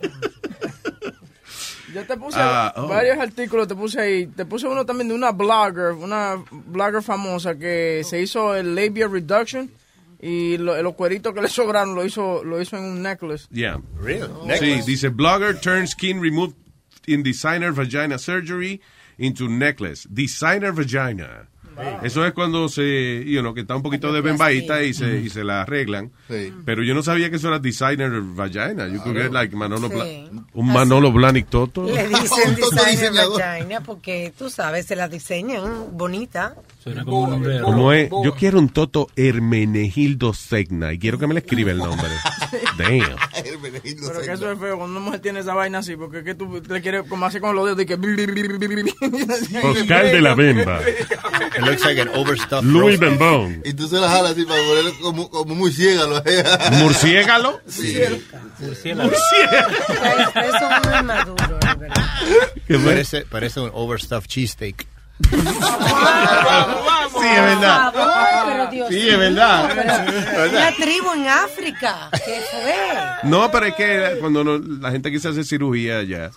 [1.94, 2.88] Yo te puse Ah, oh.
[2.88, 4.26] varios artículos, te puse ahí.
[4.26, 9.06] Te puse uno también de una blogger, una blogger famosa que se hizo el labia
[9.06, 9.70] reduction
[10.20, 13.46] y lo- los cueritos que le sobraron lo hizo, lo hizo en un necklace.
[13.50, 13.80] Yeah.
[14.00, 14.26] Really?
[14.26, 14.86] Sí, Necklace.
[14.86, 16.56] dice blogger turns skin removed
[17.06, 18.80] in designer vagina surgery
[19.18, 20.08] into necklace.
[20.10, 21.46] Designer vagina.
[22.02, 25.30] Eso es cuando se, you know, que está un poquito de bembaita y se, y
[25.30, 26.12] se la arreglan.
[26.64, 28.88] Pero yo no sabía que eso era designer vagina.
[28.88, 29.90] You could get like Manolo
[30.54, 31.84] un Manolo Blahnik Toto.
[31.84, 36.54] Le dicen designer vagina porque tú sabes, se la diseñan bonita.
[37.62, 41.78] Como es, yo quiero un Toto Hermenegildo Segna y quiero que me le escriba el
[41.78, 42.08] nombre.
[42.76, 43.16] Damn.
[43.62, 43.80] Pero
[44.20, 46.62] que eso es feo cuando una mujer tiene esa vaina así, porque es que tú
[46.68, 47.94] le quieres como hacer con los dedos y que...
[49.62, 50.80] Oscar de la Bemba.
[50.82, 52.98] It looks like an overstuffed Louis.
[52.98, 53.62] Bembón.
[53.64, 56.22] Y tú se la jalas así para ponerlo como, como muy ciégalo.
[56.80, 57.60] ¿Murciégalo?
[57.66, 57.96] Sí.
[57.96, 58.18] Eso
[58.60, 58.96] es muy
[61.02, 61.94] maduro, verdad.
[62.84, 64.86] Parece, parece un overstuffed cheesesteak.
[65.20, 65.36] Sí,
[67.30, 67.92] es verdad.
[67.92, 69.70] Por favor, pero Dios Sí, es verdad.
[69.74, 72.08] pero Una tribu en África.
[72.12, 72.74] ¿Qué fue?
[73.30, 76.30] No, pero es que cuando no- la gente que se hace cirugía ya,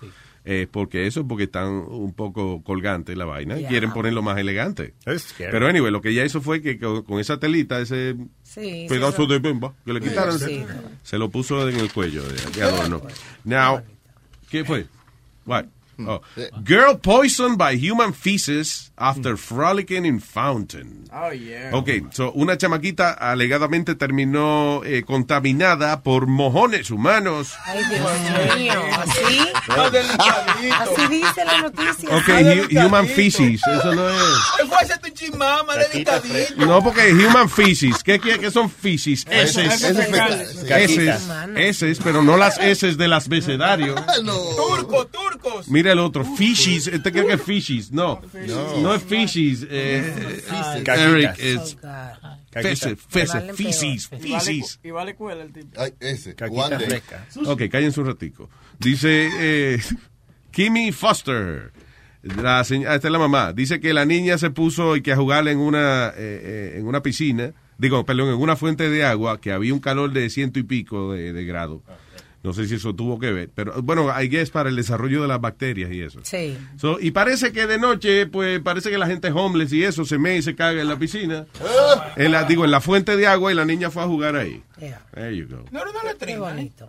[0.46, 3.68] eh, porque eso, porque están un poco colgantes la vaina y Ya.
[3.68, 4.94] quieren ponerlo más elegante.
[5.38, 9.24] Pero anyway, lo que ella hizo fue que con, con esa telita, ese Sí, pedazo
[9.24, 10.66] sí, de bemba que le quitaron, Sí.
[11.04, 13.02] se lo puso en el cuello de, de adorno.
[13.44, 13.82] Now,
[14.50, 14.86] ¿qué fue?
[15.46, 15.66] What?
[16.00, 16.22] Oh.
[16.64, 21.06] Girl poisoned by human feces after frolicking in fountain.
[21.12, 21.72] Oh, yeah.
[21.74, 27.54] Ok, so una chamaquita alegadamente terminó eh, contaminada por mojones humanos.
[27.66, 28.74] Ay, Dios mío.
[28.98, 29.40] ¿Así?
[30.72, 32.10] Así dice la noticia.
[32.16, 34.18] Ok, hu- human feces, eso no es...
[36.58, 39.26] No, porque human feces, ¿qué, qué, qué son feces?
[39.30, 39.84] Heces.
[41.56, 42.00] Heces.
[42.04, 43.96] Pero no las heces del abecedario.
[44.56, 45.68] Turcos, turcos.
[45.68, 48.82] Mira el otro, fishes, este cree que es fishes, no, No.
[48.82, 50.42] no, es fishes, eh.
[50.86, 51.78] Eric, es
[52.50, 52.98] Caquitas.
[52.98, 54.80] feces, feces, feces, Y vale, feces.
[54.84, 55.80] y vale cuela el tipo.
[55.80, 56.36] Ay, ese.
[56.36, 57.26] Caquita fresca.
[57.46, 58.50] Ok, cállense un ratico.
[58.80, 59.80] Dice eh,
[60.52, 61.72] Kimmy Foster.
[62.24, 63.54] La señ- ah, esta es la mamá.
[63.54, 66.88] Dice que la niña se puso y que a jugar en una, eh, eh, en
[66.88, 70.60] una piscina, digo, perdón, en una fuente de agua que había un calor de ciento
[70.60, 71.84] y pico de, de grado.
[72.48, 75.28] No sé si eso tuvo que ver, pero bueno, I guess para el desarrollo de
[75.28, 76.22] las bacterias y eso.
[76.24, 76.58] Sí.
[76.78, 80.06] So, y parece que de noche, pues parece que la gente es homeless y eso
[80.06, 81.46] se me y se caga en la piscina.
[82.16, 84.64] En la, digo, en la fuente de agua y la niña fue a jugar ahí.
[85.14, 85.66] There you go.
[85.72, 86.00] No, no, no,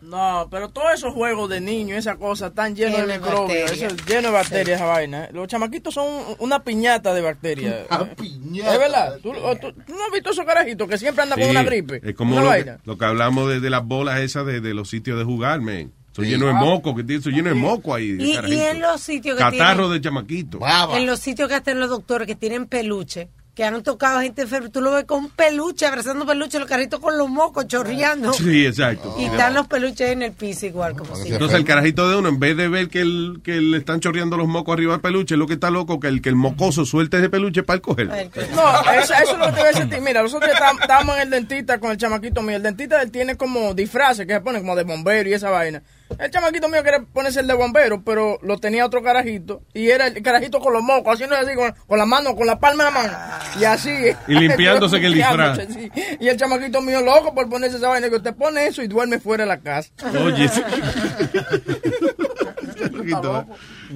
[0.03, 3.49] No, pero todos esos juegos de niños, esa cosa, están llenos de Lleno de microbios,
[3.49, 3.73] bacterias.
[3.73, 5.25] eso es lleno de bacterias esa vaina.
[5.25, 5.29] ¿eh?
[5.33, 6.07] Los chamaquitos son
[6.39, 7.87] una piñata de bacterias.
[8.17, 8.73] piñata.
[8.75, 9.19] Es verdad.
[9.23, 11.63] ¿Tú, o tú- tú no has visto esos carajitos que siempre andan con Sí, una
[11.63, 12.01] gripe?
[12.05, 14.75] Es como una lo que, lo que hablamos de, de las bolas esas de, de
[14.75, 15.93] los sitios de jugar, men.
[16.13, 16.31] Son Sí.
[16.33, 16.61] llenos de Ah.
[16.61, 18.13] moco, que tiene, son llenos de moco ahí.
[18.13, 20.59] de Y, y en los sitios que Catarro tienen, de chamaquito.
[20.97, 24.69] en los sitios que hacen los doctores que tienen peluche, que han tocado gente enferma,
[24.69, 28.33] tú lo ves con un peluche, abrazando peluche, los carritos con los mocos chorreando.
[28.33, 29.17] Sí, exacto.
[29.19, 31.33] Y están los peluches en el piso igual como si.
[31.33, 34.37] Entonces el carajito de uno, en vez de ver que, el, que le están chorreando
[34.37, 37.19] los mocos arriba del peluche, lo que está loco que el, que el mocoso suelte
[37.19, 38.15] ese peluche para él cogerlo.
[38.55, 40.03] No, eso, eso es lo que te voy a decir.
[40.03, 42.59] Mira, nosotros estábamos en el dentista con el chamaquito mío.
[42.59, 45.83] El dentista él tiene como disfraces que se ponen como de bombero y esa vaina.
[46.19, 49.63] El chamaquito mío quería ponerse el de bombero, pero lo tenía otro carajito.
[49.75, 52.59] Y era el carajito con los mocos, haciendo así con, con la mano, con la
[52.59, 53.13] palma de la mano.
[53.61, 53.91] Y así.
[54.27, 55.59] Y limpiándose que el disfraz.
[55.69, 55.91] Sí.
[56.21, 58.09] Y el chamaquito mío loco por ponerse esa vaina.
[58.09, 59.91] Que usted pone eso y duerme fuera de la casa.
[60.25, 60.51] Oye, ¿eh?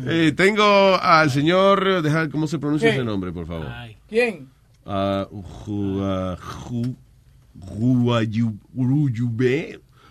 [0.07, 3.69] Eh, tengo al señor, deja, ¿cómo se pronuncia ese nombre, por favor?
[4.09, 4.49] ¿Quién?
[4.85, 6.97] Ah, Ju-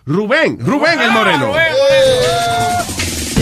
[0.04, 1.52] Rubén, Rubén el Moreno.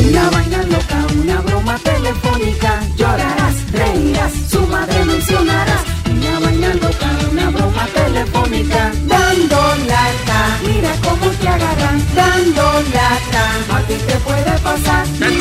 [0.09, 2.83] Una vaina loca, una broma telefónica.
[2.97, 5.85] Llorarás, reirás, su madre mencionarás.
[6.11, 8.93] Una vaina loca, una broma telefónica.
[9.07, 9.57] Dando
[9.87, 12.15] lata, mira cómo te agarran.
[12.15, 15.07] Dando lata, a ti te puede pasar.
[15.19, 15.37] Dame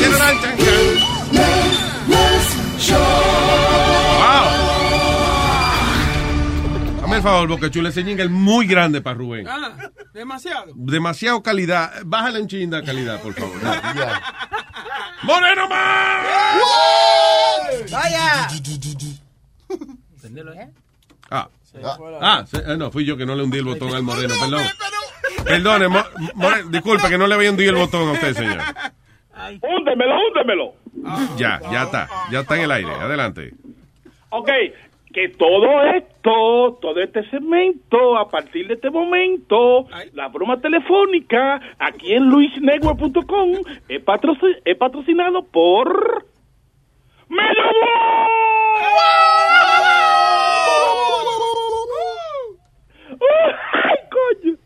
[7.20, 9.46] el favor, Boca Chula, ese jingle es muy grande para Rubén.
[9.46, 10.72] Ah, demasiado.
[10.74, 11.92] Demasiado calidad.
[12.04, 13.56] Bájale un chin de calidad, por favor.
[15.22, 16.26] ¡Moreno más!
[17.90, 18.48] ¡Vaya!
[21.30, 21.48] Ah,
[22.20, 24.62] ah se- eh, no, fui yo que no le hundí el botón al moreno, perdón.
[25.44, 26.04] Perdone, Mo-
[26.70, 28.58] disculpe que no le había hundido el botón a usted, señor.
[29.62, 30.74] Húndemelo, húndemelo.
[31.36, 32.90] Ya, ya está, ya está en el aire.
[32.92, 33.54] Adelante.
[34.30, 34.48] Ok,
[35.12, 42.12] que todo esto, todo este segmento, a partir de este momento, la broma telefónica aquí
[42.12, 43.50] en luisnetwork.com
[43.88, 46.26] es, patroci- es patrocinado por...
[47.28, 47.62] ¡Medio
[53.72, 54.56] ¡Ay, coño!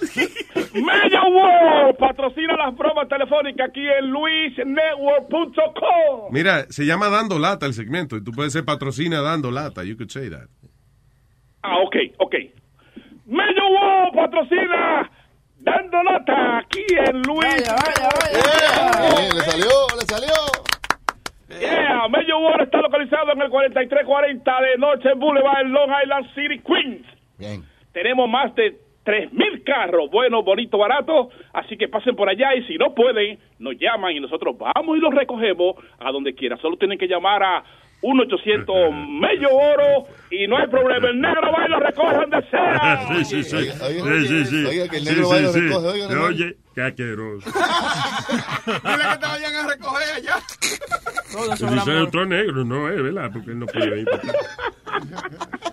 [0.74, 6.32] Medio World patrocina las bromas telefónicas aquí en luisnetwork.com.
[6.32, 9.84] Mira, se llama Dando Lata el segmento y tú puedes ser patrocina Dando Lata.
[9.84, 10.48] You could say that.
[11.62, 12.34] Ah, ok, ok.
[13.26, 15.10] Medio World patrocina
[15.60, 17.62] dando lata aquí en Luis.
[19.34, 20.34] le salió, le salió.
[21.48, 26.60] Yeah, Medio World está localizado en el 4340 de Noche Boulevard en Long Island City,
[26.60, 27.06] Queens.
[27.38, 27.64] Bien.
[27.92, 32.76] Tenemos más de 3.000 carros, buenos, bonitos, baratos, así que pasen por allá y si
[32.76, 36.56] no pueden, nos llaman y nosotros vamos y los recogemos a donde quiera.
[36.58, 37.64] Solo tienen que llamar a
[38.02, 43.06] 1-800 Medio Oro y no hay problema, el negro va y lo recoge donde sea.
[43.08, 43.56] Sí, sí, sí.
[43.56, 44.64] Oiga, oiga, Sí, sí, sí.
[44.66, 45.60] oiga, que el negro sí, va y lo sí.
[45.60, 46.24] recoge, oiga, no.
[46.24, 47.50] Oye, qué asqueroso.
[47.50, 50.34] Dile que te vayan a recoger allá.
[51.32, 53.30] Todo Si dice otro negro, no es, ¿verdad?
[53.32, 54.08] Porque él no puede ir.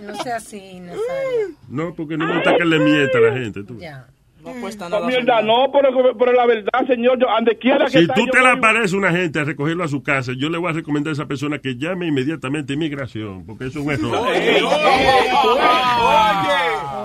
[0.01, 1.55] No sea así, Nazario.
[1.69, 3.63] No, porque no me gusta que le mienta a la gente.
[3.63, 3.77] Tú.
[3.79, 4.07] Ya.
[4.53, 5.07] No cuesta No, nada.
[5.07, 8.39] mierda, no, pero, pero la verdad, señor, yo, donde quiera que Si está, tú te
[8.39, 11.13] voy- aparece una gente a recogerlo a su casa, yo le voy a recomendar a
[11.13, 14.27] esa persona que llame inmediatamente a inmigración, porque eso es un error.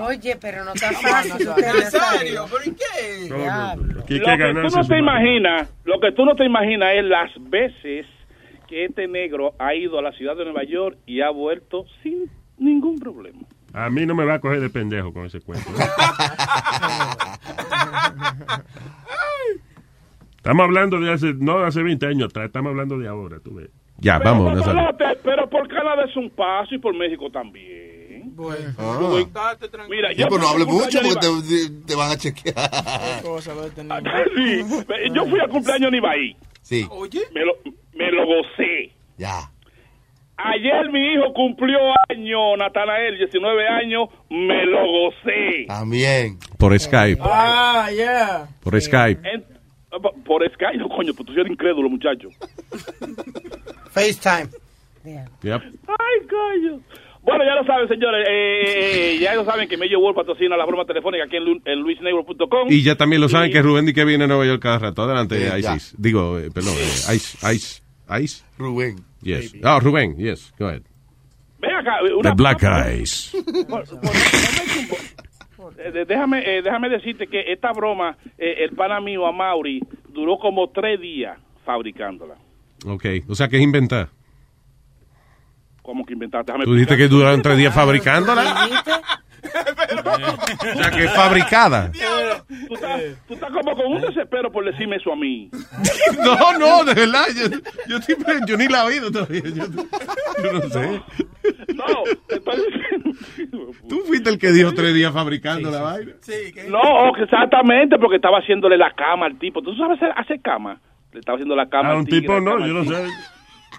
[0.07, 1.47] Oye, pero no está fácil.
[1.49, 2.45] usted, Nazario.
[2.51, 3.29] ¿Pero y qué?
[3.29, 4.99] Lo que tú no te madre.
[4.99, 8.05] imaginas, lo que tú no te imaginas es las veces
[8.67, 12.29] que este negro ha ido a la ciudad de Nueva York y ha vuelto sin
[12.57, 13.39] ningún problema.
[13.73, 15.67] A mí no me va a coger de pendejo con ese cuento.
[15.71, 15.83] ¿eh?
[20.37, 23.55] Estamos hablando de hace, no de hace 20 años atrás, estamos hablando de ahora, tú
[23.55, 23.69] ves.
[23.99, 24.53] Ya, vamos,
[25.23, 28.33] pero, por Canadá es un paso y por México también.
[28.77, 28.99] Ah.
[29.89, 32.55] Mira, Sí, yo pero no fui hable mucho porque te, te- van a chequear.
[34.35, 34.63] Sí,
[35.13, 36.35] yo fui a cumpleaños en Ibaí.
[36.61, 36.87] Sí.
[37.33, 37.53] Me lo,
[37.93, 38.91] me lo gocé.
[39.17, 39.49] Ya.
[40.37, 41.77] Ayer mi hijo cumplió
[42.09, 45.65] año, Natanael, 19 años, me lo gocé.
[45.67, 46.37] También.
[46.57, 47.21] Por Skype.
[47.23, 48.47] Ah, yeah.
[48.63, 49.21] Por Skype.
[49.29, 49.43] En-
[50.25, 52.27] por Skype, no, coño, pues tú eres incrédulo, muchacho.
[53.91, 54.49] FaceTime.
[55.43, 55.61] Yep.
[55.87, 56.79] Ay, coño.
[57.21, 58.25] Bueno, ya lo saben, señores.
[58.29, 62.67] eh, ya lo saben que Medio World patrocina la broma telefónica aquí en, en luisnegro.com.
[62.69, 65.03] Y ya también lo saben que Rubén di que viene a Nueva York cada rato.
[65.03, 65.75] Adelante, Eh, ya.
[65.75, 65.95] Isis.
[65.97, 67.82] Digo, eh, perdón, eh, Ice, Ice,
[68.21, 68.43] Ice.
[68.57, 68.97] Rubén.
[69.21, 69.53] Yes.
[69.63, 70.83] Ah, Rubén, yes, go ahead.
[71.59, 71.97] Ven acá.
[72.05, 73.31] The Una, Black Eyes.
[73.69, 73.99] por- por-
[75.57, 79.79] por- eh, déjame, eh, déjame decirte que esta broma, eh, el pana mío, a Mauri,
[80.09, 82.35] duró como tres días fabricándola.
[82.85, 84.09] Ok, o sea que es inventar.
[85.81, 86.51] ¿Cómo que inventaste?
[86.51, 88.69] Déjame Tú dijiste que duraron tres días fabricándola.
[89.53, 91.91] O sea que es fabricada.
[92.67, 95.49] Tú estás, tú estás como con un desespero por decirme eso a mí.
[96.23, 97.25] No, no, de verdad.
[97.35, 97.47] Yo,
[97.87, 99.41] yo, estoy- yo ni la he oído todavía.
[99.43, 99.65] Yo,
[100.43, 101.01] yo no sé.
[101.73, 101.85] No,
[102.29, 103.71] diciendo.
[103.89, 106.13] Tú fuiste el que dijo tres días fabricando la vaina.
[106.69, 109.61] No, exactamente, porque estaba haciéndole la cama al tipo.
[109.61, 110.79] ¿Tú sabes hacer, hacer cama?
[111.11, 113.05] Le estaba haciendo la cama A al un tipo no, yo no sé.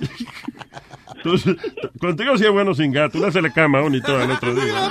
[1.24, 1.36] Tú-
[1.98, 3.12] contigo sí es bueno sin gato.
[3.14, 4.90] Tú le haces la cama a uno y todo el otro día.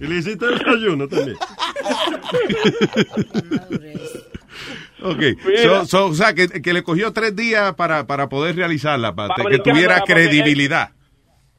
[0.00, 1.36] Y le hiciste desayuno también.
[5.00, 5.22] Ok,
[5.62, 9.32] so- so, o sea, que, que le cogió tres días para, para poder realizarla, para
[9.48, 10.88] que tuviera credibilidad.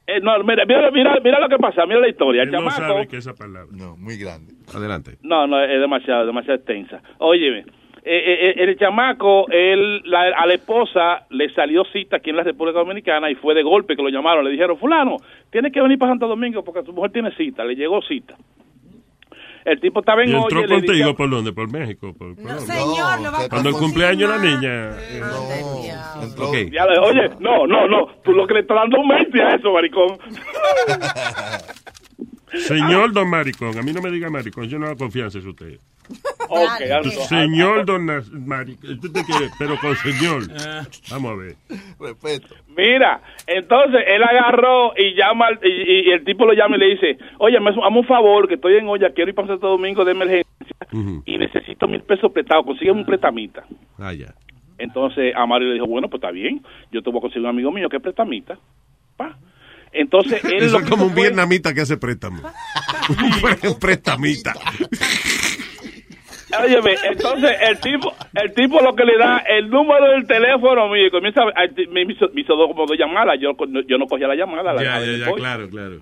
[0.08, 2.42] Eh, no, mira, mira, mira, mira lo que pasa, mira la historia.
[2.42, 3.68] El Él no chamaco, sabe que esa palabra.
[3.72, 4.54] No, muy grande.
[4.74, 5.18] Adelante.
[5.22, 7.02] No, no, es demasiado, demasiado extensa.
[7.20, 7.64] Óyeme,
[8.04, 12.38] eh, eh, eh, el chamaco, él, la- a la esposa le salió cita aquí en
[12.38, 14.46] la República Dominicana y fue de golpe que lo llamaron.
[14.46, 15.18] Le dijeron, fulano,
[15.52, 17.64] tienes que venir para Santo Domingo porque tu mujer tiene cita.
[17.64, 18.36] Le llegó cita.
[19.66, 21.52] El tipo estaba en ¿Y entró Oye, contigo dice- por dónde?
[21.52, 22.14] ¿Por México?
[22.18, 22.62] ¿Por, por dónde?
[22.62, 24.90] Señor, lo va a Cuando el cumpleaños de la niña.
[26.24, 26.48] Entró.
[26.50, 26.56] Ok.
[26.72, 29.56] Ya le- oye, no, no, no, tú lo que le estás dando un mente a
[29.56, 30.18] eso, maricón.
[32.54, 35.80] Señor Don Maricón, a mí no me diga maricón, yo no hago confianza en usted.
[36.50, 37.12] Ok.
[37.28, 38.06] Señor Don
[38.46, 38.78] Mari.
[39.60, 40.44] Pero con señor.
[41.12, 41.56] Vamos a ver.
[42.00, 42.56] Respeto.
[42.76, 47.18] Mira, entonces él agarró y llama al- y, el tipo lo llama y le dice,
[47.38, 50.12] oye, me hazme un favor, que estoy en olla, quiero ir para Santo Domingo de
[50.12, 50.46] emergencia
[51.26, 53.64] y necesito mil pesos prestados, consigue un prestamita.
[54.00, 54.34] Ah, ya.
[54.78, 57.72] Entonces Amario le dijo, bueno, pues está bien, yo te voy a conseguir un amigo
[57.72, 58.58] mío que es prestamita.
[59.18, 59.38] Pa.
[59.92, 62.42] Entonces él Eso lo es como un fue- vietnamita que hace préstamo.
[63.68, 64.54] un prestamita.
[66.58, 71.08] Óyeme, entonces el tipo, el tipo lo que le da el número del teléfono mío
[71.08, 73.52] y comienza a, me hizo, me hizo como dos llamadas, yo,
[73.88, 74.74] yo no cogía la llamada.
[74.74, 76.02] La Ya, ya, ya, claro, claro.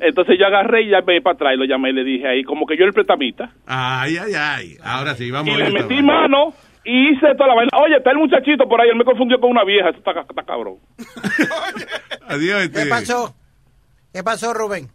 [0.00, 2.42] Entonces yo agarré y ya me para atrás y lo llamé y le dije ahí,
[2.42, 3.50] como que yo era el prestamita.
[3.66, 4.76] Ay, ay, ay.
[4.82, 5.72] Ahora sí, vamos y a le ver.
[5.88, 6.52] metí mano
[6.84, 7.70] y hice toda la vaina.
[7.82, 10.42] Oye, está el muchachito por ahí, él me confundió con una vieja, eso está, está
[10.42, 10.76] cabrón.
[12.28, 12.82] Adiós, este.
[12.82, 13.34] ¿Qué pasó?
[14.12, 14.88] ¿Qué pasó, Rubén?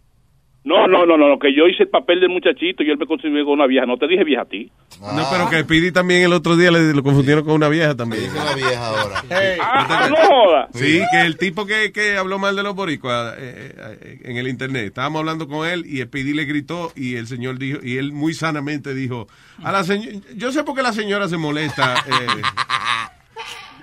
[0.64, 3.04] No, no, no, no, no, que yo hice el papel del muchachito y él me
[3.06, 3.84] confundió con una vieja.
[3.84, 4.70] No te dije vieja a ti.
[5.00, 8.30] No, pero que Pidi también el otro día le, lo confundieron con una vieja también.
[8.30, 9.24] Una vieja ahora.
[9.60, 10.68] Ah, ah, no joda.
[10.74, 14.46] Sí, que el tipo que, que habló mal de los boricuas eh, eh, en el
[14.46, 18.12] internet, estábamos hablando con él y Speedy le gritó y el señor dijo, y él
[18.12, 19.26] muy sanamente dijo,
[19.64, 21.94] a la señora, yo sé por qué la señora se molesta.
[22.06, 22.42] eh,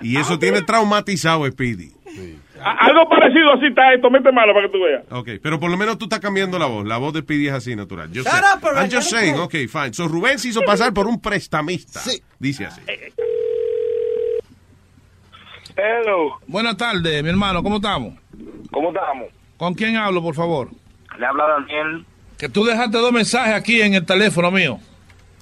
[0.02, 1.90] y eso tiene traumatizado a Speedy.
[1.96, 5.04] A- Algo parecido así está esto, mete mano para que tú veas.
[5.10, 6.86] Ok, pero por lo menos tú estás cambiando la voz.
[6.86, 8.10] La voz de Speedy es así natural.
[8.12, 8.40] Yo Shut sé.
[8.56, 9.92] up, I'm just saying, ok, fine.
[9.94, 12.00] So Rubén se hizo pasar por un prestamista.
[12.38, 12.82] Dice así.
[15.76, 16.38] Hello.
[16.46, 18.14] Buenas tardes, mi hermano, ¿cómo estamos?
[18.70, 19.28] ¿Cómo estamos?
[19.56, 20.68] ¿Con quién hablo, por favor?
[21.18, 22.04] Le habla Daniel.
[22.38, 24.78] Que tú dejaste dos mensajes aquí en el teléfono mío.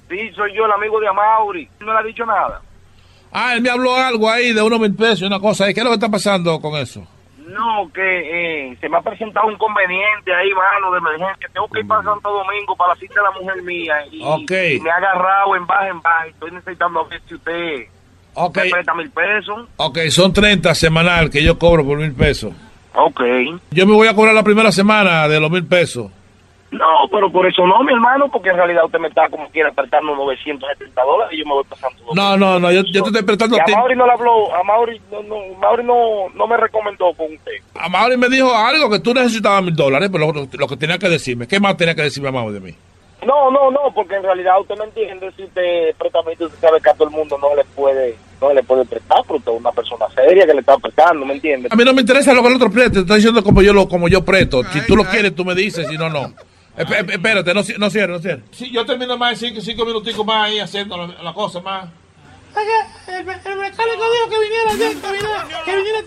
[0.08, 1.68] Sí, soy yo, el amigo de Amauri.
[1.80, 2.60] No le ha dicho nada.
[3.32, 5.64] Ah, él me habló algo ahí de unos mil pesos y una cosa.
[5.66, 5.74] ahí.
[5.74, 7.06] ¿Qué es lo que está pasando con eso?
[7.46, 8.00] No, que
[8.70, 11.48] eh, se me ha presentado un conveniente ahí, mano, de emergencia.
[11.52, 13.94] Tengo que ir para Santo Domingo para la cita de la mujer mía.
[14.12, 16.26] Y, me ha agarrado en baja en baja.
[16.26, 17.86] Estoy necesitando ver si usted
[18.34, 18.56] Ok.
[18.58, 19.66] me presta mil pesos.
[19.76, 22.52] Ok, son 30 semanal que yo cobro por mil pesos.
[22.94, 23.22] Ok.
[23.70, 26.10] Yo me voy a cobrar la primera semana de los mil pesos.
[26.70, 29.72] No, pero por eso no, mi hermano, porque en realidad usted me está como quiera
[29.72, 31.96] prestando 970 dólares y yo me voy pasando.
[32.14, 33.72] No, no, no, yo, yo te estoy prestando Y a a ti.
[33.72, 37.52] Mauri no le habló, a Mauri no, no, Mauri no, no me recomendó con usted.
[37.74, 40.98] A Mauri me dijo algo que tú necesitabas mil dólares, pero lo, lo que tenía
[40.98, 41.48] que decirme.
[41.48, 42.74] ¿Qué más tenía que decirme a Mauri de mí?
[43.26, 46.80] No, no, no, porque en realidad usted me entiende, si usted presta mil, usted sabe
[46.80, 49.58] que a todo el mundo no le puede, no le puede prestar, pero usted es
[49.58, 51.68] una persona seria que le está prestando, ¿me entiende?
[51.70, 53.72] A mí no me interesa lo que el otro preste, te está diciendo como yo
[53.72, 54.62] lo como yo presto.
[54.72, 56.32] Si tú lo quieres, tú me dices, si no, no.
[56.78, 58.40] Esp- esp- Espérate, no, no no cierres.
[58.52, 61.88] Sí, yo termino más de cinco, cinco minuticos más ahí haciendo la, la cosa más.
[63.06, 64.76] El, el mecánico dijo que viniera, que
[65.12, 66.00] viniera, que viniera,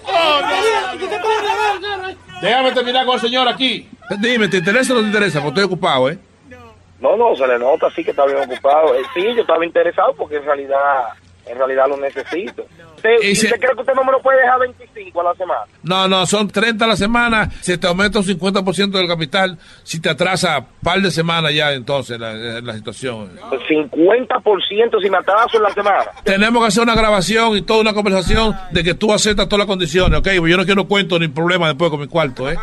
[0.92, 2.40] que que te puede grabar el carro.
[2.42, 3.88] Déjame terminar con el señor aquí.
[4.20, 5.40] Dime, ¿te interesa o no te interesa?
[5.40, 6.18] Porque estoy ocupado, ¿eh?
[7.00, 8.94] No, no, se le nota así que está bien ocupado.
[8.96, 10.78] Eh, sí, yo estaba interesado porque en realidad,
[11.52, 12.66] en realidad lo necesito.
[12.96, 15.34] ¿Usted, Y si- ¿usted cree que usted no me lo puede dejar 25 a la
[15.36, 15.62] semana?
[15.84, 17.50] No, no, son 30 a la semana.
[17.62, 19.58] Se te aumenta un 50% del capital.
[19.84, 23.32] Si te atrasa par de semanas ya, entonces, la, la situación.
[23.96, 26.06] 50% si me atraso en la semana.
[26.24, 29.68] Tenemos que hacer una grabación y toda una conversación de que tú aceptas todas las
[29.68, 30.28] condiciones, ¿ok?
[30.38, 32.58] Porque yo no quiero cuento ni problema después con mi cuarto, ¿eh?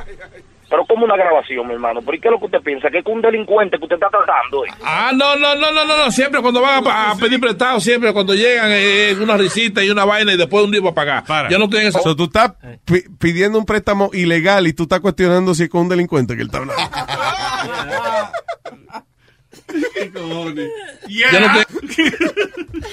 [0.71, 2.03] Pero como una grabación, mi hermano.
[2.03, 2.91] ¿Por qué es lo que usted piensa?
[2.91, 4.67] ¿Que es un delincuente que usted está tratando?
[4.67, 4.69] eh?
[4.85, 6.11] Ah, no, no, no, no, no, no.
[6.11, 10.05] Siempre cuando van a, a pedir prestado, siempre cuando llegan eh, una risita y una
[10.05, 11.51] vaina y después un día para pagar.
[11.51, 12.01] Yo no estoy en esa...
[12.01, 12.53] So, tú estás
[12.85, 16.43] pi- pidiendo un préstamo ilegal y tú estás cuestionando si es con un delincuente que
[16.43, 16.83] él está hablando.
[21.09, 22.13] Yo no estoy,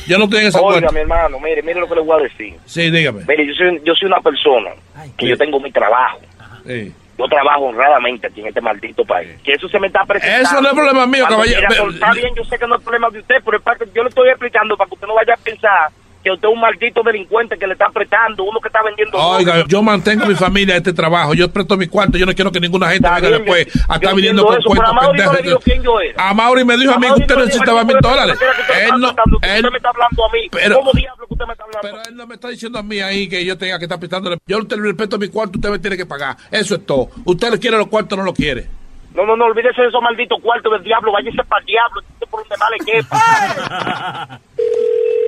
[0.08, 2.24] yo no estoy en esa Oiga, mi hermano, mire, mire lo que le voy a
[2.24, 2.56] decir.
[2.66, 3.24] Sí, dígame.
[3.28, 4.72] Mire, yo soy, yo soy una persona
[5.18, 6.20] que yo tengo mi trabajo.
[6.66, 6.94] Sí.
[7.18, 9.30] Yo trabajo honradamente aquí en este maldito país.
[9.44, 10.50] Que eso se me está presentando.
[10.50, 11.90] Eso no es problema mío, caballero.
[11.90, 14.10] Está bien, yo sé que no es problema de usted, pero es parte, yo le
[14.10, 15.92] estoy explicando para que usted no vaya a pensar
[16.26, 19.16] que usted es un maldito delincuente que le está prestando, uno que está vendiendo.
[19.16, 21.36] Oiga, yo mantengo mi familia este trabajo.
[21.36, 22.18] Yo presto mi cuarto.
[22.18, 24.86] Yo no quiero que ninguna gente venga después a estar viniendo con eso, pero a
[24.86, 26.30] cuentos Mauri no le dijo quién yo era.
[26.30, 28.40] A Mauri me dijo a mí que usted le necesitaba mil dólares.
[28.82, 30.40] Él no, él, usted me está hablando a mí.
[30.52, 31.82] Pero- ¿Cómo diablo que usted me está hablando?
[31.84, 34.38] Pero él no me está diciendo a mí ahí que yo tenga que estar prestándole.
[34.48, 36.38] Yo te respeto mi cuarto, usted me tiene que pagar.
[36.50, 37.10] Eso es todo.
[37.24, 38.66] Usted le quiere los cuartos, no lo quiere.
[39.14, 42.26] No, no, no, olvídese de esos malditos cuartos del diablo, váyase para el diablo, este
[42.28, 44.40] por donde más le quepa.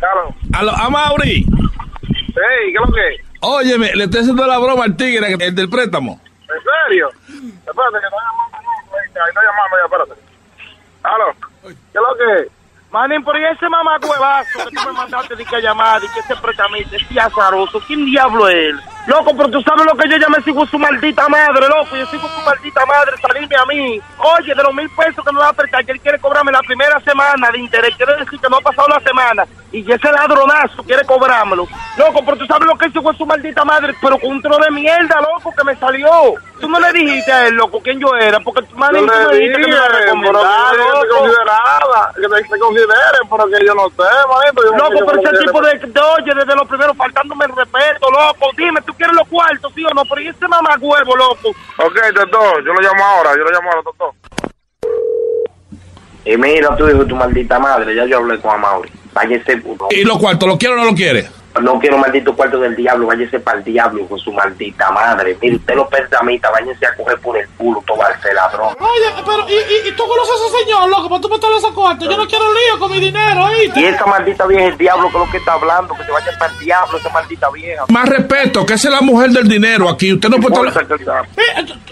[0.00, 0.34] Claro.
[0.54, 1.44] A, lo- a Mauri.
[1.46, 3.16] Hey, ¿qué es lo que?
[3.42, 6.20] Óyeme, le estoy haciendo la broma al tigre, el del préstamo.
[6.42, 7.08] ¿En serio?
[7.08, 10.14] Espérate, que está llamando, no, ahí está llamando ya, espérate.
[11.02, 11.32] Aló,
[11.62, 12.52] ¿qué es lo que es?
[12.90, 16.96] Manín, pero ese mamagüevazo que tú me mandaste de que llamar y que ese prestamista
[16.96, 18.80] es azaroso, ¿quién diablo es él?
[19.06, 22.06] Loco, pero tú sabes lo que yo ya me sigo su maldita madre, loco, yo
[22.06, 24.00] sigo su maldita madre, salirme a mí.
[24.18, 26.60] Oye, de los mil pesos que me va a prestar, que él quiere cobrarme la
[26.60, 30.82] primera semana de interés, quiere decir que no ha pasado la semana, y ese ladronazo
[30.82, 31.66] quiere cobrármelo.
[31.96, 34.58] Loco, pero tú sabes lo que hizo con su maldita madre, pero con un tro
[34.58, 36.34] de mierda, loco, que me salió.
[36.60, 39.36] Tú no le dijiste a él, loco, quién yo era, porque tú, manín, tú me
[39.36, 41.24] dijiste que me iba a recomendar, loco.
[42.14, 44.62] que te, te consideren, pero que yo no sé, manito.
[44.64, 48.10] Yo Loco, que pero ese tipo de, de oye, desde lo primero faltándome el respeto,
[48.10, 48.50] loco.
[48.56, 50.02] Dime, ¿tú quieres los cuartos, sí o no?
[50.04, 51.50] Pero ¿y ese mamagüevo, loco?
[51.50, 54.14] Ok, Toto, yo lo llamo ahora, yo lo llamo ahora, Toto.
[56.24, 58.90] Y mira, tú hijo de tu maldita madre, ya yo hablé con Amaury.
[59.12, 59.88] Váyase, puto.
[59.90, 61.28] ¿Y los cuartos, lo quiero o no lo quiere?
[61.60, 65.36] No quiero maldito cuarto del diablo, váyase para el diablo con su maldita madre.
[65.42, 68.74] Mire, usted los perdamitas, váyanse a coger por el culo, tomarse ladrón.
[68.78, 71.08] Oye, pero, ¿y, y, y tú conoces a ese señor, loco?
[71.08, 72.04] ¿Para tú meterle ese cuarto?
[72.04, 73.80] Yo no quiero lío con mi dinero, ¿oíste?
[73.80, 76.12] Y esa maldita vieja es el diablo que es lo que está hablando, que se
[76.12, 77.84] vaya para el diablo, esa maldita vieja.
[77.88, 80.12] Más respeto, que esa es la mujer del dinero aquí.
[80.12, 80.86] Usted no puede estar...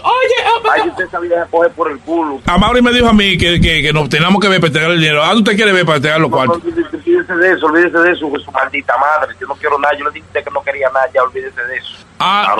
[0.01, 2.39] Oye, Vaya usted esa vieja a coger por el culo.
[2.45, 4.91] A Mauri me dijo a mí que, que, que nos teníamos que ver para entregar
[4.91, 5.23] el dinero.
[5.23, 6.61] ¿A dónde usted quiere ver para entregar los cuartos?
[6.63, 9.35] Olvídese de eso, olvídese de eso, con su maldita madre.
[9.39, 11.61] Yo no quiero nada, yo le dije a usted que no quería nada, ya olvídese
[11.61, 11.91] de eso.
[12.19, 12.55] Ah.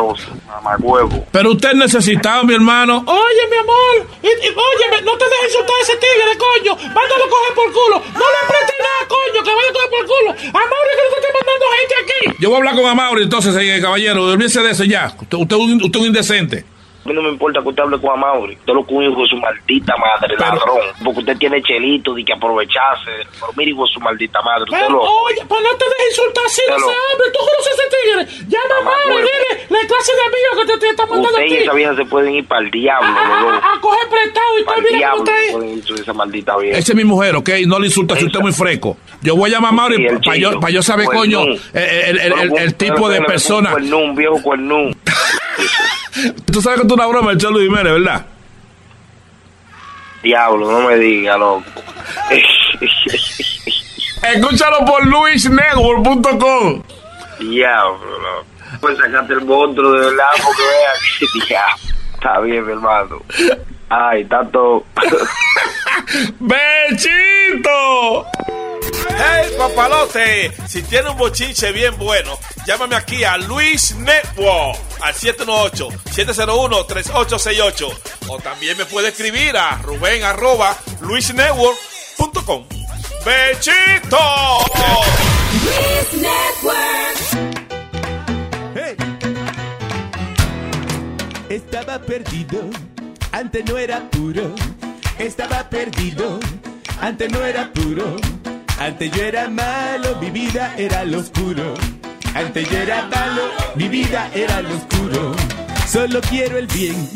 [0.47, 1.25] Mamagüevo.
[1.31, 3.03] Pero usted necesitaba, mi hermano.
[3.05, 6.75] Oye, mi amor, y, y, oye, no te dejes insultar a ese tigre, coño.
[6.93, 7.95] Mándalo a coger por culo.
[8.13, 10.29] No le prestes nada, coño, que vaya a coger por culo.
[10.31, 12.35] A Mauri que no te esté mandando gente aquí.
[12.41, 14.23] Yo voy a hablar con Amaury entonces, eh, caballero.
[14.25, 15.13] Olvídese de eso ya.
[15.19, 16.65] Usted, usted, es un- usted es un indecente.
[17.05, 18.55] A mí no me importa que usted hable con Amaury.
[18.55, 20.79] Usted lo un hijo de su maldita madre, ladrón.
[21.03, 23.11] Porque usted tiene chelito de que aprovecharse.
[23.39, 24.63] Pero mire, hijo de su maldita madre.
[24.63, 25.01] Usted Pero, lo...
[25.01, 27.31] oye, pues no te dejes insultar así, no Pero- hable.
[27.31, 28.47] Tú conoces a ese tigre.
[28.49, 29.27] Llama a Mauri, Mamagüevo.
[29.27, 31.63] dile la clase de amigos que te, te está mandando Usted y aquí.
[31.63, 33.63] esa vieja se pueden ir para el diablo, dos.
[33.63, 35.23] A, a coger prestado y Para el diablo
[35.53, 36.77] con esa maldita vieja.
[36.77, 37.49] Esa es mi mujer, ¿ok?
[37.65, 38.97] No le insulta si usted es muy fresco.
[39.21, 41.19] Yo voy a llamar a Mauri para yo, pa' yo saber, Cuernú.
[41.39, 41.43] coño,
[41.73, 43.69] el, el- el- el- tipo de Pero, pero, persona.
[43.69, 44.91] Un cuernú, un viejo cuernú.
[46.51, 48.25] Tú sabes que tú una broma, el Cholo Jiménez, ¿verdad?
[50.23, 51.63] Diablo, no me diga, loco.
[54.21, 56.83] Escúchalo por luisnetwork.com.
[57.39, 58.45] Diablo, loco.
[58.81, 61.75] Pues sacarte el monstruo de verdad, porque vea que diablo.
[62.13, 63.21] Está bien, mi hermano.
[63.89, 64.85] Ay, tanto.
[66.39, 68.25] ¡Bechito!
[69.17, 70.51] ¡Hey, papalote!
[70.67, 77.97] Si tiene un bochinche bien bueno, llámame aquí a Luis Network al 718-701-3868.
[78.27, 82.67] O también me puede escribir a Rubén arroba luisnetwork.com.
[83.25, 84.17] ¡Bechito!
[91.49, 92.69] Estaba perdido,
[93.31, 94.53] antes no era puro.
[95.17, 96.39] Estaba perdido,
[97.01, 98.15] antes no era puro.
[98.79, 101.73] Antes yo era malo, mi vida era lo oscuro.
[102.33, 103.41] Antes yo era malo,
[103.75, 105.35] mi vida era lo oscuro.
[105.87, 107.09] Solo quiero el bien,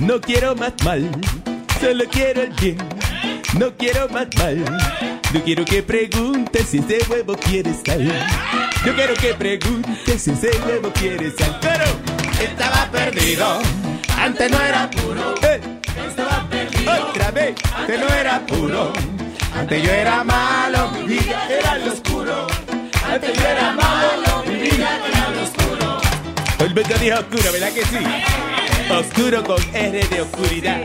[0.00, 1.08] no quiero más mal.
[1.80, 2.76] Solo quiero el bien,
[3.58, 4.64] no quiero más mal.
[5.32, 8.04] No quiero que preguntes si ese huevo quiere sal.
[8.84, 11.58] Yo quiero que preguntes si ese huevo quiere sal.
[11.60, 11.84] Pero
[12.42, 13.60] estaba perdido,
[14.18, 15.34] antes no era puro.
[15.42, 15.60] Eh,
[16.08, 18.92] Estaba perdido, otra vez, antes no era puro.
[19.58, 22.46] Antes yo era malo, mi vida era lo oscuro.
[23.12, 26.00] Antes yo era malo, mi vida era lo oscuro.
[26.60, 27.98] Hoy me dijo oscuro, ¿verdad que sí?
[28.90, 30.80] Oscuro con R de oscuridad.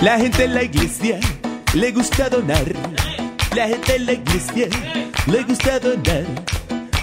[0.00, 1.20] La gente en la iglesia
[1.74, 2.64] le gusta donar.
[3.54, 4.68] La gente en la iglesia
[5.26, 6.24] le gusta donar.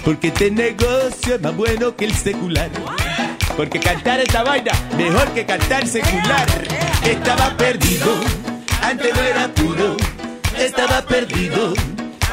[0.04, 2.70] Porque este negocio es más bueno que el secular.
[3.56, 6.46] Porque cantar esta vaina mejor que cantar secular.
[7.04, 8.20] Estaba perdido,
[8.82, 9.96] antes no era puro.
[10.58, 11.74] Estaba perdido,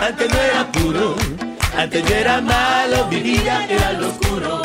[0.02, 1.16] antes no era puro.
[1.78, 4.62] Antes yo era malo, mi vida era lo oscuro.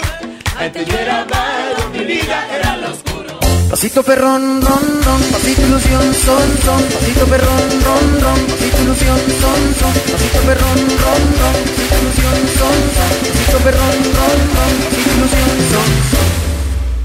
[0.59, 3.39] Antes yo era malo, mi vida era lo oscuro.
[3.69, 9.63] Pasito perrón, ron, ron, pasito ilusión, son, son, pasito perrón, ron, ron, pasito ilusión, son,
[9.81, 15.51] son, pasito perrón, ron, ron, pasito ilusión, son, son, pasito perrón, ron, ron, pasito ilusión,
[15.73, 16.29] son, son.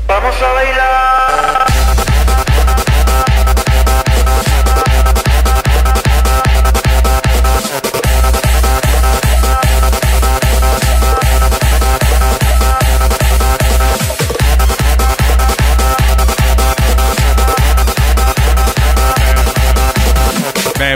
[0.08, 1.17] Vamos a bailar.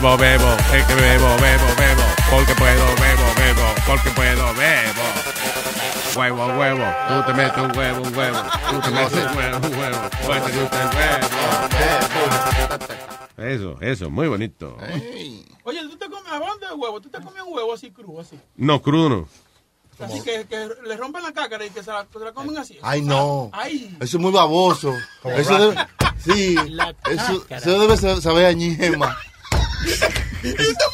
[0.01, 2.01] Bebo, bebo, es que bebo, bebo, bebo,
[2.31, 5.03] porque puedo, bebo, bebo, porque puedo, bebo.
[6.15, 8.37] Huevo, huevo, tú te metes un huevo, un huevo,
[8.71, 11.27] tú te metes un huevo, un huevo, pues te gusta el huevo.
[13.37, 14.75] Eso, eso, muy bonito.
[15.63, 16.99] Oye, ¿tú te comes hablando de huevo?
[16.99, 18.39] ¿Tú te comes un huevo así crudo, así?
[18.55, 19.27] No, crudo no.
[20.03, 22.79] Así que, que le rompen la cácara y que se la, se la comen así.
[22.81, 23.51] Ay, no.
[23.53, 23.95] Ay.
[23.99, 24.95] Eso es muy baboso.
[25.23, 25.75] Eso debe,
[26.23, 26.55] sí,
[27.11, 29.15] eso, eso debe sa- saber a ñema.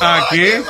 [0.01, 0.64] ¿A qué?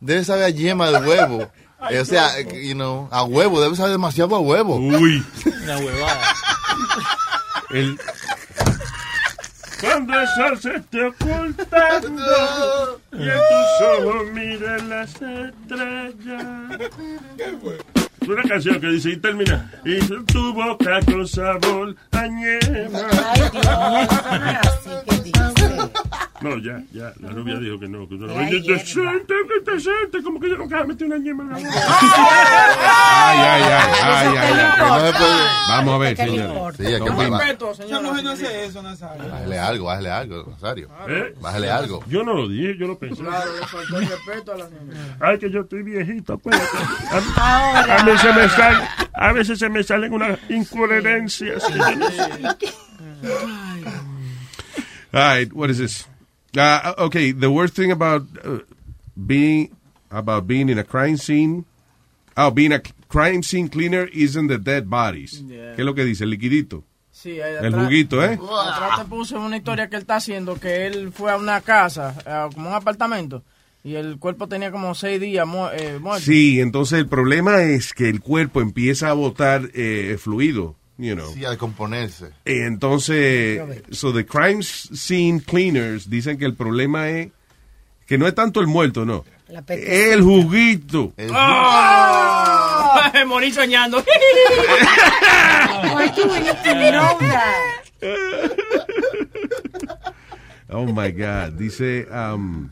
[0.00, 1.50] Debe saber a yema de huevo.
[1.80, 4.76] O sea, you know, a huevo, debe saber demasiado a huevo.
[4.76, 5.24] Uy.
[5.62, 6.34] Una huevada.
[7.70, 7.98] El,
[9.80, 16.78] Cuando el sol se esté ocultando y en tus ojos miren las estrellas.
[18.28, 19.70] Es una canción que dice y termina.
[19.86, 23.08] Y tu boca con sabor a ñema.
[26.40, 27.12] No, ya, ya.
[27.20, 28.08] La novia dijo que no.
[28.08, 28.32] Que no.
[28.32, 29.34] Oye, decente,
[29.64, 30.22] que decente.
[30.22, 31.70] Como que yo nunca me metí una ñema en la boca.
[32.80, 35.20] Ay, ay, ay, ay, ay, ay.
[35.68, 36.76] Vamos a ver, ¿Qué le señor.
[36.76, 37.30] Sí, que pagar.
[37.40, 38.02] Respeto, señor.
[38.02, 39.24] Mujer no hace eso, Nazario.
[39.30, 40.88] Bájale algo, bájale algo, Rosario.
[41.08, 41.34] ¿Eh?
[41.40, 42.04] Bájale algo.
[42.08, 43.22] Yo no lo dije, yo lo pensé.
[43.22, 45.16] Claro, le faltó respeto a la señora.
[45.20, 46.56] Ay, que yo estoy viejito, pues.
[47.36, 51.64] A, a mí se me sale, a veces se me salen unas incoherencias.
[55.10, 56.06] All right, what is this?
[56.56, 58.58] Uh, okay, the worst thing about uh,
[59.16, 59.70] being
[60.10, 61.64] about being in a crime scene,
[62.36, 65.42] oh, being a crime scene cleaner isn't the dead bodies.
[65.46, 65.74] Yeah.
[65.76, 66.24] ¿Qué es lo que dice?
[66.24, 66.84] El liquidito.
[67.10, 68.38] Sí, ahí El juguito, ¿eh?
[68.40, 72.14] Atrás te puse una historia que él está haciendo, que él fue a una casa,
[72.54, 73.42] como un apartamento,
[73.82, 76.24] y el cuerpo tenía como seis días mu- eh, muerto.
[76.24, 81.32] Sí, entonces el problema es que el cuerpo empieza a botar eh, fluido, you know.
[81.32, 82.32] Sí, a descomponerse.
[82.44, 83.62] Entonces,
[83.92, 87.30] so the crime scene cleaners dicen que el problema es
[88.06, 89.24] que no es tanto el muerto, no.
[89.48, 91.14] La El juguito.
[91.32, 93.12] ¡Ah!
[93.26, 94.04] Morí soñando.
[95.94, 97.84] Why do we need to know that?
[100.70, 101.52] Oh my God.
[101.58, 102.70] Dice, um,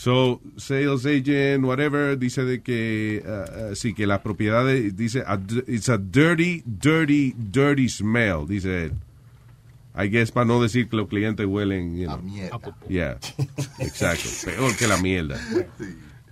[0.00, 5.24] so, sales agent, whatever, dice de que, uh, uh, sí, que la propiedad, de- dice,
[5.26, 8.92] a d- it's a dirty, dirty, dirty smell, dice él.
[9.96, 12.20] I guess para no decir que los clientes huelen, you know.
[12.88, 13.18] Yeah,
[13.80, 14.28] exacto.
[14.44, 15.40] Peor que la mierda.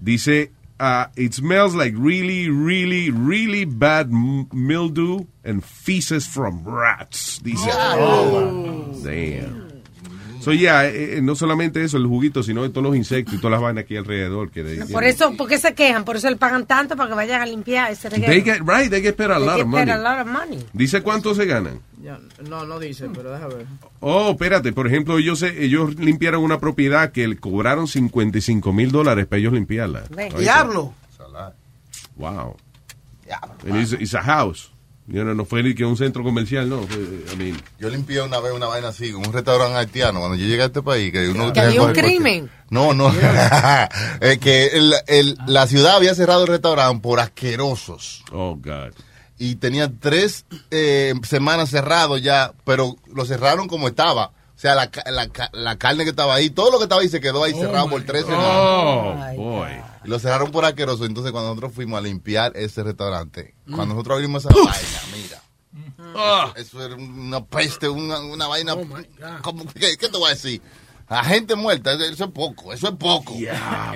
[0.01, 7.41] Dice, uh, it smells like really, really, really bad m- mildew and feces from rats.
[7.43, 9.76] Dice, oh, damn.
[10.47, 13.39] So, yeah, eh, eh, no solamente eso, el juguito, sino de todos los insectos y
[13.39, 14.49] todas las vainas aquí alrededor.
[14.53, 16.05] Que de- Por eso, ¿por qué se quejan?
[16.05, 18.31] Por eso le pagan tanto para que vayan a limpiar ese reguero.
[18.33, 19.91] They get, right, they get paid a They lot get of money.
[19.91, 20.65] a lot of money.
[20.73, 21.81] Dice cuánto se ganan.
[22.49, 23.67] No, no dice, pero déjame ver.
[23.99, 28.93] Oh, espérate, por ejemplo, ellos, se- ellos limpiaron una propiedad que le cobraron 55 mil
[28.93, 30.05] dólares para ellos limpiarla.
[30.39, 30.95] Diablo.
[32.15, 32.57] Wow.
[33.69, 34.71] And it's, it's a house.
[35.09, 36.83] You know, no fue ni que un centro comercial, no.
[36.83, 36.99] Fue,
[37.33, 40.63] I mean, Yo limpié una vez una vaina así, un restaurante haitiano, cuando yo llegué
[40.63, 41.13] a este país.
[41.13, 42.51] Que, uno Que había un crimen.
[42.71, 43.13] No, no.
[44.21, 48.25] Es que el- el- la ciudad había cerrado el restaurante por asquerosos.
[48.33, 48.93] Oh, God.
[49.39, 54.27] Y tenía tres eh, semanas cerrado ya, pero lo cerraron como estaba.
[54.57, 57.03] O sea, la, ca- la, ca- la carne que estaba ahí, todo lo que estaba
[57.03, 58.47] ahí se quedó ahí cerrado por tres semanas.
[58.49, 59.69] Oh, boy.
[60.07, 61.05] Y lo cerraron por asqueroso.
[61.05, 65.43] Entonces, cuando nosotros fuimos a limpiar ese restaurante, cuando nosotros abrimos esa vaina, mira.
[66.55, 68.75] Eso, eso era una peste, una, una vaina.
[69.43, 70.63] ¿cómo- ¿qué, qué te voy a decir?
[71.09, 73.35] La gente muerta, eso eso es poco, eso es poco.
[73.61, 73.95] A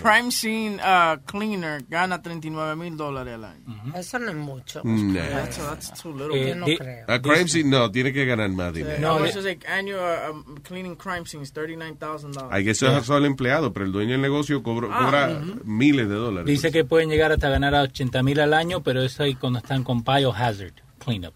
[0.00, 3.64] crime scene uh, cleaner gana 39 mil dólares al año.
[3.96, 4.80] Eso no es mucho.
[4.84, 5.22] Nah.
[5.28, 6.36] That's, that's too little.
[6.40, 7.04] Eh, Yo no di- creo.
[7.08, 9.12] A crime scene, no, tiene que ganar más Eh, dinero.
[9.14, 11.52] how much is it annual uh, um, cleaning crime scenes?
[11.52, 12.48] $39,000.
[12.52, 16.14] Hay que ser solo empleado, pero el dueño del negocio cobro- Ah, cobra miles de
[16.14, 16.46] dólares.
[16.46, 19.58] Dice que pueden llegar hasta ganar a 80 mil al año, pero eso ahí cuando
[19.58, 21.34] están con biohazard cleanup.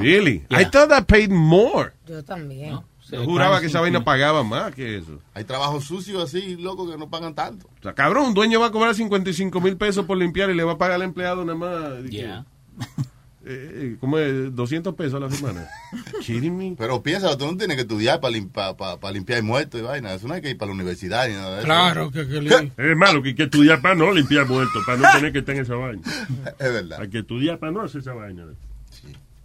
[0.00, 0.44] Really?
[0.48, 0.60] Yeah.
[0.62, 1.92] I thought that paid more.
[2.06, 2.78] Yo también.
[3.10, 5.20] Yo juraba que esa vaina pagaba más que eso.
[5.34, 7.68] Hay trabajos sucios así, loco, que no pagan tanto.
[7.78, 10.64] O sea, cabrón, un dueño va a cobrar 55 mil pesos por limpiar y le
[10.64, 12.04] va a pagar al empleado nada más.
[12.10, 12.46] Yeah.
[13.44, 14.54] eh, eh, ¿Cómo es?
[14.54, 15.68] 200 pesos a la semana.
[16.22, 16.74] Kidding me?
[16.78, 20.14] Pero piénsalo, tú no tienes que estudiar para limpiar, para, para limpiar muertos y vaina.
[20.14, 21.66] Eso no hay que ir para la universidad ni nada de eso.
[21.66, 25.08] Claro, que, que Es malo que hay que estudiar para no limpiar muertos, para no
[25.12, 26.02] tener que estar en esa vaina.
[26.58, 27.00] Es verdad.
[27.02, 28.46] Hay que estudiar para no hacer esa vaina.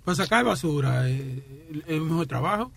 [0.06, 2.72] Para sacar basura eh, es el mejor trabajo.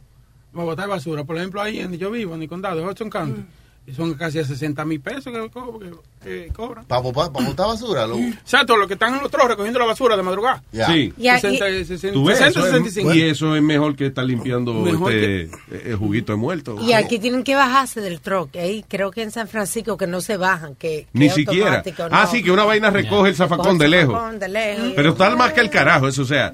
[0.52, 1.24] Para botar basura.
[1.24, 3.42] Por ejemplo, ahí donde yo vivo, en el condado de Hudson County,
[3.84, 5.90] y son casi a 60 mil pesos que, co- que-
[6.22, 6.84] que cobran.
[6.84, 7.32] Para, botar
[7.66, 8.20] basura, loco.
[8.20, 10.62] Exacto, los que están en los trozos recogiendo la basura de madrugada.
[10.86, 11.12] Sí.
[11.16, 12.38] Y aquí- 60, 60, ¿Tú ves?
[12.38, 13.14] 60, Eso es- 65.
[13.14, 15.42] y eso es mejor que estar limpiando Mejor este
[15.72, 16.76] eh, el juguito de muerto.
[16.80, 18.54] Y aquí tienen que bajarse del truck.
[18.54, 20.76] Ahí creo que en San Francisco que no se bajan.
[20.76, 21.82] Que, que Ni es siquiera.
[22.12, 22.30] Ah, no.
[22.30, 24.14] sí, que una vaina recoge el zafacón de el lejos.
[24.14, 24.92] zafacón de lejos.
[24.94, 26.52] Pero está más que el carajo, eso, o sea.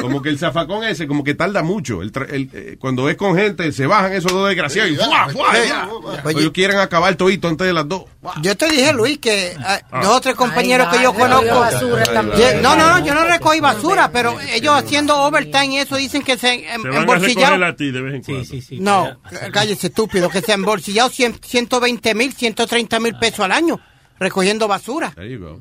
[0.00, 2.02] Como que el zafacón ese, como que tarda mucho.
[2.02, 5.28] El tra- el, eh, cuando es con gente, se bajan esos dos desgraciados y ¡fua,
[5.30, 5.54] fua!
[5.54, 5.68] sí.
[5.68, 5.88] ya.
[6.24, 6.38] Oye.
[6.40, 8.04] Ellos quieren acabar todito antes de las dos.
[8.42, 10.00] Yo te dije, Luis, que ah, Ah.
[10.02, 11.60] dos o tres compañeros Ay, que yo conozco.
[11.60, 12.62] basura Ye- también.
[12.62, 16.36] No, no, no, yo no recogí basura, pero ellos haciendo overtime y eso dicen que
[16.36, 17.64] se Te van a recoger embolsillaron.
[17.64, 18.54] a ti de vez en cuando.
[18.82, 19.18] No,
[19.52, 23.80] cállese estúpido, que se han embolsillado 100 120 mil, 130 mil pesos al año
[24.18, 25.12] recogiendo basura.
[25.14, 25.60] There you go.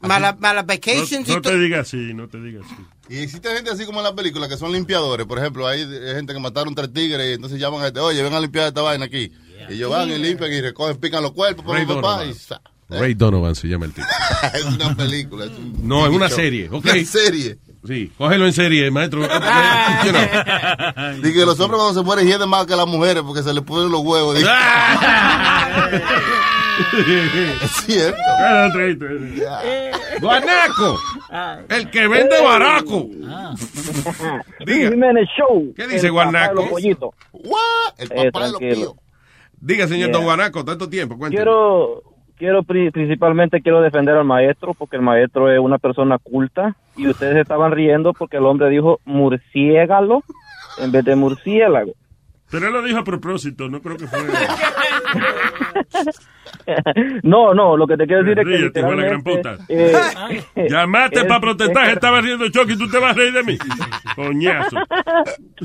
[0.00, 1.52] Malas malas vacations No, no y todo.
[1.54, 2.76] te digas así, no te digas así.
[3.08, 5.26] Y existe gente así como en las películas que son limpiadores.
[5.26, 5.80] Por ejemplo, hay
[6.14, 8.82] gente que mataron tres tigres y entonces llaman a este, oye, ven a limpiar esta
[8.82, 9.32] vaina aquí.
[9.70, 12.32] Y ellos van y limpian y recogen, pican los cuerpos, Ray papá, y
[12.88, 14.06] Ray Donovan se llama el tipo.
[14.54, 15.46] es una película.
[15.46, 16.36] Es un No, es una show.
[16.36, 16.68] serie.
[16.70, 16.84] ok.
[16.84, 17.58] Una serie.
[17.86, 19.22] Sí, cógelo en serie, maestro.
[19.22, 19.28] You
[20.10, 21.14] know.
[21.22, 23.62] Dice que los hombres cuando se mueren hieden más que las mujeres porque se les
[23.62, 24.34] ponen los huevos.
[24.36, 24.50] Dice.
[27.62, 28.18] es cierto.
[30.20, 30.98] Guanaco,
[31.68, 33.08] el que vende baraco.
[34.66, 34.90] Diga.
[35.36, 35.72] Show.
[35.76, 36.54] ¿Qué dice el papá de Guanaco?
[36.54, 37.10] los pollitos.
[37.98, 38.94] El Eh, papá de los píos.
[39.58, 40.12] Diga, señor Yeah.
[40.16, 41.16] Don Guanaco, tanto tiempo.
[41.16, 41.42] Cuénteme.
[41.42, 42.02] Quiero,
[42.36, 47.08] quiero pri- principalmente quiero defender al maestro porque el maestro es una persona culta y
[47.08, 50.22] ustedes estaban riendo porque el hombre dijo murciégalo
[50.78, 51.92] en vez de murciélago.
[52.50, 54.20] Pero él lo dijo a propósito, no creo que fue.
[57.22, 59.56] No, no, lo que te quiero decir es que hijo de la gran puta.
[59.68, 59.92] eh,
[60.68, 63.58] Llamaste para protestar, es- estaba riendo Chucky y tú te vas a reír de mí.
[64.14, 64.76] Coñazo.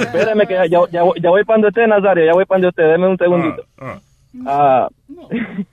[0.00, 2.68] Espérame que ya, ya, voy- ya voy para donde usted, Nazario, ya voy para donde
[2.68, 3.64] usted, deme un segundito.
[3.78, 3.98] Ah,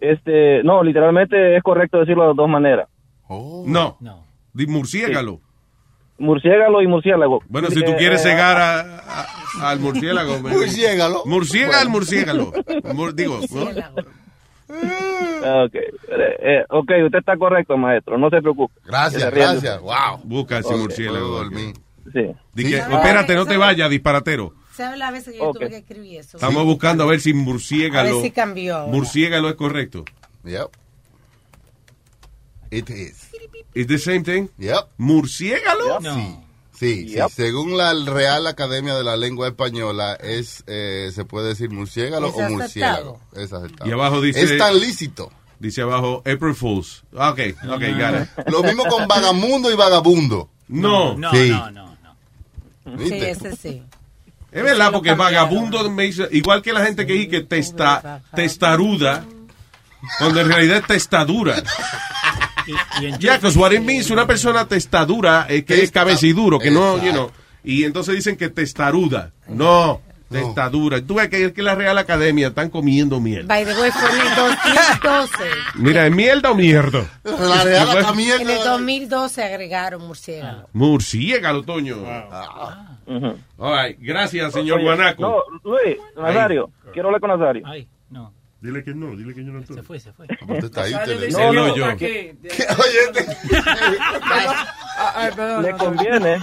[0.00, 2.88] este, no, literalmente es correcto decirlo de dos maneras.
[3.28, 3.96] No.
[4.52, 5.40] Di murciégalo.
[6.18, 7.40] Murciégalo y murciélago.
[7.48, 10.38] Bueno, si tú Eh, quieres eh, cegar a- a- al murciélago.
[10.42, 11.22] Murciégalo.
[11.24, 12.52] Murciega al murciégalo.
[12.94, 13.68] Mur- digo, ¿no?
[15.42, 15.86] Ah, Ok, eh,
[16.42, 18.74] eh, ok, usted está correcto, maestro, no se preocupe.
[18.84, 19.80] Gracias, gracias.
[19.80, 20.20] Wow.
[20.24, 21.44] Busca ese murciélago.
[22.12, 22.30] Sí.
[22.54, 22.74] Di que, Sí.
[22.90, 24.52] espérate, no te vayas, disparatero.
[24.80, 25.56] ¿Sabes la vez que yo Ok.
[25.58, 26.36] tuve que escribir eso?
[26.36, 28.08] Estamos buscando a ver si murciégalo.
[28.08, 28.92] A ver si cambió ahora.
[28.92, 30.04] Murciégalo es correcto.
[30.44, 30.68] Yep.
[32.70, 33.28] It is.
[33.74, 34.48] ¿Es the same thing?
[34.58, 34.86] Yep.
[34.98, 36.00] ¿Murciégalo?
[36.00, 36.36] Sí.
[36.72, 37.14] Sí, sí.
[37.16, 37.28] Yep.
[37.30, 42.34] según la Real Academia de la Lengua Española, es eh, se puede decir murciégalo Es
[42.34, 43.20] o murciélago.
[43.32, 43.42] aceptado.
[43.44, 43.90] Es aceptado.
[43.90, 44.42] Y abajo dice.
[44.42, 45.30] Es tan lícito.
[45.58, 47.04] Dice abajo April Fools.
[47.14, 48.48] Ah, Ok, ok, got it.
[48.48, 50.48] Lo mismo con vagamundo y vagabundo.
[50.68, 51.18] No.
[51.18, 51.50] No, Sí.
[51.50, 51.90] no, no.
[52.84, 53.30] Sí, ¿Viste?
[53.30, 53.82] ese sí.
[54.52, 59.24] Es verdad, porque vagabundo me dice, igual que la gente que dice que testa, testaruda,
[60.18, 61.62] cuando en realidad es testadura.
[62.66, 66.58] Y, y en Ya, because what it means, una persona testadura es que es cabeciduro,
[66.58, 67.30] que no, you know.
[67.62, 69.32] Y entonces dicen que testaruda.
[69.48, 70.00] No,
[70.30, 71.00] testadura.
[71.04, 73.46] Tú ves que, que la Real Academia están comiendo mierda.
[73.48, 75.44] By the way, fue en el 2012.
[75.76, 77.04] Mira, ¿es mierda o mierda?
[77.24, 78.36] La Real Academia.
[78.36, 80.68] En el 2012 agregaron murciélago.
[80.72, 81.96] Murciégalo, Toño.
[83.06, 83.36] Ujú.
[83.58, 85.22] All right, gracias, señor Oye, Guanaco.
[85.22, 87.62] No, Luis, Nazario, quiero hablar con Nazario.
[87.66, 88.32] Ay, no.
[88.60, 89.76] Dile que no, dile que yo no estoy.
[89.76, 90.26] Se fue, se fue.
[90.42, 91.96] Usted está ahí, usted le- No, no, yo.
[91.96, 92.36] que-
[92.78, 93.26] Oye, este-
[94.22, 95.30] Ah, ay,
[95.62, 96.38] le conviene.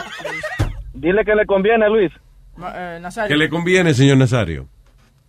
[0.94, 2.12] Dile que le conviene, Luis.
[2.76, 3.30] Eh, Nazario.
[3.30, 4.68] ¿Qué le conviene, señor Nazario?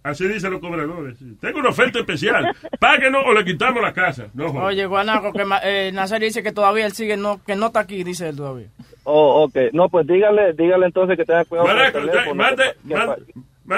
[0.02, 1.18] Así dicen los cobradores.
[1.40, 2.54] Tengo una oferta especial.
[2.78, 4.28] Páguenos o le quitamos la casa.
[4.32, 4.46] No.
[4.46, 8.04] Oye, Guanaco, que eh, Nazario dice que todavía él sigue, no, que no está aquí,
[8.04, 8.68] dice él todavía.
[9.04, 9.72] Oh, ok.
[9.72, 12.74] No, pues dígale, dígale entonces que tenga cuidado Guanaco, mande,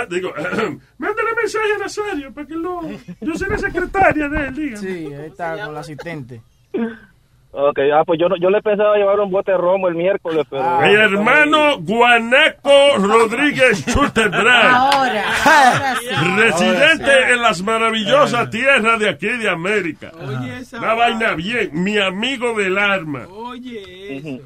[0.09, 0.33] digo,
[0.99, 2.81] mándale mensaje a Nazario para que lo...
[3.21, 4.77] Yo soy la secretaria de él, dígame.
[4.77, 6.43] Sí, ahí está con la asistente.
[7.53, 10.47] Ok, ah, pues yo, no- yo le pensaba llevar un bote de romo el miércoles,
[10.49, 10.63] pero...
[10.63, 10.81] Ah.
[10.87, 16.07] Mi hermano Guanaco Rodríguez Chutebray, Ahora, ahora sí.
[16.37, 20.13] residente en las maravillosas tierras de aquí de América.
[20.21, 23.27] Oye, esa Una vaina bien, mi amigo del arma.
[23.29, 24.45] Oye, eso.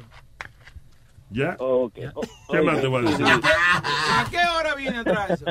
[1.29, 1.55] ¿Ya?
[1.59, 1.93] Ok.
[2.15, 2.21] Oh,
[2.51, 3.25] ¿Qué más te voy a decir?
[3.25, 5.45] ¿A qué hora viene atrás eso?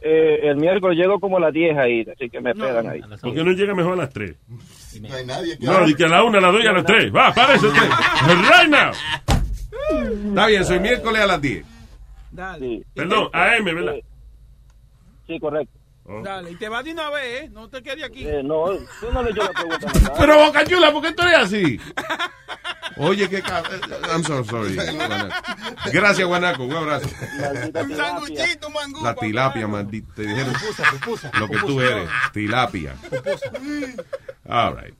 [0.00, 3.00] Eh, el miércoles llego como a las 10 ahí, así que me esperan ahí.
[3.22, 4.34] ¿Por qué no llega mejor a las 3?
[5.00, 6.72] No hay nadie que No, di que a la 1, a las 2 y a
[6.72, 7.14] las 3.
[7.14, 7.88] Va, párese usted.
[8.26, 8.92] Right now.
[10.28, 11.64] Está bien, soy miércoles a las 10.
[12.30, 12.66] Dale.
[12.78, 13.94] Sí, Perdón, AM, ¿verdad?
[15.26, 15.78] Sí, correcto.
[16.22, 17.48] Dale, y te vas de una vez, ¿eh?
[17.50, 18.26] No te quedes aquí.
[18.26, 18.66] Eh, no,
[19.00, 20.12] tú no le echas la pregunta.
[20.18, 21.80] Pero Boca Chula, ¿por qué tú eres así?
[22.96, 23.64] Oye, qué cab-
[24.12, 24.74] I'm so sorry.
[24.76, 25.34] Guanaco.
[25.92, 26.64] Gracias, Guanaco.
[26.64, 27.08] Un abrazo.
[27.08, 29.02] Un sanguchito, mangú.
[29.02, 30.14] La tilapia, maldita.
[30.14, 30.54] Te dijeron
[31.40, 32.08] lo que tú eres.
[32.32, 32.94] Tilapia.
[34.48, 34.94] All right.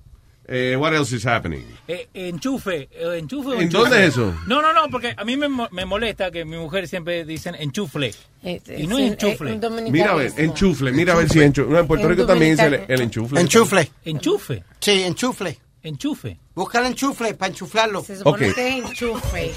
[0.46, 1.64] Eh, what else is happening?
[1.88, 3.54] Eh, enchufe, eh, enchufe.
[3.54, 3.78] ¿En enchufe.
[3.88, 4.34] dónde es eso?
[4.46, 7.54] No, no, no, porque a mí me, mo- me molesta que mi mujer siempre dicen
[7.54, 8.12] enchufle.
[8.42, 9.52] Eh, Y no es enchufle.
[9.54, 10.92] eh, Mira a ver, enchufle.
[10.92, 11.72] Mira a ver si enchufle.
[11.72, 13.40] No, en Puerto En Rico también dice el, el enchufle.
[13.40, 13.90] Enchufle.
[14.04, 14.62] Enchufe.
[14.80, 15.58] Sí, enchufle.
[15.84, 16.38] Enchufe.
[16.54, 18.02] Busca el enchufe para enchuflarlo.
[18.02, 18.54] Se supone Ok.
[18.54, 19.52] que es enchufe.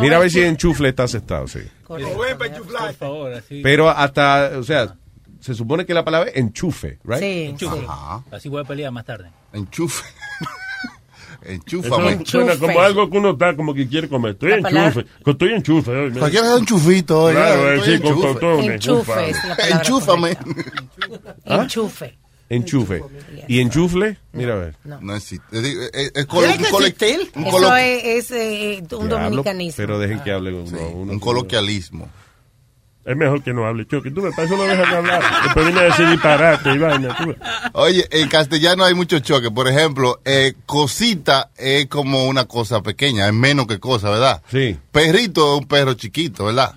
[0.00, 1.60] Mira a ver si enchufle está aceptado, sí.
[1.86, 2.00] Por
[2.94, 3.60] favor, así.
[3.62, 4.94] Pero hasta, o sea,
[5.40, 7.22] se supone que la palabra es enchufe, right?
[7.22, 7.86] Enchufe.
[8.30, 9.30] Así voy a pelear más tarde.
[9.52, 10.04] Enchufe.
[11.40, 12.26] Eso Enchúfame.
[12.26, 14.32] suena como algo que uno está como que quiere comer.
[14.32, 15.30] Estoy La en palabra- enchufe.
[15.30, 15.90] Estoy en enchufe.
[15.92, 16.18] hoy, mira.
[16.20, 17.22] Cualquiera es enchufito.
[17.22, 18.74] oye, Claro, estoy sí, con enchufe.
[18.74, 20.36] Enchufe es la palabra Enchúfame.
[21.46, 21.62] ¿Ah?
[21.62, 22.18] Enchufe.
[22.50, 23.02] Enchufe.
[23.46, 24.16] ¿Y enchufle?
[24.32, 24.74] Mira a ver.
[25.00, 25.44] No existe.
[25.58, 27.30] Es, es- es colo- ¿Tiene que un colo- existir?
[27.34, 29.76] un Eso es, es, eh, un Diablo, dominicanismo.
[29.76, 30.78] Pero dejen que hable uno.
[30.94, 32.08] uno- un coloquialismo.
[33.04, 34.10] Es mejor que no hable, Chucky.
[34.10, 35.22] Tú me para eso no dejas de hablar.
[35.44, 37.16] Después viene a decir disparate y vaina.
[37.72, 39.50] Oye, en castellano hay muchos choques.
[39.50, 44.42] Por ejemplo, eh, cosita es como una cosa pequeña, es menos que cosa, ¿verdad?
[44.50, 44.78] Sí.
[44.92, 46.74] Perrito es un perro chiquito, ¿verdad?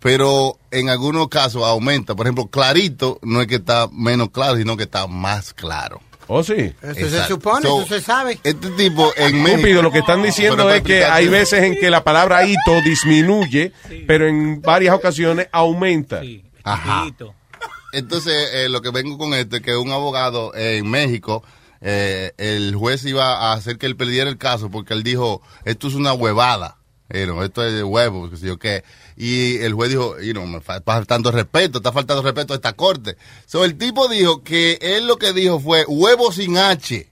[0.00, 2.14] Pero en algunos casos aumenta.
[2.14, 6.00] Por ejemplo, clarito no es que está menos claro, sino que está más claro.
[6.30, 6.74] ¿Oh, sí?
[6.82, 8.38] Eso se supone, So, eso se sabe.
[8.44, 9.80] Este tipo en México...
[9.80, 13.72] Lo que están diciendo es que hay veces en que la palabra hito disminuye,
[14.06, 16.20] pero en varias ocasiones aumenta.
[16.62, 17.06] Ajá.
[17.94, 21.42] Entonces, eh, lo que vengo con esto es que un abogado eh, en México,
[21.80, 25.88] eh, el juez iba a hacer que él perdiera el caso porque él dijo, esto
[25.88, 26.76] es una huevada.
[27.10, 28.84] Eh, no, esto es de huevos, qué sé yo qué.
[29.16, 32.74] Y el juez dijo, y no, me está faltando respeto, está faltando respeto a esta
[32.74, 33.16] corte.
[33.46, 37.08] So, el tipo dijo que él lo que dijo fue huevo sin H.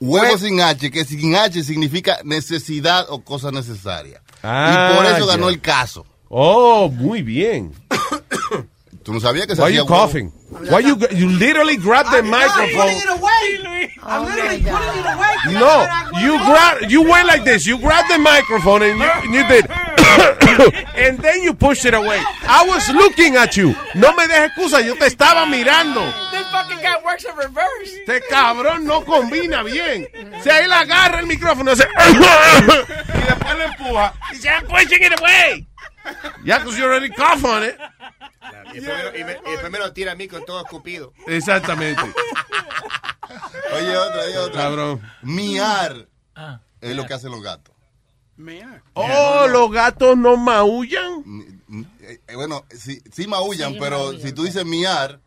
[0.00, 4.22] Huevo sin H, que sin H significa necesidad o cosa necesaria.
[4.42, 6.06] Ah, y por eso ganó el caso.
[6.28, 7.72] Oh, muy bien.
[9.04, 9.96] Tú no sabías que se Why hacía you huevo?
[10.02, 10.32] coughing?
[10.70, 12.94] Why you you literally grab the microphone?
[13.18, 13.90] away.
[14.02, 15.34] I'm literally putting it away.
[15.52, 15.86] No,
[16.22, 17.66] you grab you went like this.
[17.66, 19.66] You grabbed the microphone and you, and you did,
[20.96, 22.18] and then you pushed it away.
[22.48, 23.74] I was looking at you.
[23.94, 26.00] No me dejes excusa, yo te estaba mirando.
[26.30, 27.92] This fucking guy works in reverse.
[28.06, 30.08] Este cabrón no combina bien.
[30.42, 32.14] Si él agarra el micrófono hace y
[33.26, 35.66] después lo empuja y I'm pushing it away.
[36.44, 37.76] Yeah, because you already cough on it.
[38.74, 40.60] Y después, me lo- y me- y después me lo tira a mí con todo
[40.62, 41.12] escupido.
[41.26, 42.02] Exactamente.
[43.76, 44.62] Oye, otra, oye, otra.
[44.62, 45.00] Cabrón.
[45.22, 46.08] Miar
[46.80, 47.74] es lo que hacen los gatos.
[48.94, 51.22] Oh, los gatos no maullan.
[52.00, 55.20] Eh, eh, bueno, sí, sí maullan, pero si tú dices miar,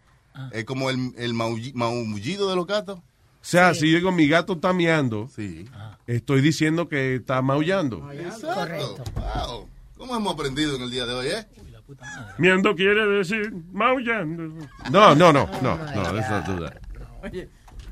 [0.51, 2.99] es como el, el maulli- maullido de los gatos.
[2.99, 5.29] O sea, si yo digo mi gato está meando,
[6.05, 8.01] estoy diciendo que está maullando.
[8.01, 9.03] Correcto.
[9.15, 9.69] Wow.
[9.97, 11.45] ¿Cómo hemos aprendido en el día de hoy, eh?
[12.37, 14.43] Miando quiere decir maullando.
[14.91, 16.75] No, no, no, no, no, let's not do that.
[17.23, 17.49] Oye,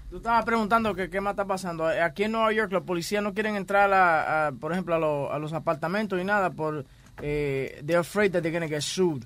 [0.09, 1.87] tú estabas preguntando que qué más está pasando.
[1.87, 5.31] Aquí en Nueva York los policías no quieren entrar, a, a, por ejemplo, a, lo-
[5.31, 6.85] a los apartamentos y nada por...
[7.21, 9.23] Eh, they're afraid that they're going to get sued.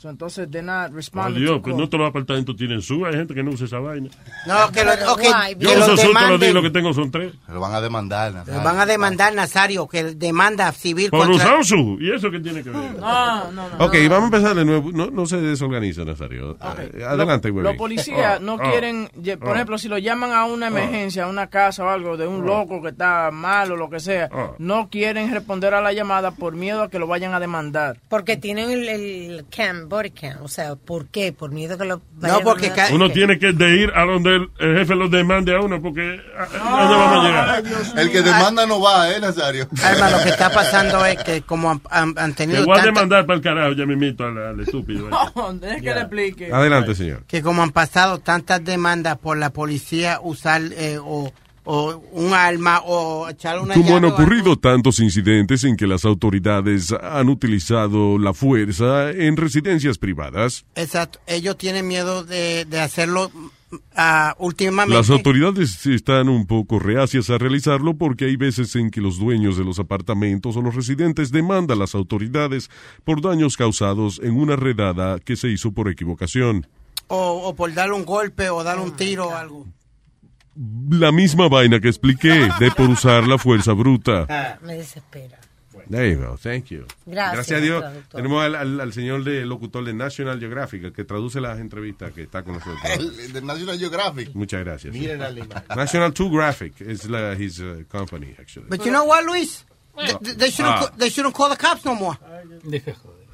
[0.00, 1.82] So, entonces, they're not responding Adiós, to pero call.
[1.82, 3.04] no todos los apartamentos tienen su.
[3.04, 4.08] Hay gente que no usa esa vaina.
[4.46, 5.22] No, que lo, ok,
[5.58, 7.34] Yo que uso su todos los días, lo que tengo son tres.
[7.48, 8.32] Lo van a demandar.
[8.46, 11.44] Lo van a demandar, Nazario, que demanda civil Por contra...
[11.58, 11.98] usar su.
[12.00, 12.94] ¿Y eso qué tiene que ver?
[12.98, 13.84] No, no, no.
[13.84, 14.90] Ok, vamos a empezar de nuevo.
[14.90, 16.56] No, no se desorganiza, Nazario.
[16.78, 17.62] Eh, Adelante, güey.
[17.64, 19.54] Los policías no Ah, quieren, ye- por ah.
[19.56, 22.80] ejemplo, si lo llaman a una emergencia, a una casa o algo de un loco
[22.80, 24.52] que está mal o lo que sea, Ah.
[24.58, 27.98] no quieren responder a la llamada por miedo a que lo vayan a demandar.
[28.08, 30.42] Porque tienen el, el cam, body cam.
[30.42, 31.34] O sea, ¿por qué?
[31.34, 32.88] Por miedo que lo vayan porque a...
[32.94, 36.18] Uno tiene que de ir a donde el, el jefe lo demande a uno porque
[36.38, 37.98] a, a dónde vamos a llegar.
[37.98, 39.68] El que demanda no va, ¿eh, Nazario?
[39.84, 42.76] Alma, lo que está pasando es que como han, han- han Te tenido voy a
[42.76, 45.08] tanta- demandar para el carajo, ya me invito al, al estúpido.
[45.08, 45.12] eh.
[45.60, 46.52] Tienes que le explique.
[46.52, 47.24] Adelante, señor.
[47.26, 51.32] que como han pasado tantas demandas por la policía usar eh, o,
[51.72, 56.92] o un arma o echar una Como han ocurrido tantos incidentes en que las autoridades
[57.00, 61.20] han utilizado la fuerza en residencias privadas, Exacto.
[61.28, 63.30] Ellos tienen miedo de, de hacerlo
[63.94, 64.96] ah, últimamente.
[64.98, 69.56] las autoridades están un poco reacias a realizarlo porque hay veces en que los dueños
[69.56, 72.68] de los apartamentos o los residentes demandan a las autoridades
[73.04, 76.66] por daños causados en una redada que se hizo por equivocación.
[77.06, 79.66] o, o por darle un golpe o darle un tiro o algo.
[80.90, 84.58] La misma vaina que expliqué de por usar la fuerza bruta.
[84.62, 85.38] Me desespera.
[85.88, 86.84] There you go, thank you.
[87.06, 87.80] Gracias, a Dios.
[87.80, 88.16] traductor.
[88.20, 92.22] Tenemos al, al- al señor de locutor de National Geographic, que traduce las entrevistas, que
[92.22, 92.78] está con nosotros.
[92.96, 94.34] El de National Geographic.
[94.34, 94.92] Muchas gracias.
[94.92, 95.48] Miren imagen.
[95.74, 98.68] National 2 Graphic is la- his uh, company, actually.
[98.68, 99.64] But you know what, Luis?
[100.20, 100.92] They, they shouldn't, Ah.
[100.98, 102.16] they shouldn't call the cops no more.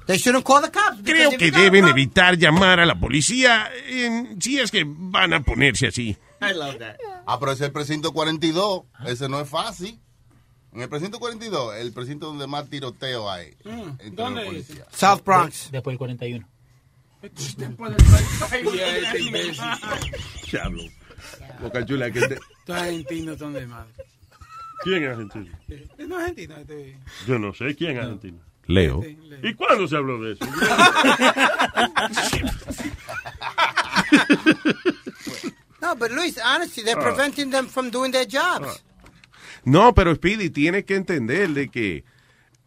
[0.06, 1.02] They shouldn't call the cops.
[1.02, 5.88] Creo que deben evitar llamar a la policía en- si es que van a ponerse
[5.88, 6.16] así.
[6.40, 6.96] I love that.
[7.26, 8.82] Ah, pero ese es el precinto 42.
[9.06, 9.98] Ese no es fácil.
[10.72, 13.56] En el precinto 42, el precinto donde más tiroteo hay.
[13.64, 14.86] los ¿dónde policías.
[14.92, 15.70] South Bronx.
[15.72, 16.46] Después del 41.
[17.22, 17.66] Después del
[20.52, 20.82] Diablo.
[21.60, 23.90] Boca Chula, que te- Estos argentinos son de madre.
[24.82, 25.56] ¿Quién es argentino?
[26.06, 26.56] No es argentino.
[26.58, 28.38] Este, Yo no sé quién es argentino.
[28.66, 29.02] Leo.
[29.42, 30.44] ¿Y cuándo se habló de eso?
[35.98, 37.02] But Luis, honestly, they're Ah.
[37.14, 38.82] preventing them from doing their jobs.
[39.64, 42.04] No, pero Speedy, tienes que entender de que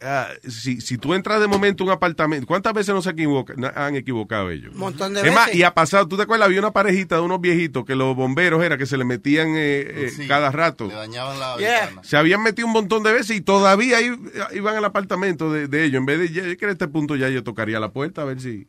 [0.02, 3.54] ah, si, si tú entras de momento a un apartamento, ¿cuántas veces no se equivoca,
[3.76, 4.74] han equivocado ellos?
[4.74, 5.60] Un montón de Es más, veces.
[5.60, 6.48] y ha pasado, ¿tú te acuerdas?
[6.48, 9.82] Había una parejita de unos viejitos que los bomberos era que se le metían eh,
[10.06, 10.88] eh, Sí, cada rato.
[10.88, 11.92] Le dañaban la Yeah.
[12.04, 16.00] Se habían metido un montón de veces y todavía iban al apartamento de, de ellos.
[16.00, 18.26] En vez de, yo creo que a este punto ya yo tocaría la puerta a
[18.26, 18.68] ver si...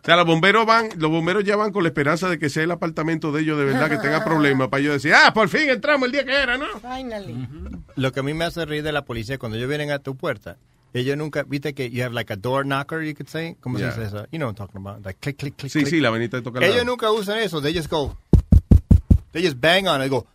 [0.00, 2.62] O sea, los bomberos van, los bomberos ya van con la esperanza de que sea
[2.62, 5.68] el apartamento de ellos de verdad que tenga problemas para ellos decir, ah, por fin
[5.68, 6.66] entramos el día que era, ¿no?
[6.80, 7.48] Finally.
[7.96, 10.16] Lo que a mí me hace reír de la policía cuando ellos vienen a tu
[10.16, 10.56] puerta,
[10.94, 13.92] ellos nunca, viste que you have like a door knocker, you could say, ¿cómo Yeah.
[13.92, 14.26] se dice eso?
[14.32, 15.90] You know what I'm talking about, like click, click, click, Sí, click.
[15.94, 18.16] sí, la venita de tocar la- Ellos nunca usan eso, they just go,
[19.32, 20.26] they just bang on it, they go,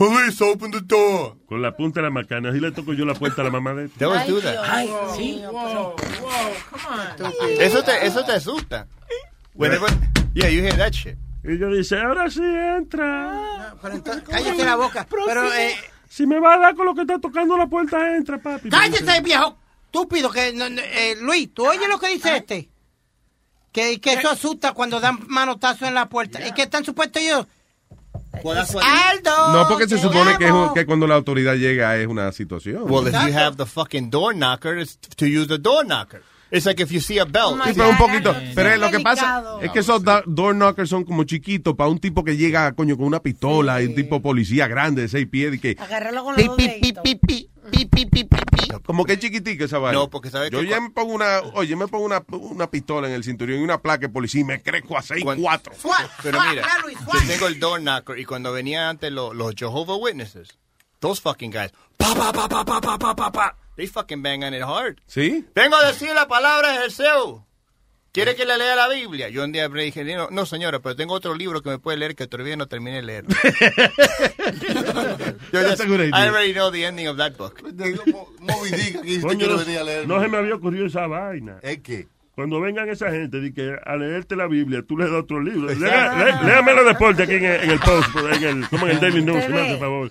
[0.00, 1.36] police open the door.
[1.46, 2.48] Con la punta de la macana.
[2.48, 3.92] Así le toco yo la puerta a la mamá de él.
[3.98, 4.56] Do that.
[4.64, 5.42] Ay, sí.
[5.44, 5.94] Wow, wow,
[6.70, 7.60] come on.
[7.60, 8.86] Eso te, eso te asusta.
[9.54, 9.90] Whenever,
[10.32, 11.18] yeah, you hear that shit.
[11.44, 13.74] Y yo dice, ahora sí entra.
[13.82, 15.06] Pero entonces, cállate la boca.
[15.10, 15.76] Pero, eh,
[16.08, 18.70] Si me va a dar con lo que está tocando la puerta, entra, papi.
[18.70, 20.30] cállate, viejo estúpido.
[20.30, 22.70] Que, no, no, eh, Luis, ¿tú oyes lo que dice este?
[23.70, 26.46] Que, que eso asusta cuando dan manotazo en la puerta.
[26.46, 27.46] ¿Y que están supuestos ellos?
[28.82, 29.52] Aldo.
[29.52, 32.84] No, porque se supone que, es, un- que cuando la autoridad llega es una situación.
[32.88, 36.22] Well, if you have the fucking door knocker, it's to use the door knocker.
[36.50, 37.62] It's like if you see a belt.
[37.64, 38.34] Sí, pero un poquito.
[38.54, 41.98] Pero es lo que pasa es que esos door knockers son como chiquitos para un
[41.98, 45.54] tipo que llega, coño, con una pistola y un tipo policía grande de seis pies
[45.54, 45.76] y que...
[45.78, 47.02] Agárralo con los dos deditos.
[48.84, 49.98] Como que es chiquitica esa vaina.
[49.98, 51.40] No, porque sabe Yo que ya me pongo una...
[51.54, 54.44] Oye, me pongo una, una pistola en el cinturón y una placa de policía y
[54.44, 55.72] me crezco a seis cuatro.
[56.22, 56.66] Pero mira,
[57.12, 60.48] yo tengo el door knocker y cuando venía antes los, los Jehovah Witnesses,
[60.98, 64.44] those fucking guys, pa, pa, pa, pa, pa, pa, pa, pa, pa, they fucking bang
[64.44, 65.00] on it hard.
[65.06, 65.44] ¿Sí?
[65.54, 67.40] Vengo a decir la palabra de Jesús.
[68.12, 69.28] ¿Quiere que le lea la Biblia?
[69.28, 71.96] Yo un día le dije, no, no, señora, pero tengo otro libro que me puede
[71.96, 73.24] leer que todavía no terminé de leer.
[75.52, 76.08] Yo idea.
[76.12, 77.62] I already know the ending of that book.
[77.62, 80.08] Moby Dick, quiere no, venir a leer.
[80.08, 81.58] no se me había ocurrido esa vaina.
[81.62, 82.08] ¿Es qué?
[82.34, 85.72] Cuando vengan esa gente di que a leerte la Biblia, tú le das otro libro.
[85.74, 89.00] Lea- lé- Léame los deportes aquí en el, post, por en el, como en el
[89.00, 90.10] Daily News, si me hace favor.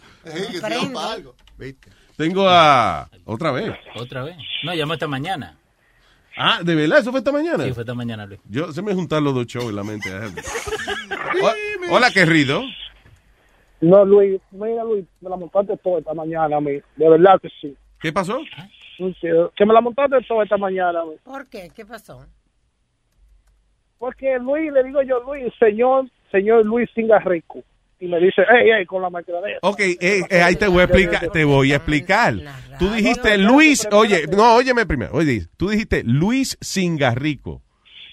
[2.19, 3.09] Tengo a...
[3.23, 3.73] Otra vez.
[3.95, 4.35] Otra vez.
[4.65, 5.55] No, llamó esta mañana.
[6.35, 6.99] Ah, ¿de verdad?
[6.99, 7.63] ¿Eso fue esta mañana?
[7.63, 8.41] Sí, fue esta mañana, Luis.
[8.49, 10.09] Yo se me juntaron los dos shows en la mente.
[11.41, 12.61] O- Hola, querido.
[13.79, 16.73] No, Luis, mira, Luis, me la montaste toda esta mañana a mí.
[16.97, 17.73] De verdad que sí.
[18.01, 18.39] ¿Qué pasó?
[19.55, 20.99] Que me la montaste toda esta mañana.
[21.23, 21.71] ¿Por qué?
[21.73, 22.25] ¿Qué pasó?
[23.97, 27.63] Porque Luis, le digo yo, Luis, señor, señor Luis Singarrico.
[28.01, 29.97] Y me dice, hey, hey, con la máquina de Ok, eh,
[30.29, 32.35] eh, ahí te voy a explicar, te voy a explicar.
[32.77, 37.61] Tú dijiste Luis, oye, no, óyeme primero, oye, tú dijiste Luis Singarrico.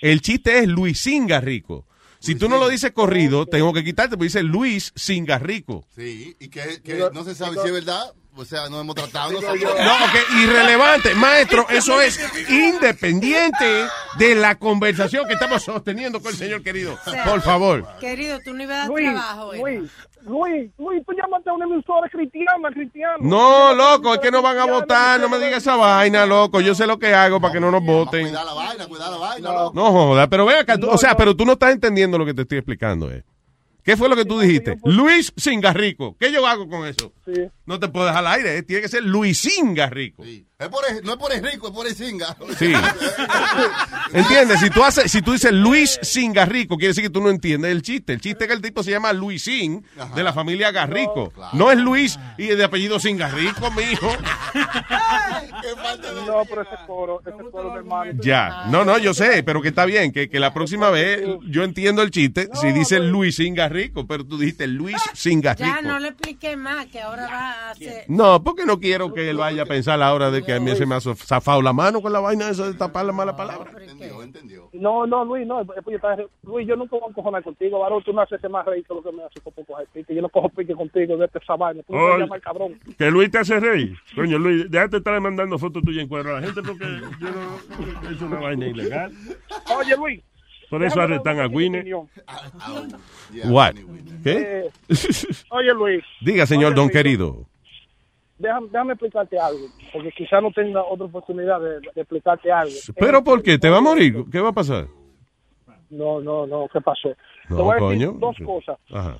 [0.00, 1.86] El chiste es Luis Singarrico.
[2.18, 5.84] Si tú no lo dices corrido, tengo que quitarte, porque dice Luis Singarrico.
[5.94, 8.12] Sí, y que, que no se sabe si es verdad.
[8.38, 9.32] O sea, no hemos tratado.
[9.32, 11.14] No, ok, irrelevante.
[11.14, 13.86] Maestro, eso es independiente
[14.18, 16.98] de la conversación que estamos sosteniendo con el señor querido.
[17.24, 17.86] Por favor.
[18.00, 19.54] Querido, tú no ibas a dar Luis, trabajo.
[19.54, 19.58] ¿eh?
[19.60, 19.90] Luis,
[20.26, 23.14] Luis, Luis, tú llamaste a una emisora cristiana, cristiana.
[23.20, 26.60] No, loco, es que no van a votar, no me digas esa vaina, loco.
[26.60, 28.22] Yo sé lo que hago para que no nos voten.
[28.28, 29.72] Cuidar la vaina, cuidar la vaina, loco.
[29.74, 32.34] No joda, pero ve acá, tú- o sea, pero tú no estás entendiendo lo que
[32.34, 33.24] te estoy explicando, eh.
[33.86, 34.78] ¿Qué fue lo que tú dijiste?
[34.84, 36.16] Luis Singarrico.
[36.18, 37.12] ¿Qué yo hago con eso?
[37.66, 38.62] No te puedo dejar al aire, eh.
[38.64, 40.24] tiene que ser Luis Singarrico.
[40.58, 42.34] Es por el- no es por el rico, es por el singa.
[42.58, 42.72] Sí.
[44.14, 44.58] ¿Entiendes?
[44.60, 47.82] Si tú haces, si tú dices Luis Singarrico, quiere decir que tú no entiendes el
[47.82, 48.14] chiste.
[48.14, 49.84] El chiste es que el tipo se llama Luisín
[50.14, 51.30] de la familia Garrico.
[51.52, 54.10] No es Luis y de apellido Singarrico, mi hijo.
[56.26, 58.12] No, pero ese coro, ese coro, mi hermano.
[58.22, 61.64] Ya, no, no, yo sé, pero que está bien, que, que la próxima vez yo
[61.64, 65.68] entiendo el chiste si dice Luis Singarrico, pero tú dijiste Luis Singarrico.
[65.68, 68.04] Ya no le expliqué más, que ahora va a hacer...
[68.08, 70.86] No, porque no quiero que él vaya a pensar ahora de que a mí se
[70.86, 73.70] me ha zafado la mano con la vaina esa de tapar la mala palabra.
[74.72, 75.60] No, no, Luis, no.
[75.60, 78.02] es porque yo estaba- Luis, yo nunca voy a encojonar contigo, varón.
[78.04, 80.14] Tú no haces más reír que lo que me haces por coger pique.
[80.14, 81.82] Yo no cojo pique contigo, de esa vaina.
[81.82, 82.06] Tú me Oye.
[82.06, 82.80] puedes llamar cabrón.
[82.96, 83.96] Que Luis te hace reír.
[84.14, 86.84] Coño, Luis, déjate estar mandando fotos tuyas en cuero a la gente porque
[87.20, 89.12] yo no, es una vaina ilegal.
[89.76, 90.22] Oye, Luis.
[90.68, 92.08] Por eso arrestan a opinión.
[93.44, 93.74] What?
[94.24, 94.64] ¿Qué?
[94.66, 94.70] Eh,
[95.50, 96.04] oye, Luis.
[96.20, 97.46] Diga, señor Oye, don Luis, querido.
[98.38, 102.74] Déjame, déjame explicarte algo, porque quizás no tenga otra oportunidad de, de explicarte algo.
[102.98, 103.58] ¿Pero por qué?
[103.58, 104.24] ¿Te va a morir?
[104.30, 104.86] ¿Qué va a pasar?
[105.88, 107.10] No, no, no, ¿qué pasó?
[107.10, 108.18] Te No, voy a decir coño.
[108.18, 108.76] dos cosas.
[108.92, 109.18] Ajá.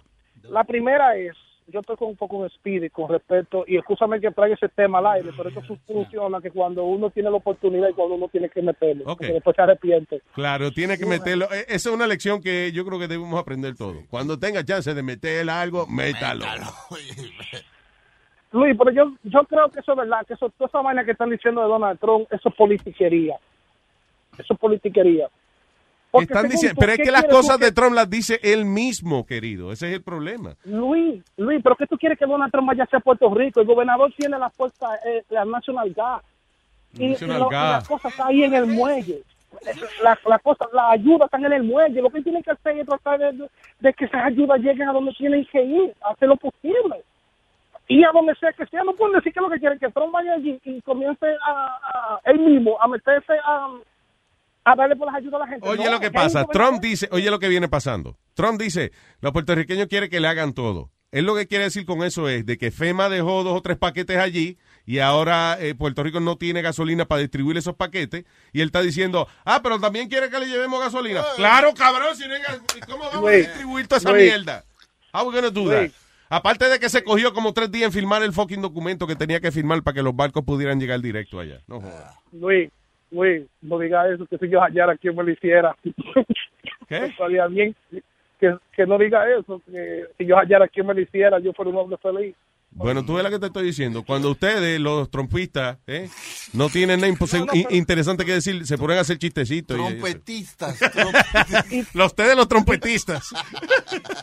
[0.51, 1.33] La primera es,
[1.69, 4.99] yo estoy con un poco de speedy con respecto, y escúchame que traiga ese tema
[4.99, 8.49] al aire, pero esto funciona que cuando uno tiene la oportunidad y cuando uno tiene
[8.51, 10.23] que meterlo, porque después se arrepiente.
[10.35, 11.47] Claro, tiene que meterlo.
[11.53, 13.97] Eh, Esa es una lección que yo creo que debemos aprender todos.
[14.11, 16.45] Cuando tenga chance de meter algo, métalo.
[18.57, 21.13] Luis, pero yo, yo creo que eso es verdad, que eso, toda esa vaina que
[21.13, 23.37] están diciendo de Donald Trump, eso es politiquería.
[24.39, 25.29] Eso es politiquería.
[26.11, 29.27] Porque Están diciendo, pero es ¿qué que las cosas de Trump las dice él mismo,
[29.27, 29.73] querido.
[29.73, 30.55] Ese es el problema.
[30.65, 33.61] Luis, Luis, pero ¿qué tú quieres que Donald Trump vaya hacia Puerto Rico?
[33.61, 36.23] El gobernador tiene la fuerza, eh, la National Guard.
[36.95, 37.83] Y, National y lo- y Guard.
[37.83, 39.23] la cosa está ahí en el muelle.
[40.03, 42.01] La, la cosa, la ayuda está en el muelle.
[42.01, 43.49] Lo que tienen que hacer es tratar de,
[43.81, 47.03] de que esas ayudas lleguen a donde tienen que ir, hacer lo posible.
[47.89, 50.13] Y a donde sea que sea, no pueden decir que lo que quieren que Trump
[50.13, 53.69] vaya allí y comience a, a- él mismo a meterse a,
[54.65, 55.69] a darle por las ayudas a la gente.
[55.69, 58.17] Oye No, lo que pasa, Trump dice, oye lo que viene pasando.
[58.35, 58.91] Trump dice,
[59.21, 60.91] los puertorriqueños quieren que le hagan todo.
[61.13, 63.79] Él lo que quiere decir con eso es de que FEMA dejó dos o tres
[63.79, 68.61] paquetes allí y ahora eh, Puerto Rico no tiene gasolina para distribuir esos paquetes y
[68.61, 71.23] él está diciendo, ah, pero también quiere que le llevemos gasolina.
[71.37, 72.41] Claro, cabrón, si no hay
[72.91, 74.65] ¿cómo vamos a distribuir toda esa mierda?
[75.15, 75.91] How we gonna do that?
[76.29, 79.41] Aparte de que se cogió como tres días en firmar el fucking documento que tenía
[79.41, 81.61] que firmar para que los barcos pudieran llegar directo allá.
[81.69, 82.15] No jodas.
[82.33, 82.71] Luis,
[83.11, 85.77] Luis, no diga eso, que si yo hallara quien me lo hiciera.
[86.89, 87.07] ¿Qué?
[87.07, 87.75] Estaría bien
[88.41, 91.71] que, que no diga eso, que si yo hallara quien me lo hiciera, yo fuera
[91.71, 92.35] un hombre feliz.
[92.71, 94.03] Bueno, tú ves lo que te estoy diciendo.
[94.05, 96.11] Cuando ustedes, los trompistas, ¿eh?
[96.53, 97.15] no tienen nada
[97.71, 99.79] interesante que decir, se ponen a hacer chistecitos.
[99.79, 100.79] y- Trompetistas.
[101.95, 103.31] los ustedes, los trompetistas.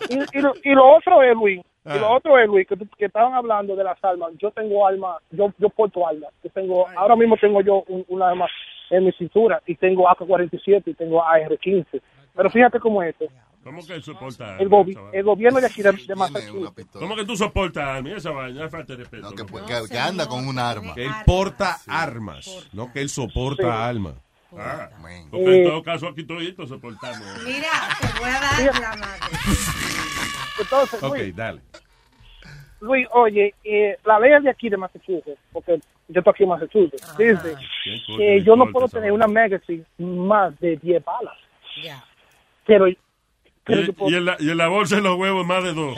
[0.10, 1.96] Y, y, lo, y lo otro es, Luis, Ah.
[1.96, 4.32] y lo otro es, Luis, que, que estaban hablando de las armas.
[4.40, 6.30] Yo tengo armas, yo, yo porto armas.
[6.44, 8.48] Yo tengo, ahora mismo tengo yo un, una arma
[8.90, 12.02] en mi cintura y tengo AK-47 y tengo AR-15.
[12.36, 13.26] Pero fíjate cómo es esto.
[13.64, 14.58] ¿Cómo que él soporta?
[14.60, 16.88] El, gobi- el gobierno de aquí de, de Massachusetts.
[16.92, 18.66] ¿Cómo que tú soportas a mí esa vaina?
[18.66, 19.30] Es falta de respeto.
[19.32, 19.46] que,
[19.90, 20.94] que anda con un arma.
[20.94, 24.16] Que él porta armas, no que él soporta armas.
[24.56, 24.88] Ah,
[25.32, 27.26] porque en Eh, todo caso aquí toditos soportamos.
[27.44, 27.70] Mira,
[28.02, 29.20] te voy a dar la madre.
[30.60, 31.62] Entonces, Ok, Luis, dale.
[32.82, 37.18] Luis, oye, eh, la ley de aquí de Massachusetts, porque yo estoy aquí en Massachusetts,
[37.18, 37.56] dice
[38.18, 41.34] que yo no puedo tener una magazine más de 10 balas.
[42.66, 42.86] Pero,
[43.64, 44.12] pero Y, yo puedo...
[44.12, 45.96] y en la, y en la bolsa de los huevos más de dos.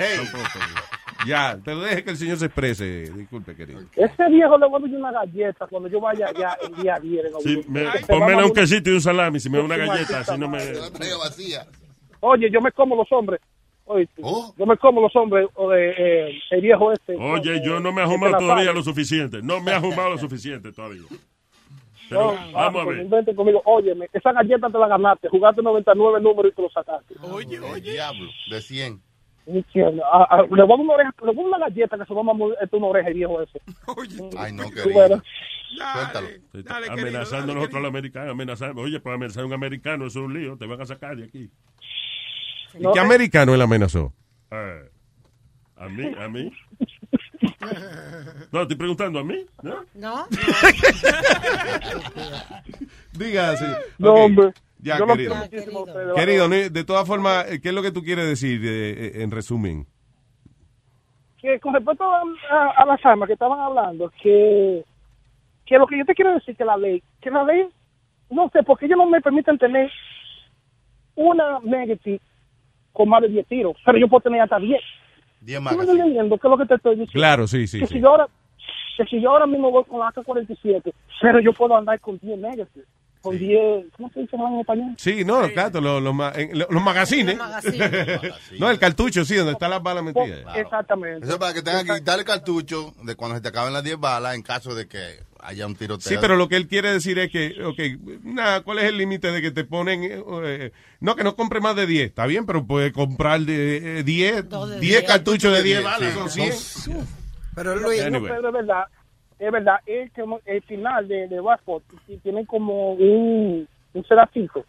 [1.25, 3.11] Ya, pero deje que el señor se exprese.
[3.11, 3.81] Disculpe, querido.
[3.95, 7.25] Ese viejo le voy a dar una galleta cuando yo vaya allá el día 10.
[7.25, 7.63] en Sí, octubre.
[7.67, 10.37] me, Que se pónmela un quesito y un salami, si me da una galleta, así
[10.37, 10.59] no me...
[11.17, 11.65] vacía.
[12.19, 13.41] Oye, yo me como los hombres.
[13.85, 14.53] Oye, Oh.
[14.57, 15.89] yo me como los hombres, o de,
[16.29, 17.15] eh, el viejo este.
[17.15, 19.41] Oye, eh, yo no me he este ahumado todavía lo suficiente.
[19.43, 21.03] No me he ahumado lo suficiente todavía.
[22.09, 22.97] Pero No, vamos a ver.
[22.99, 23.61] inventen conmigo.
[23.65, 25.29] Óyeme, esa galleta te la ganaste.
[25.29, 27.15] Jugaste 99 números y te lo sacaste.
[27.21, 27.91] Oye, oye.
[27.91, 29.01] Diablo, de 100.
[29.47, 30.03] Entiendo.
[30.11, 32.21] Ah, ah, le voy a una oreja, le voy a una galleta que se va
[32.21, 33.61] a esto una oreja el viejo ese.
[34.37, 35.21] Ay, no, querido.
[35.75, 36.27] Suéltalo.
[36.89, 38.31] amenazando a nosotros los americanos.
[38.31, 38.81] Amenazando.
[38.81, 40.57] Oye, pues amenazar a un americano eso es un lío.
[40.57, 41.49] Te van a sacar de aquí.
[42.79, 44.13] ¿Y qué americano él amenazó?
[44.51, 44.89] Eh,
[45.77, 46.51] a mí, a mí.
[48.51, 49.45] No, estoy preguntando a mí.
[49.63, 49.85] ¿no?
[49.93, 50.25] No.
[53.13, 53.65] Diga, sí.
[53.97, 54.51] No, hombre.
[54.79, 55.35] Ya, Yo lo querido.
[56.15, 59.11] Querido, no, de todas formas, eh, ¿qué es lo que tú quieres decir eh, eh,
[59.23, 59.87] en resumen?
[61.37, 64.83] que con respecto a, a- a las armas que estaban hablando, que,
[65.65, 67.67] que lo que yo te quiero decir que la ley, que la ley,
[68.31, 69.91] no sé, porque ellos no me permiten tener
[71.13, 72.19] una negative
[72.95, 74.81] con más de 10 tiros, pero yo puedo tener hasta 10.
[75.41, 75.75] 10 ¿Tú más.
[75.75, 77.11] me estás entendiendo qué es lo que te estoy diciendo?
[77.13, 77.93] Claro, sí, sí, que sí.
[77.95, 78.27] si yo ahora
[78.97, 82.39] que si yo ahora mismo voy con la AK-47, pero yo puedo andar con 10
[82.39, 82.85] negative,
[83.21, 84.93] con 10, ¿cómo se dice en español?
[84.97, 87.37] Sí, no, claro, los, los, ma- en- los magazines.
[88.59, 90.45] no, el cartucho, sí, donde están las balas metidas.
[90.55, 91.25] Exactamente.
[91.25, 93.83] Eso es para que tengan que quitar el cartucho de cuando se te acaben las
[93.83, 96.09] 10 balas en caso de que haya un tiroteo.
[96.09, 97.79] Sí, pero lo que él quiere decir es que, ok,
[98.23, 100.03] nada, ¿cuál es el límite de que te ponen?
[100.03, 104.03] eh, no, que no compre más de 10, está bien, pero puede comprar de, eh,
[104.03, 104.45] 10,
[104.79, 106.53] 10 cartuchos de 10 balas, son 100.
[107.55, 108.31] Pero Luis, Anyway.
[108.33, 108.83] pero es verdad,
[109.39, 114.65] es verdad, el final de, de Watford y tienen como un, un pedacito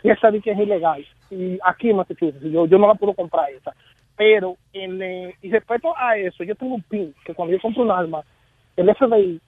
[0.00, 1.04] que esa que es ilegal.
[1.30, 3.72] Y aquí en Massachusetts, yo, yo no la puedo comprar esa.
[4.16, 7.82] Pero, en, eh, y respecto a eso, yo tengo un pin que cuando yo compro
[7.82, 8.22] un arma,
[8.76, 9.40] el FBI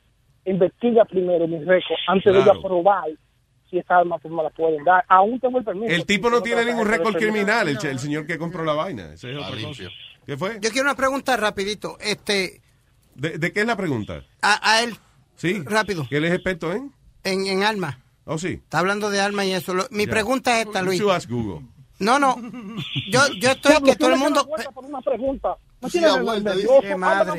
[0.46, 2.60] investiga primero mi récord antes de yo Claro.
[2.60, 3.04] aprobar
[3.68, 5.04] si esa arma pues me la pueden dar.
[5.08, 5.92] Aún tengo el permiso.
[5.92, 9.12] El tipo no tiene ningún récord criminal, el, el señor que compró la vaina.
[9.12, 9.84] Ese es otra cosa.
[10.24, 10.58] ¿Qué fue?
[10.60, 11.96] Yo quiero una pregunta rapidito.
[12.00, 12.60] Este,
[13.14, 14.22] ¿De, de qué es la pregunta?
[14.42, 14.94] a, a él,
[15.36, 15.62] Sí.
[15.64, 16.06] Rápido.
[16.08, 16.92] Que él es experto en.
[17.24, 17.98] en, en armas.
[18.24, 18.54] Oh, sí.
[18.54, 19.74] Está hablando de armas y eso.
[19.74, 20.10] Lo- mi Ya.
[20.12, 21.00] pregunta es esta, Luis.
[21.28, 21.66] Google.
[21.98, 22.36] No, no.
[23.10, 24.46] Yo, yo estoy que todo el mundo.
[24.74, 25.56] Por una pregunta.
[25.80, 26.96] No tiene vuelta, dice.
[26.96, 27.32] Madre.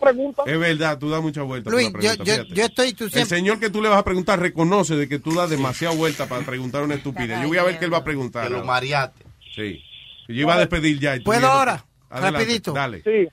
[0.00, 0.42] pregunta.
[0.46, 1.70] Es verdad, tú das mucha vuelta.
[1.70, 2.54] Luis, por la pregunta, yo- yo- fíjate.
[2.60, 5.32] yo estoy- tú El señor que tú le vas a preguntar reconoce de que tú
[5.34, 7.40] das demasiada vuelta para preguntar una estupidez.
[7.42, 8.44] Yo voy a ver qué él va a preguntar.
[8.44, 8.66] Que lo ahora.
[8.66, 9.24] mareate.
[9.54, 9.80] Sí.
[10.28, 11.16] Yo iba a despedir ya.
[11.24, 11.84] ¿Puedo ahora?
[12.10, 12.72] Adelante, Rapidito.
[12.72, 13.02] Dale.
[13.04, 13.28] Sí.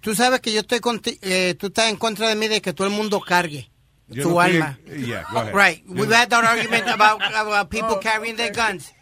[0.00, 2.72] Tú sabes que yo estoy conti- eh, tú estás en contra de mí de que
[2.72, 3.70] todo el mundo cargue
[4.08, 4.78] Yo su no alma.
[4.86, 5.54] Yeah, go ahead.
[5.54, 5.84] Right.
[5.86, 8.92] We've had that argument about, about people carrying their guns.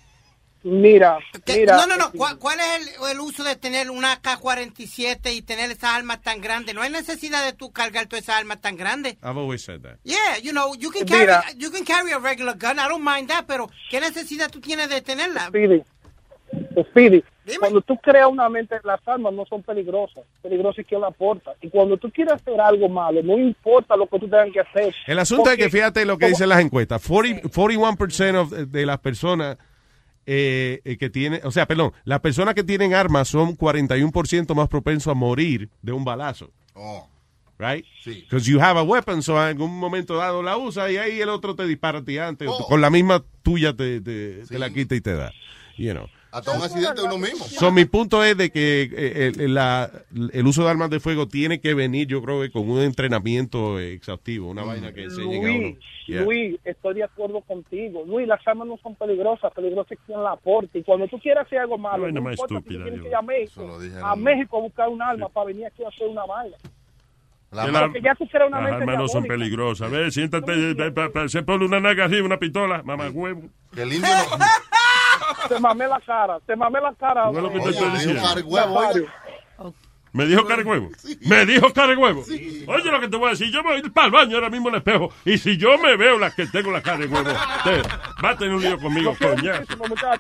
[0.65, 1.77] Mira, mira.
[1.77, 2.11] no, no, no.
[2.13, 6.41] ¿Cuál, cuál es el, el uso de tener una AK-47 y tener esas armas tan
[6.41, 6.75] grandes?
[6.75, 9.15] No hay necesidad de tú cargar todas esas armas tan grandes.
[9.23, 9.99] I've always said that.
[10.05, 11.43] Yeah, you know, you can carry, Mira.
[11.57, 12.79] you can carry a regular gun.
[12.79, 15.47] I don't mind that, pero ¿qué necesidad tú tienes de tenerla?
[15.49, 15.83] Speedy,
[16.91, 17.23] Speedy,
[17.61, 20.25] cuando tú creas una mente, las armas no son peligrosas.
[20.43, 21.53] Peligroso es quien la porta.
[21.61, 24.95] Y cuando tú quieres hacer algo malo, no importa lo que tú tengas que hacer.
[25.07, 27.07] El asunto es que Porque- fíjate lo que dicen las encuestas.
[27.07, 29.57] 40, 41% of- de las personas
[30.31, 34.69] eh, eh, que tienen, o sea, perdón, las personas que tienen armas son 41% más
[34.69, 36.53] propensos a morir de un balazo.
[36.75, 37.09] Oh.
[37.59, 37.87] Right?
[38.05, 38.27] Sí.
[38.29, 41.31] Because you have a weapon, so en algún momento dado la usa y ahí el
[41.31, 42.47] otro te dispara a ti antes.
[42.47, 42.67] Oh.
[42.67, 45.33] Con la misma tuya te, te- te la quita y te da.
[45.79, 46.07] You know.
[46.31, 47.45] Hasta un accidente uno mismo.
[47.47, 49.91] So, mi punto es de que eh, el, la-
[50.33, 53.79] el uso de armas de fuego tiene que venir, yo creo que con un entrenamiento
[53.81, 55.59] eh, exhaustivo, una vaina que enseñen a uno.
[55.61, 55.77] Luis,
[56.09, 56.23] Yeah.
[56.23, 58.03] Luis, estoy de acuerdo contigo.
[58.07, 60.79] Luis, las armas no son peligrosas, peligrosas es quien la aporta.
[60.79, 63.21] Y cuando tú quieras hacer algo malo, no si estúpida, tú tienes que ir a
[63.21, 66.57] México, a México a buscar un arma para venir aquí a hacer una vaina.
[67.51, 69.91] La- Porque ya tú una las armas no son peligrosas.
[69.91, 73.43] Ve, siéntate, eh, se pone una naga arriba, una pistola, mamá huevo.
[73.75, 74.09] Que el indio
[75.49, 77.31] Te mamé la cara, te mamé la cara.
[77.31, 78.23] No es lo que te estoy diciendo.
[80.13, 80.91] Me dijo cara de huevo.
[81.21, 82.23] Me dijo cara de huevo.
[82.23, 83.51] Oye lo que te voy a decir.
[83.53, 85.13] Yo voy a ir para el baño ahora mismo en el espejo.
[85.25, 87.31] Y si yo me veo la que tengo la cara de huevo,
[87.65, 87.83] te
[88.25, 89.65] va a tener un lío conmigo, coñazo.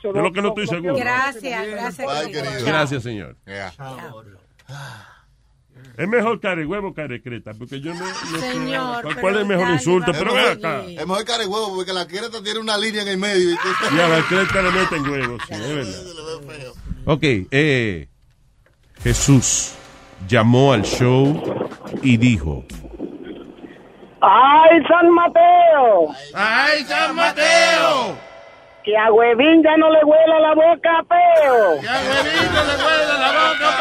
[0.02, 0.94] Yo lo que no estoy seguro.
[0.94, 2.64] Gracias, gracias.
[2.64, 3.36] Gracias, señor.
[5.96, 9.46] Es mejor care huevo care creta, porque yo no, no sé Señor, cuál- es el
[9.46, 10.82] mejor insulto, pero ve acá.
[10.84, 13.50] Es mejor cara de huevo porque la creta tiene una línea en el medio.
[13.50, 16.72] Y a la creta le meten huevos, sí, es verdad.
[17.04, 18.08] Ok, eh,
[19.02, 19.72] Jesús
[20.28, 21.68] llamó al show
[22.02, 22.64] y dijo,
[24.20, 26.14] ¡Ay, San Mateo!
[26.34, 28.16] ¡Ay, San Mateo!
[28.84, 31.80] Que a Huevín ya no le huela la boca, peo.
[31.80, 33.76] ¡Que a Huevín no le huele la boca,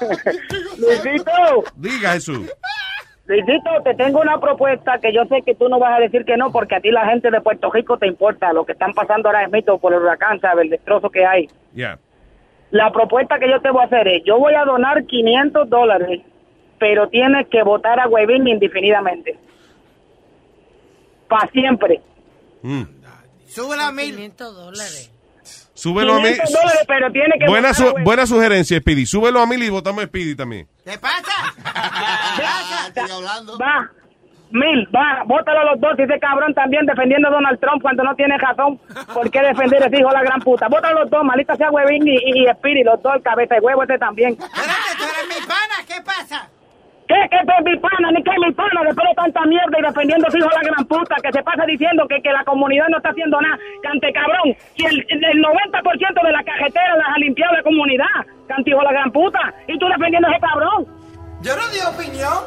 [0.78, 2.50] Luisito, diga Jesús.
[3.26, 6.36] Luisito, te tengo una propuesta que yo sé que tú no vas a decir que
[6.36, 9.28] no, porque a ti la gente de Puerto Rico te importa lo que están pasando
[9.28, 10.64] ahora mismo por el huracán, ¿sabes?
[10.64, 11.48] El destrozo que hay.
[11.74, 11.98] Ya.
[12.70, 16.22] La propuesta que yo te voy a hacer es, yo voy a donar 500 dólares,
[16.78, 19.38] pero tienes que votar a Huevín indefinidamente.
[21.28, 22.00] Para siempre.
[22.62, 22.82] Mm.
[23.46, 24.14] Súbela a mil.
[24.14, 25.15] 500 dólares.
[25.76, 26.28] Súbelo a mí.
[26.30, 27.94] 500 dólares, pero tiene que Buena, su-
[28.26, 29.04] sugerencia, Speedy.
[29.06, 30.66] Súbelo a mil y votamos a Speedy también.
[30.84, 31.54] ¿Qué pasa?
[33.60, 33.90] Va,
[34.50, 35.98] mil, va, bótalo a los dos.
[35.98, 38.78] Ese cabrón también defendiendo a Donald Trump cuando no tiene razón.
[39.12, 40.68] ¿Por qué defender ese hijo de la gran puta?
[40.68, 43.54] Bótalo a los dos, malita sea Huevín y, y, y Speedy, los dos, el cabeza
[43.56, 44.30] de huevo este también.
[44.40, 46.48] Espérate, tú eres mi pana, ¿qué pasa?
[47.08, 47.14] ¿Qué?
[47.30, 48.10] ¿Qué es mi pana?
[48.10, 50.54] Ni que es mi pana después de tanta mierda y defendiendo a su hijo de
[50.56, 53.56] la gran puta que se pasa diciendo que, que la comunidad no está haciendo nada.
[53.82, 54.56] Cante cabrón.
[54.74, 58.06] Si el, el 90% de la cajetera las ha limpiado la comunidad.
[58.48, 59.54] Cante hijo de la gran puta.
[59.68, 60.86] Y tú defendiendo a ese cabrón.
[61.42, 62.38] Yo no di opinión.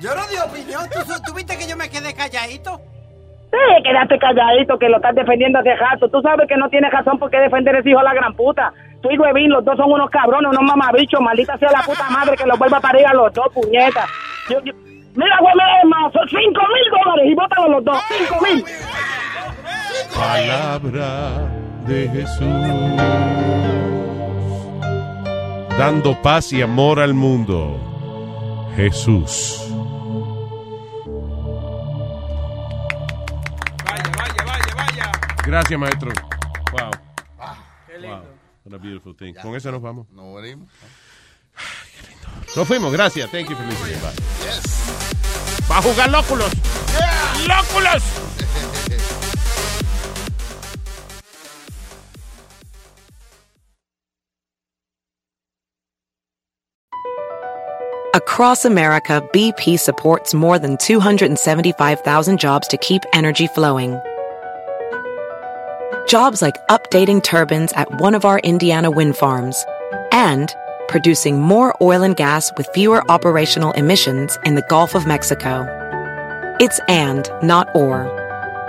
[0.00, 0.82] Yo no di opinión.
[0.90, 2.80] ¿Tú, tú viste que yo me quedé calladito?
[3.50, 6.08] Sí, quédate calladito que lo estás defendiendo hace rato.
[6.08, 8.34] Tú sabes que no tienes razón por qué defender a ese hijo de la gran
[8.34, 8.72] puta.
[9.04, 11.20] Tú y Huevín, los dos son unos cabrones, unos mamabichos.
[11.20, 14.08] Maldita sea la puta madre que los vuelva a parir a los dos, puñetas.
[14.48, 14.72] Yo- yo-
[15.14, 17.98] Mira, Huevín, más, son cinco mil dólares y bótalo los dos.
[18.08, 18.64] Cinco mil.
[20.16, 21.50] Palabra
[21.86, 22.48] de Jesús.
[25.78, 27.78] Dando paz y amor al mundo.
[28.74, 29.60] Jesús.
[35.46, 36.10] Gracias, maestro.
[38.74, 38.80] Wow.
[38.80, 38.80] Wow.
[38.80, 39.34] What a beautiful thing.
[39.34, 40.06] Con eso nos vamos.
[40.12, 40.68] No venimos.
[42.56, 42.92] Nos fuimos.
[42.92, 43.30] Gracias.
[43.30, 44.00] Thank you for listening.
[44.00, 44.14] Bye.
[45.70, 46.50] Va a jugar lóculos.
[47.46, 48.02] ¡Lóculos!
[58.14, 64.00] Across America, BP supports more than 275,000 jobs to keep energy flowing.
[66.06, 69.64] Jobs like updating turbines at one of our Indiana wind farms
[70.12, 70.54] and
[70.88, 75.66] producing more oil and gas with fewer operational emissions in the Gulf of Mexico.
[76.60, 78.10] It's and, not or.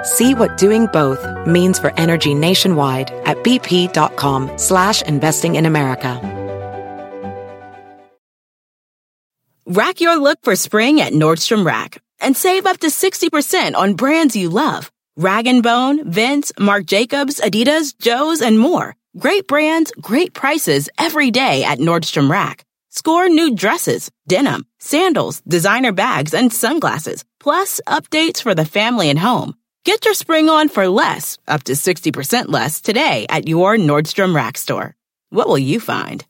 [0.03, 6.20] See what doing both means for energy nationwide at bp.com slash investing in America.
[9.68, 14.36] Rack your look for spring at Nordstrom Rack and save up to 60% on brands
[14.36, 14.91] you love.
[15.18, 18.98] Rag & Bone, Vince, Marc Jacobs, Adidas, Joe's, and more.
[19.18, 22.66] Great brands, great prices every day at Nordstrom Rack.
[22.90, 29.18] Score new dresses, denim, sandals, designer bags, and sunglasses, plus updates for the family and
[29.18, 29.56] home.
[29.86, 34.58] Get your spring on for less, up to 60% less, today at your Nordstrom Rack
[34.58, 34.96] store.
[35.30, 36.26] What will you find?